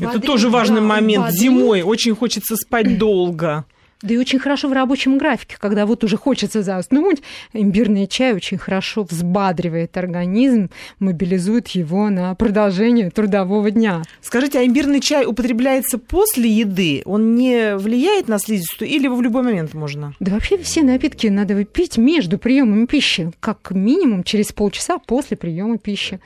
Это 0.02 0.20
тоже 0.20 0.50
важный 0.50 0.82
момент. 0.82 1.32
Зимой 1.32 1.82
очень 1.82 2.16
хочется 2.16 2.56
спать 2.56 2.98
долго. 2.98 3.66
Да 4.04 4.14
и 4.14 4.18
очень 4.18 4.38
хорошо 4.38 4.68
в 4.68 4.74
рабочем 4.74 5.18
графике, 5.18 5.56
когда 5.58 5.86
вот 5.86 6.04
уже 6.04 6.18
хочется 6.18 6.62
заснуть, 6.62 7.24
имбирный 7.54 8.06
чай 8.06 8.34
очень 8.34 8.58
хорошо 8.58 9.04
взбадривает 9.10 9.96
организм, 9.96 10.70
мобилизует 11.00 11.70
его 11.70 12.10
на 12.10 12.36
продолжение 12.36 13.10
трудового 13.10 13.72
дня. 13.72 14.04
Скажите, 14.22 14.60
а 14.60 14.66
имбирный 14.66 15.00
чай 15.00 15.26
употребляется 15.26 15.98
после 15.98 16.50
еды? 16.50 17.02
Он 17.06 17.36
не 17.36 17.78
влияет 17.78 18.28
на 18.28 18.40
слизистую 18.40 18.90
или 18.90 19.06
его 19.06 19.16
в 19.16 19.22
любой 19.22 19.44
момент 19.44 19.74
можно? 19.74 20.14
Да 20.20 20.34
вообще 20.34 20.58
все 20.58 20.84
напитки 20.84 21.28
надо 21.28 21.54
выпить 21.56 21.98
между 21.98 22.38
приемами 22.38 22.86
пищи, 22.86 23.32
как 23.40 23.72
минимум 23.72 24.26
через 24.26 24.52
полчаса 24.52 24.98
после 24.98 25.38
приема 25.38 25.78
пищи 25.78 26.20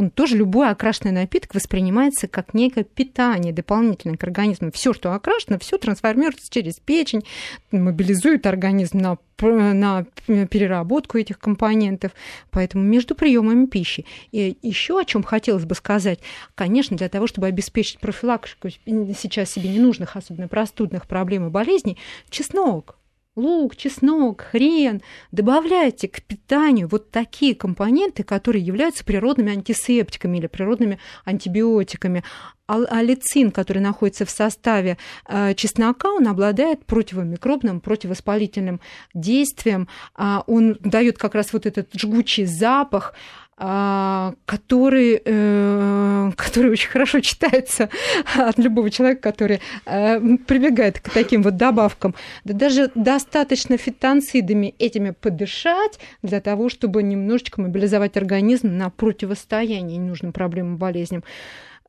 он 0.00 0.08
тоже 0.10 0.38
любой 0.38 0.70
окрашенный 0.70 1.12
напиток 1.12 1.54
воспринимается 1.54 2.26
как 2.26 2.54
некое 2.54 2.84
питание 2.84 3.52
дополнительное 3.52 4.16
к 4.16 4.24
организму. 4.24 4.72
Все, 4.72 4.94
что 4.94 5.12
окрашено, 5.12 5.58
все 5.58 5.76
трансформируется 5.76 6.50
через 6.50 6.80
печень, 6.80 7.22
мобилизует 7.70 8.46
организм 8.46 8.98
на, 8.98 9.18
на 9.42 10.06
переработку 10.46 11.18
этих 11.18 11.38
компонентов. 11.38 12.12
Поэтому 12.50 12.82
между 12.82 13.14
приемами 13.14 13.66
пищи. 13.66 14.06
И 14.32 14.56
еще 14.62 14.98
о 14.98 15.04
чем 15.04 15.22
хотелось 15.22 15.66
бы 15.66 15.74
сказать, 15.74 16.20
конечно, 16.54 16.96
для 16.96 17.10
того, 17.10 17.26
чтобы 17.26 17.48
обеспечить 17.48 18.00
профилактику 18.00 18.70
сейчас 18.70 19.50
себе 19.50 19.68
ненужных, 19.68 20.16
особенно 20.16 20.48
простудных 20.48 21.06
проблем 21.06 21.46
и 21.46 21.50
болезней, 21.50 21.98
чеснок 22.30 22.96
лук, 23.40 23.76
чеснок, 23.76 24.42
хрен. 24.42 25.02
Добавляйте 25.32 26.08
к 26.08 26.22
питанию 26.22 26.88
вот 26.88 27.10
такие 27.10 27.54
компоненты, 27.54 28.22
которые 28.22 28.64
являются 28.64 29.04
природными 29.04 29.52
антисептиками 29.52 30.38
или 30.38 30.46
природными 30.46 30.98
антибиотиками. 31.24 32.22
Алицин, 32.66 33.50
который 33.50 33.82
находится 33.82 34.24
в 34.24 34.30
составе 34.30 34.96
э, 35.26 35.54
чеснока, 35.54 36.08
он 36.12 36.28
обладает 36.28 36.86
противомикробным, 36.86 37.80
противовоспалительным 37.80 38.80
действием. 39.12 39.88
А 40.14 40.44
он 40.46 40.76
дает 40.80 41.18
как 41.18 41.34
раз 41.34 41.52
вот 41.52 41.66
этот 41.66 41.88
жгучий 41.94 42.44
запах, 42.44 43.14
а, 43.14 43.16
который, 43.60 45.20
э, 45.22 46.32
который 46.34 46.70
очень 46.70 46.88
хорошо 46.88 47.20
читается 47.20 47.90
от 48.34 48.58
любого 48.58 48.90
человека, 48.90 49.20
который 49.20 49.60
э, 49.84 50.18
прибегает 50.46 51.00
к 51.00 51.10
таким 51.10 51.42
вот 51.42 51.56
добавкам. 51.56 52.14
Да 52.44 52.54
даже 52.54 52.90
достаточно 52.94 53.76
фитонцидами 53.76 54.74
этими 54.78 55.10
подышать 55.10 55.98
для 56.22 56.40
того, 56.40 56.70
чтобы 56.70 57.02
немножечко 57.02 57.60
мобилизовать 57.60 58.16
организм 58.16 58.78
на 58.78 58.88
противостояние 58.88 59.98
ненужным 59.98 60.32
проблемам, 60.32 60.78
болезням. 60.78 61.22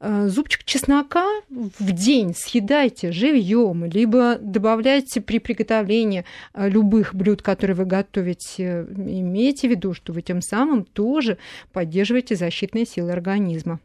Э, 0.04 0.28
зубчик 0.30 0.64
чеснока 0.64 1.28
в 1.50 1.92
день 1.92 2.34
съедайте 2.36 3.12
живьем, 3.12 3.86
либо 3.86 4.40
добавляйте 4.42 5.22
при 5.22 5.38
приготовлении 5.38 6.26
э, 6.56 6.68
любых 6.70 7.14
блюд, 7.14 7.44
которые 7.44 7.76
вы 7.76 7.86
готовите. 7.86 8.88
Имейте 8.98 9.68
в 9.68 9.72
виду, 9.72 9.94
что 9.94 10.12
вы 10.12 10.24
тем 10.24 10.42
самым 10.42 10.86
тоже 10.86 11.38
поддерживаете 11.72 12.36
защитные 12.36 12.88
силы 12.88 13.12
организма. 13.12 13.80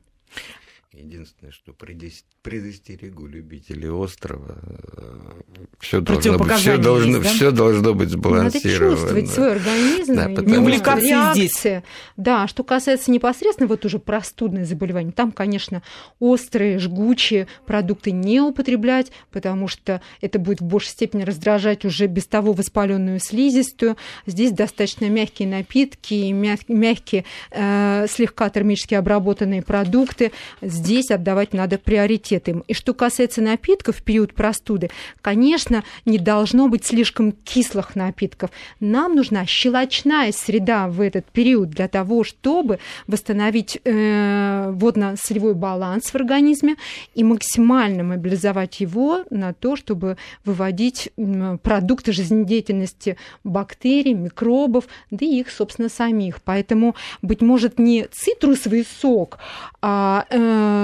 Единственное, 0.96 1.52
что 1.52 1.74
предостерегу 1.74 3.26
любителей 3.26 3.90
острова, 3.90 4.56
все 5.78 6.00
должно, 6.00 6.38
быть, 6.38 6.52
все, 6.54 6.78
должно, 6.78 7.18
да? 7.18 7.28
все 7.28 7.50
должно 7.50 7.92
быть 7.92 8.08
сбалансировано. 8.08 8.90
Надо 8.90 8.96
чувствовать 8.96 9.30
свой 9.30 9.52
организм, 9.52 10.14
да, 10.14 10.28
не 10.28 10.56
увлекаться 10.56 11.06
реакции. 11.06 11.46
здесь. 11.48 11.82
Да, 12.16 12.48
что 12.48 12.64
касается 12.64 13.10
непосредственно 13.10 13.68
вот 13.68 13.84
уже 13.84 13.98
простудных 13.98 14.64
заболеваний, 14.64 15.12
там, 15.12 15.32
конечно, 15.32 15.82
острые, 16.18 16.78
жгучие 16.78 17.46
продукты 17.66 18.10
не 18.10 18.40
употреблять, 18.40 19.12
потому 19.30 19.68
что 19.68 20.00
это 20.22 20.38
будет 20.38 20.62
в 20.62 20.64
большей 20.64 20.92
степени 20.92 21.24
раздражать 21.24 21.84
уже 21.84 22.06
без 22.06 22.26
того 22.26 22.54
воспаленную 22.54 23.20
слизистую. 23.20 23.98
Здесь 24.24 24.52
достаточно 24.52 25.10
мягкие 25.10 25.48
напитки, 25.48 26.32
мягкие, 26.32 27.26
э, 27.50 28.06
слегка 28.08 28.48
термически 28.48 28.94
обработанные 28.94 29.60
продукты. 29.60 30.32
Здесь 30.62 30.85
отдавать 31.10 31.52
надо 31.52 31.78
приоритет 31.78 32.48
им. 32.48 32.64
И 32.68 32.74
что 32.74 32.94
касается 32.94 33.42
напитков 33.42 33.96
в 33.96 34.02
период 34.02 34.34
простуды, 34.34 34.90
конечно, 35.20 35.84
не 36.04 36.18
должно 36.18 36.68
быть 36.68 36.84
слишком 36.84 37.32
кислых 37.32 37.96
напитков. 37.96 38.50
Нам 38.80 39.14
нужна 39.14 39.46
щелочная 39.46 40.32
среда 40.32 40.88
в 40.88 41.00
этот 41.00 41.26
период 41.26 41.70
для 41.70 41.88
того, 41.88 42.24
чтобы 42.24 42.78
восстановить 43.06 43.80
э, 43.84 44.70
водно-солевой 44.70 45.54
баланс 45.54 46.10
в 46.10 46.14
организме 46.14 46.76
и 47.14 47.24
максимально 47.24 48.04
мобилизовать 48.04 48.80
его 48.80 49.24
на 49.30 49.52
то, 49.52 49.76
чтобы 49.76 50.16
выводить 50.44 51.10
продукты 51.62 52.12
жизнедеятельности 52.12 53.16
бактерий, 53.44 54.14
микробов, 54.14 54.84
да 55.10 55.26
и 55.26 55.40
их, 55.40 55.50
собственно, 55.50 55.88
самих. 55.88 56.42
Поэтому, 56.42 56.94
быть 57.22 57.42
может, 57.42 57.78
не 57.78 58.06
цитрусовый 58.12 58.86
сок, 59.00 59.38
а 59.82 60.26
э, 60.30 60.75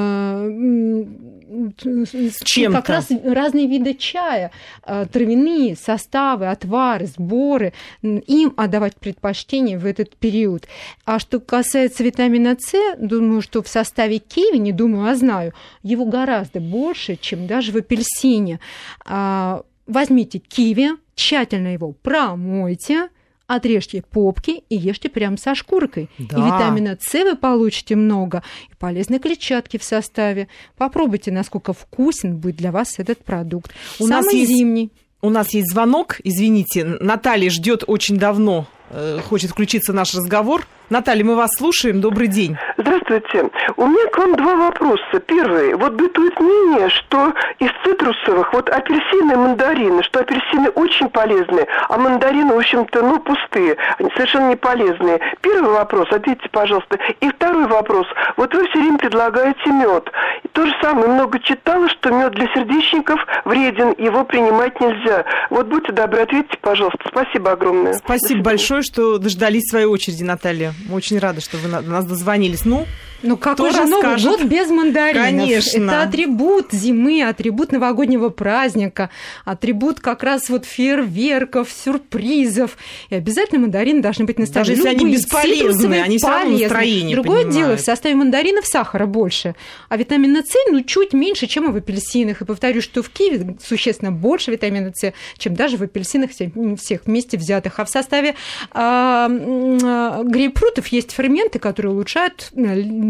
чем 2.44 2.72
как 2.72 2.88
раз 2.88 3.08
разные 3.24 3.66
виды 3.66 3.94
чая, 3.94 4.50
э, 4.84 5.06
травяные 5.12 5.76
составы, 5.76 6.48
отвары, 6.48 7.06
сборы, 7.06 7.72
им 8.02 8.54
отдавать 8.56 8.96
предпочтение 8.96 9.78
в 9.78 9.86
этот 9.86 10.16
период. 10.16 10.66
А 11.04 11.18
что 11.18 11.40
касается 11.40 12.04
витамина 12.04 12.56
С, 12.58 12.96
думаю, 12.98 13.42
что 13.42 13.62
в 13.62 13.68
составе 13.68 14.18
киви, 14.18 14.58
не 14.58 14.72
думаю, 14.72 15.10
а 15.10 15.14
знаю, 15.14 15.52
его 15.82 16.04
гораздо 16.04 16.60
больше, 16.60 17.16
чем 17.16 17.46
даже 17.46 17.72
в 17.72 17.76
апельсине. 17.76 18.60
А, 19.04 19.62
возьмите 19.86 20.38
киви, 20.38 20.90
тщательно 21.14 21.72
его 21.72 21.92
промойте, 21.92 23.08
отрежьте 23.54 24.02
попки 24.02 24.64
и 24.68 24.76
ешьте 24.76 25.08
прямо 25.08 25.36
со 25.36 25.54
шкуркой. 25.54 26.08
Да. 26.18 26.38
И 26.38 26.40
витамина 26.40 26.98
С 27.00 27.12
вы 27.12 27.36
получите 27.36 27.96
много, 27.96 28.42
и 28.70 28.74
полезной 28.74 29.18
клетчатки 29.18 29.76
в 29.76 29.84
составе. 29.84 30.48
Попробуйте, 30.76 31.30
насколько 31.30 31.72
вкусен 31.72 32.36
будет 32.36 32.56
для 32.56 32.72
вас 32.72 32.98
этот 32.98 33.24
продукт. 33.24 33.72
У 33.98 34.06
Самый 34.06 34.24
нас 34.24 34.32
есть, 34.32 34.50
зимний. 34.50 34.90
У 35.20 35.30
нас 35.30 35.54
есть 35.54 35.70
звонок, 35.70 36.20
извините, 36.24 36.84
Наталья 36.84 37.48
ждет 37.48 37.84
очень 37.86 38.16
давно, 38.16 38.66
э, 38.92 39.18
хочет 39.28 39.50
включиться 39.50 39.92
в 39.92 39.94
наш 39.94 40.14
разговор. 40.14 40.62
Наталья, 40.92 41.24
мы 41.24 41.36
вас 41.36 41.52
слушаем. 41.56 42.02
Добрый 42.02 42.28
день. 42.28 42.56
Здравствуйте. 42.76 43.48
У 43.76 43.86
меня 43.86 44.06
к 44.10 44.18
вам 44.18 44.36
два 44.36 44.56
вопроса. 44.56 45.20
Первый. 45.26 45.74
Вот 45.74 45.94
бытует 45.94 46.38
мнение, 46.38 46.90
что 46.90 47.32
из 47.58 47.70
цитрусовых, 47.82 48.52
вот 48.52 48.68
апельсины 48.68 49.32
и 49.32 49.36
мандарины, 49.36 50.02
что 50.02 50.20
апельсины 50.20 50.68
очень 50.70 51.08
полезные, 51.08 51.66
а 51.88 51.96
мандарины, 51.96 52.54
в 52.54 52.58
общем-то, 52.58 53.00
ну, 53.02 53.20
пустые, 53.20 53.78
они 53.98 54.10
совершенно 54.14 54.50
не 54.50 54.56
полезные. 54.56 55.18
Первый 55.40 55.72
вопрос, 55.72 56.08
ответьте, 56.10 56.48
пожалуйста. 56.50 56.98
И 57.20 57.28
второй 57.30 57.66
вопрос. 57.68 58.06
Вот 58.36 58.54
вы 58.54 58.68
все 58.68 58.78
время 58.78 58.98
предлагаете 58.98 59.70
мед. 59.70 60.10
И 60.42 60.48
то 60.48 60.66
же 60.66 60.74
самое, 60.82 61.08
много 61.08 61.38
читала, 61.40 61.88
что 61.88 62.10
мед 62.10 62.32
для 62.32 62.52
сердечников 62.52 63.24
вреден, 63.46 63.94
его 63.96 64.24
принимать 64.24 64.78
нельзя. 64.78 65.24
Вот 65.48 65.68
будьте 65.68 65.92
добры, 65.92 66.20
ответьте, 66.20 66.58
пожалуйста. 66.60 67.00
Спасибо 67.08 67.52
огромное. 67.52 67.94
Спасибо 67.94 68.42
большое, 68.42 68.81
что 68.82 69.18
дождались 69.18 69.64
своей 69.68 69.86
очереди, 69.86 70.22
Наталья. 70.22 70.74
Очень 70.90 71.18
рады, 71.18 71.40
что 71.40 71.56
вы 71.58 71.68
до 71.68 71.80
нас 71.82 72.04
дозвонились. 72.04 72.64
Ну, 72.64 72.86
ну 73.22 73.36
какой 73.36 73.72
же 73.72 73.84
Новый 73.84 74.20
год 74.22 74.42
без 74.44 74.68
мандаринов? 74.70 75.24
Конечно. 75.24 75.84
Это 75.84 76.02
атрибут 76.02 76.68
зимы, 76.72 77.22
атрибут 77.22 77.72
новогоднего 77.72 78.28
праздника, 78.28 79.10
атрибут 79.44 80.00
как 80.00 80.22
раз 80.22 80.48
вот 80.48 80.64
фейерверков, 80.64 81.68
сюрпризов. 81.70 82.76
И 83.10 83.14
обязательно 83.14 83.60
мандарины 83.60 84.02
должны 84.02 84.24
быть 84.24 84.38
на 84.38 84.46
столе. 84.46 84.66
Даже 84.66 84.72
если 84.72 84.88
они 84.88 85.12
бесполезны, 85.12 85.94
они 86.00 86.18
все 86.18 86.28
равно 86.28 86.58
настроение 86.58 87.16
Другое 87.16 87.44
понимают. 87.44 87.54
дело, 87.54 87.76
в 87.76 87.80
составе 87.80 88.14
мандаринов 88.14 88.66
сахара 88.66 89.06
больше, 89.06 89.54
а 89.88 89.96
витамина 89.96 90.42
С 90.42 90.52
ну 90.70 90.82
чуть 90.82 91.12
меньше, 91.12 91.46
чем 91.46 91.72
в 91.72 91.76
апельсинах. 91.76 92.42
И 92.42 92.44
повторюсь, 92.44 92.84
что 92.84 93.02
в 93.02 93.08
киви 93.10 93.56
существенно 93.64 94.12
больше 94.12 94.50
витамина 94.50 94.92
С, 94.94 95.12
чем 95.38 95.54
даже 95.54 95.76
в 95.76 95.82
апельсинах 95.82 96.30
всех 96.30 97.06
вместе 97.06 97.36
взятых. 97.36 97.78
А 97.78 97.84
в 97.84 97.88
составе 97.88 98.30
э, 98.30 98.34
э, 98.74 100.22
грейпфрутов 100.24 100.88
есть 100.88 101.12
ферменты, 101.12 101.58
которые 101.58 101.92
улучшают 101.92 102.50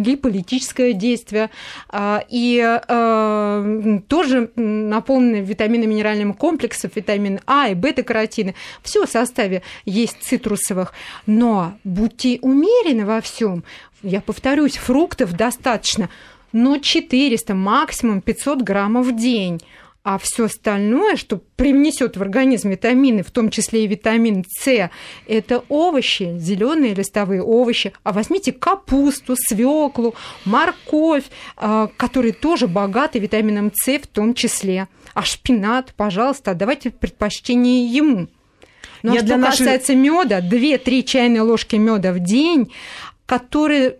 липолитическое 0.02 0.92
действие, 0.92 1.50
а, 1.88 2.24
и 2.28 2.60
а, 2.62 4.00
тоже 4.08 4.50
наполнены 4.56 5.44
витаминами 5.44 5.86
минеральными 5.86 6.32
комплексом, 6.32 6.90
витамин 6.94 7.40
А 7.46 7.68
и 7.68 7.74
бета-каротины. 7.74 8.54
Все 8.82 9.06
в 9.06 9.10
составе 9.10 9.62
есть 9.84 10.18
цитрусовых, 10.22 10.92
но 11.26 11.74
будьте 11.84 12.38
умерены 12.42 13.06
во 13.06 13.20
всем. 13.20 13.64
Я 14.02 14.20
повторюсь, 14.20 14.76
фруктов 14.76 15.34
достаточно, 15.34 16.08
но 16.52 16.78
400, 16.78 17.54
максимум 17.54 18.20
500 18.20 18.62
граммов 18.62 19.06
в 19.06 19.16
день 19.16 19.60
а 20.04 20.18
все 20.18 20.46
остальное, 20.46 21.16
что 21.16 21.40
привнесет 21.56 22.16
в 22.16 22.22
организм 22.22 22.70
витамины, 22.70 23.22
в 23.22 23.30
том 23.30 23.50
числе 23.50 23.84
и 23.84 23.86
витамин 23.86 24.44
С, 24.48 24.90
это 25.28 25.64
овощи, 25.68 26.36
зеленые 26.38 26.94
листовые 26.94 27.42
овощи. 27.42 27.92
А 28.02 28.12
возьмите 28.12 28.52
капусту, 28.52 29.36
свеклу, 29.36 30.14
морковь, 30.44 31.24
а, 31.56 31.88
которые 31.96 32.32
тоже 32.32 32.66
богаты 32.66 33.20
витамином 33.20 33.70
С 33.74 33.98
в 33.98 34.06
том 34.08 34.34
числе. 34.34 34.88
А 35.14 35.22
шпинат, 35.22 35.94
пожалуйста, 35.96 36.54
давайте 36.54 36.90
предпочтение 36.90 37.86
ему. 37.86 38.28
Но 39.02 39.14
Я 39.14 39.20
что 39.20 39.26
для 39.26 39.46
касается 39.46 39.94
нашей... 39.94 40.10
меда, 40.10 40.40
2-3 40.40 41.02
чайные 41.02 41.42
ложки 41.42 41.76
меда 41.76 42.12
в 42.12 42.20
день, 42.20 42.72
которые 43.32 43.96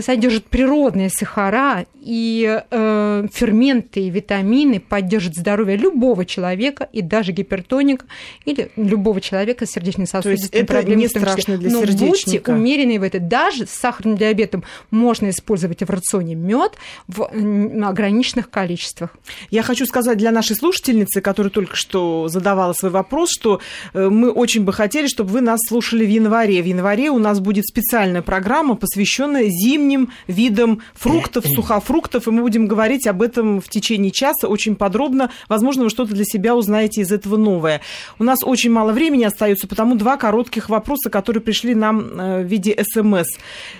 содержат 0.00 0.44
природные 0.44 1.10
сахара 1.10 1.84
и 2.00 2.62
э, 2.70 3.26
ферменты 3.30 4.00
и 4.00 4.10
витамины 4.10 4.80
поддержат 4.80 5.34
здоровье 5.34 5.76
любого 5.76 6.24
человека 6.24 6.88
и 6.90 7.02
даже 7.02 7.32
гипертоника 7.32 8.06
или 8.46 8.70
любого 8.76 9.20
человека 9.20 9.66
с 9.66 9.72
сердечно-сосудистыми 9.72 10.62
проблемами. 10.62 11.04
Это 11.04 11.18
не 11.18 11.24
страшно 11.24 11.58
для 11.58 11.70
Но 11.70 11.80
сердечника. 11.80 12.52
будьте 12.52 12.52
умеренны 12.52 12.98
в 12.98 13.02
это. 13.02 13.20
Даже 13.20 13.66
с 13.66 13.70
сахарным 13.70 14.16
диабетом 14.16 14.64
можно 14.90 15.28
использовать 15.28 15.82
в 15.82 15.90
рационе 15.90 16.34
мед 16.34 16.72
в 17.06 17.24
ограниченных 17.24 18.48
количествах. 18.48 19.14
Я 19.50 19.62
хочу 19.62 19.84
сказать 19.84 20.16
для 20.16 20.32
нашей 20.32 20.56
слушательницы, 20.56 21.20
которая 21.20 21.50
только 21.50 21.76
что 21.76 22.28
задавала 22.28 22.72
свой 22.72 22.90
вопрос, 22.90 23.30
что 23.30 23.60
э, 23.92 24.08
мы 24.08 24.30
очень 24.30 24.64
бы 24.64 24.72
хотели, 24.72 25.06
чтобы 25.06 25.30
вы 25.30 25.42
нас 25.42 25.60
слушали 25.68 26.06
в 26.06 26.08
январе. 26.08 26.62
В 26.62 26.66
январе 26.66 27.10
у 27.10 27.18
нас 27.18 27.40
будет 27.40 27.66
специальная 27.66 28.22
программа, 28.22 28.69
посвященная 28.76 29.48
зимним 29.48 30.10
видам 30.26 30.82
фруктов, 30.94 31.44
сухофруктов 31.46 32.00
фруктов, 32.00 32.28
и 32.28 32.30
мы 32.30 32.42
будем 32.42 32.66
говорить 32.66 33.06
об 33.06 33.22
этом 33.22 33.60
в 33.60 33.68
течение 33.68 34.10
часа 34.10 34.48
очень 34.48 34.76
подробно. 34.76 35.30
Возможно, 35.48 35.84
вы 35.84 35.90
что-то 35.90 36.14
для 36.14 36.24
себя 36.24 36.54
узнаете 36.54 37.02
из 37.02 37.12
этого 37.12 37.36
новое. 37.36 37.80
У 38.18 38.24
нас 38.24 38.40
очень 38.42 38.70
мало 38.70 38.92
времени 38.92 39.24
остается, 39.24 39.66
потому 39.66 39.96
два 39.96 40.16
коротких 40.16 40.68
вопроса, 40.68 41.10
которые 41.10 41.42
пришли 41.42 41.74
нам 41.74 42.00
э, 42.00 42.42
в 42.42 42.46
виде 42.46 42.76
СМС. 42.80 43.26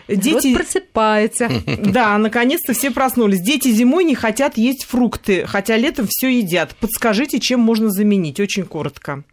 Дети... 0.09 0.49
Вот 0.49 0.57
просыпается. 0.57 1.49
Да, 1.81 2.19
наконец-то 2.19 2.73
все 2.73 2.91
проснулись. 2.91 3.41
Дети 3.41 3.69
зимой 3.69 4.05
не 4.05 4.15
хотят 4.15 4.57
есть 4.57 4.85
фрукты, 4.85 5.45
хотя 5.47 5.77
летом 5.77 6.07
все 6.09 6.29
едят. 6.29 6.77
Подскажите, 6.79 7.41
чем 7.41 7.61
можно 7.61 7.91
заменить? 7.91 8.39
Очень 8.39 8.65
коротко. 8.65 9.25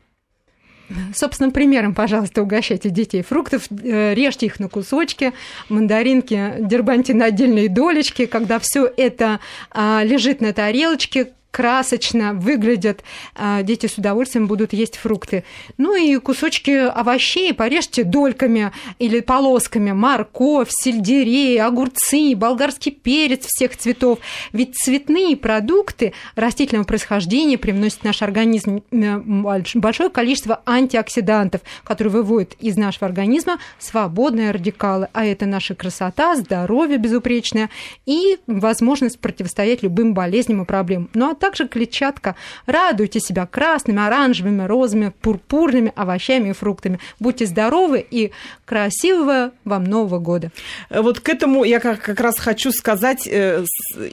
Собственным 1.13 1.51
примером, 1.51 1.93
пожалуйста, 1.93 2.41
угощайте 2.41 2.89
детей 2.89 3.21
фруктов, 3.21 3.63
э, 3.69 4.13
режьте 4.13 4.45
их 4.45 4.59
на 4.59 4.69
кусочки, 4.69 5.33
мандаринки 5.69 6.55
дербаньте 6.59 7.13
на 7.13 7.25
отдельные 7.25 7.67
долечки, 7.69 8.25
когда 8.25 8.59
все 8.59 8.91
это 8.95 9.39
а, 9.71 10.01
лежит 10.03 10.39
на 10.41 10.53
тарелочке, 10.53 11.33
красочно 11.57 12.35
выглядят, 12.35 13.03
а, 13.33 13.63
дети 13.63 13.87
с 13.87 13.97
удовольствием 13.97 14.45
будут 14.45 14.73
есть 14.73 14.95
фрукты. 14.95 15.43
Ну 15.79 15.95
и 15.95 16.17
кусочки 16.17 16.69
овощей 16.69 17.51
порежьте 17.51 18.03
дольками 18.03 18.71
или 18.99 19.21
полосками. 19.21 19.91
Морковь, 19.91 20.69
сельдерей, 20.69 21.59
огурцы, 21.59 22.35
болгарский 22.35 22.91
перец 22.91 23.47
всех 23.47 23.75
цветов. 23.75 24.19
Ведь 24.53 24.75
цветные 24.75 25.35
продукты 25.35 26.13
растительного 26.35 26.85
происхождения 26.85 27.57
привносят 27.57 28.01
в 28.01 28.03
наш 28.03 28.21
организм 28.21 28.83
большое 28.91 30.11
количество 30.11 30.61
антиоксидантов, 30.67 31.61
которые 31.83 32.13
выводят 32.13 32.53
из 32.59 32.77
нашего 32.77 33.07
организма 33.07 33.57
свободные 33.79 34.51
радикалы. 34.51 35.07
А 35.13 35.25
это 35.25 35.47
наша 35.47 35.73
красота, 35.73 36.35
здоровье 36.35 36.99
безупречное 36.99 37.71
и 38.05 38.37
возможность 38.45 39.19
противостоять 39.19 39.81
любым 39.81 40.13
болезням 40.13 40.61
и 40.61 40.65
проблемам. 40.65 41.09
Ну 41.15 41.31
а 41.31 41.46
также 41.47 41.67
клетчатка. 41.67 42.35
Радуйте 42.65 43.19
себя 43.21 43.45
красными, 43.45 44.05
оранжевыми, 44.05 44.67
розовыми, 44.67 45.13
пурпурными 45.21 45.93
овощами 45.95 46.49
и 46.49 46.53
фруктами. 46.53 46.99
Будьте 47.19 47.45
здоровы 47.45 48.05
и 48.09 48.31
красивого 48.65 49.51
вам 49.63 49.85
Нового 49.85 50.19
года. 50.19 50.51
Э, 50.89 51.01
вот 51.01 51.21
к 51.21 51.29
этому 51.29 51.63
я 51.63 51.79
как, 51.79 52.01
как 52.01 52.19
раз 52.19 52.37
хочу 52.37 52.71
сказать 52.71 53.27
э, 53.27 53.63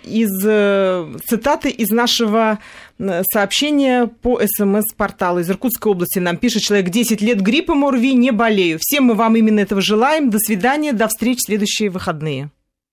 из 0.05 0.31
э, 0.47 1.07
цитаты 1.27 1.71
из 1.71 1.91
нашего 1.91 2.59
сообщения 3.33 4.07
по 4.07 4.41
СМС-порталу 4.41 5.41
из 5.41 5.51
Иркутской 5.51 5.91
области. 5.91 6.21
Нам 6.21 6.37
пишет 6.37 6.63
человек 6.63 6.91
10 6.91 7.21
лет 7.21 7.41
гриппом 7.41 7.85
ОРВИ, 7.85 8.15
не 8.15 8.31
болею. 8.31 8.79
Всем 8.81 9.05
мы 9.05 9.15
вам 9.15 9.35
именно 9.35 9.59
этого 9.59 9.81
желаем. 9.81 10.31
До 10.31 10.39
свидания, 10.39 10.93
до 10.93 11.09
встречи 11.09 11.39
в 11.39 11.47
следующие 11.47 11.91
выходные. 11.91 12.51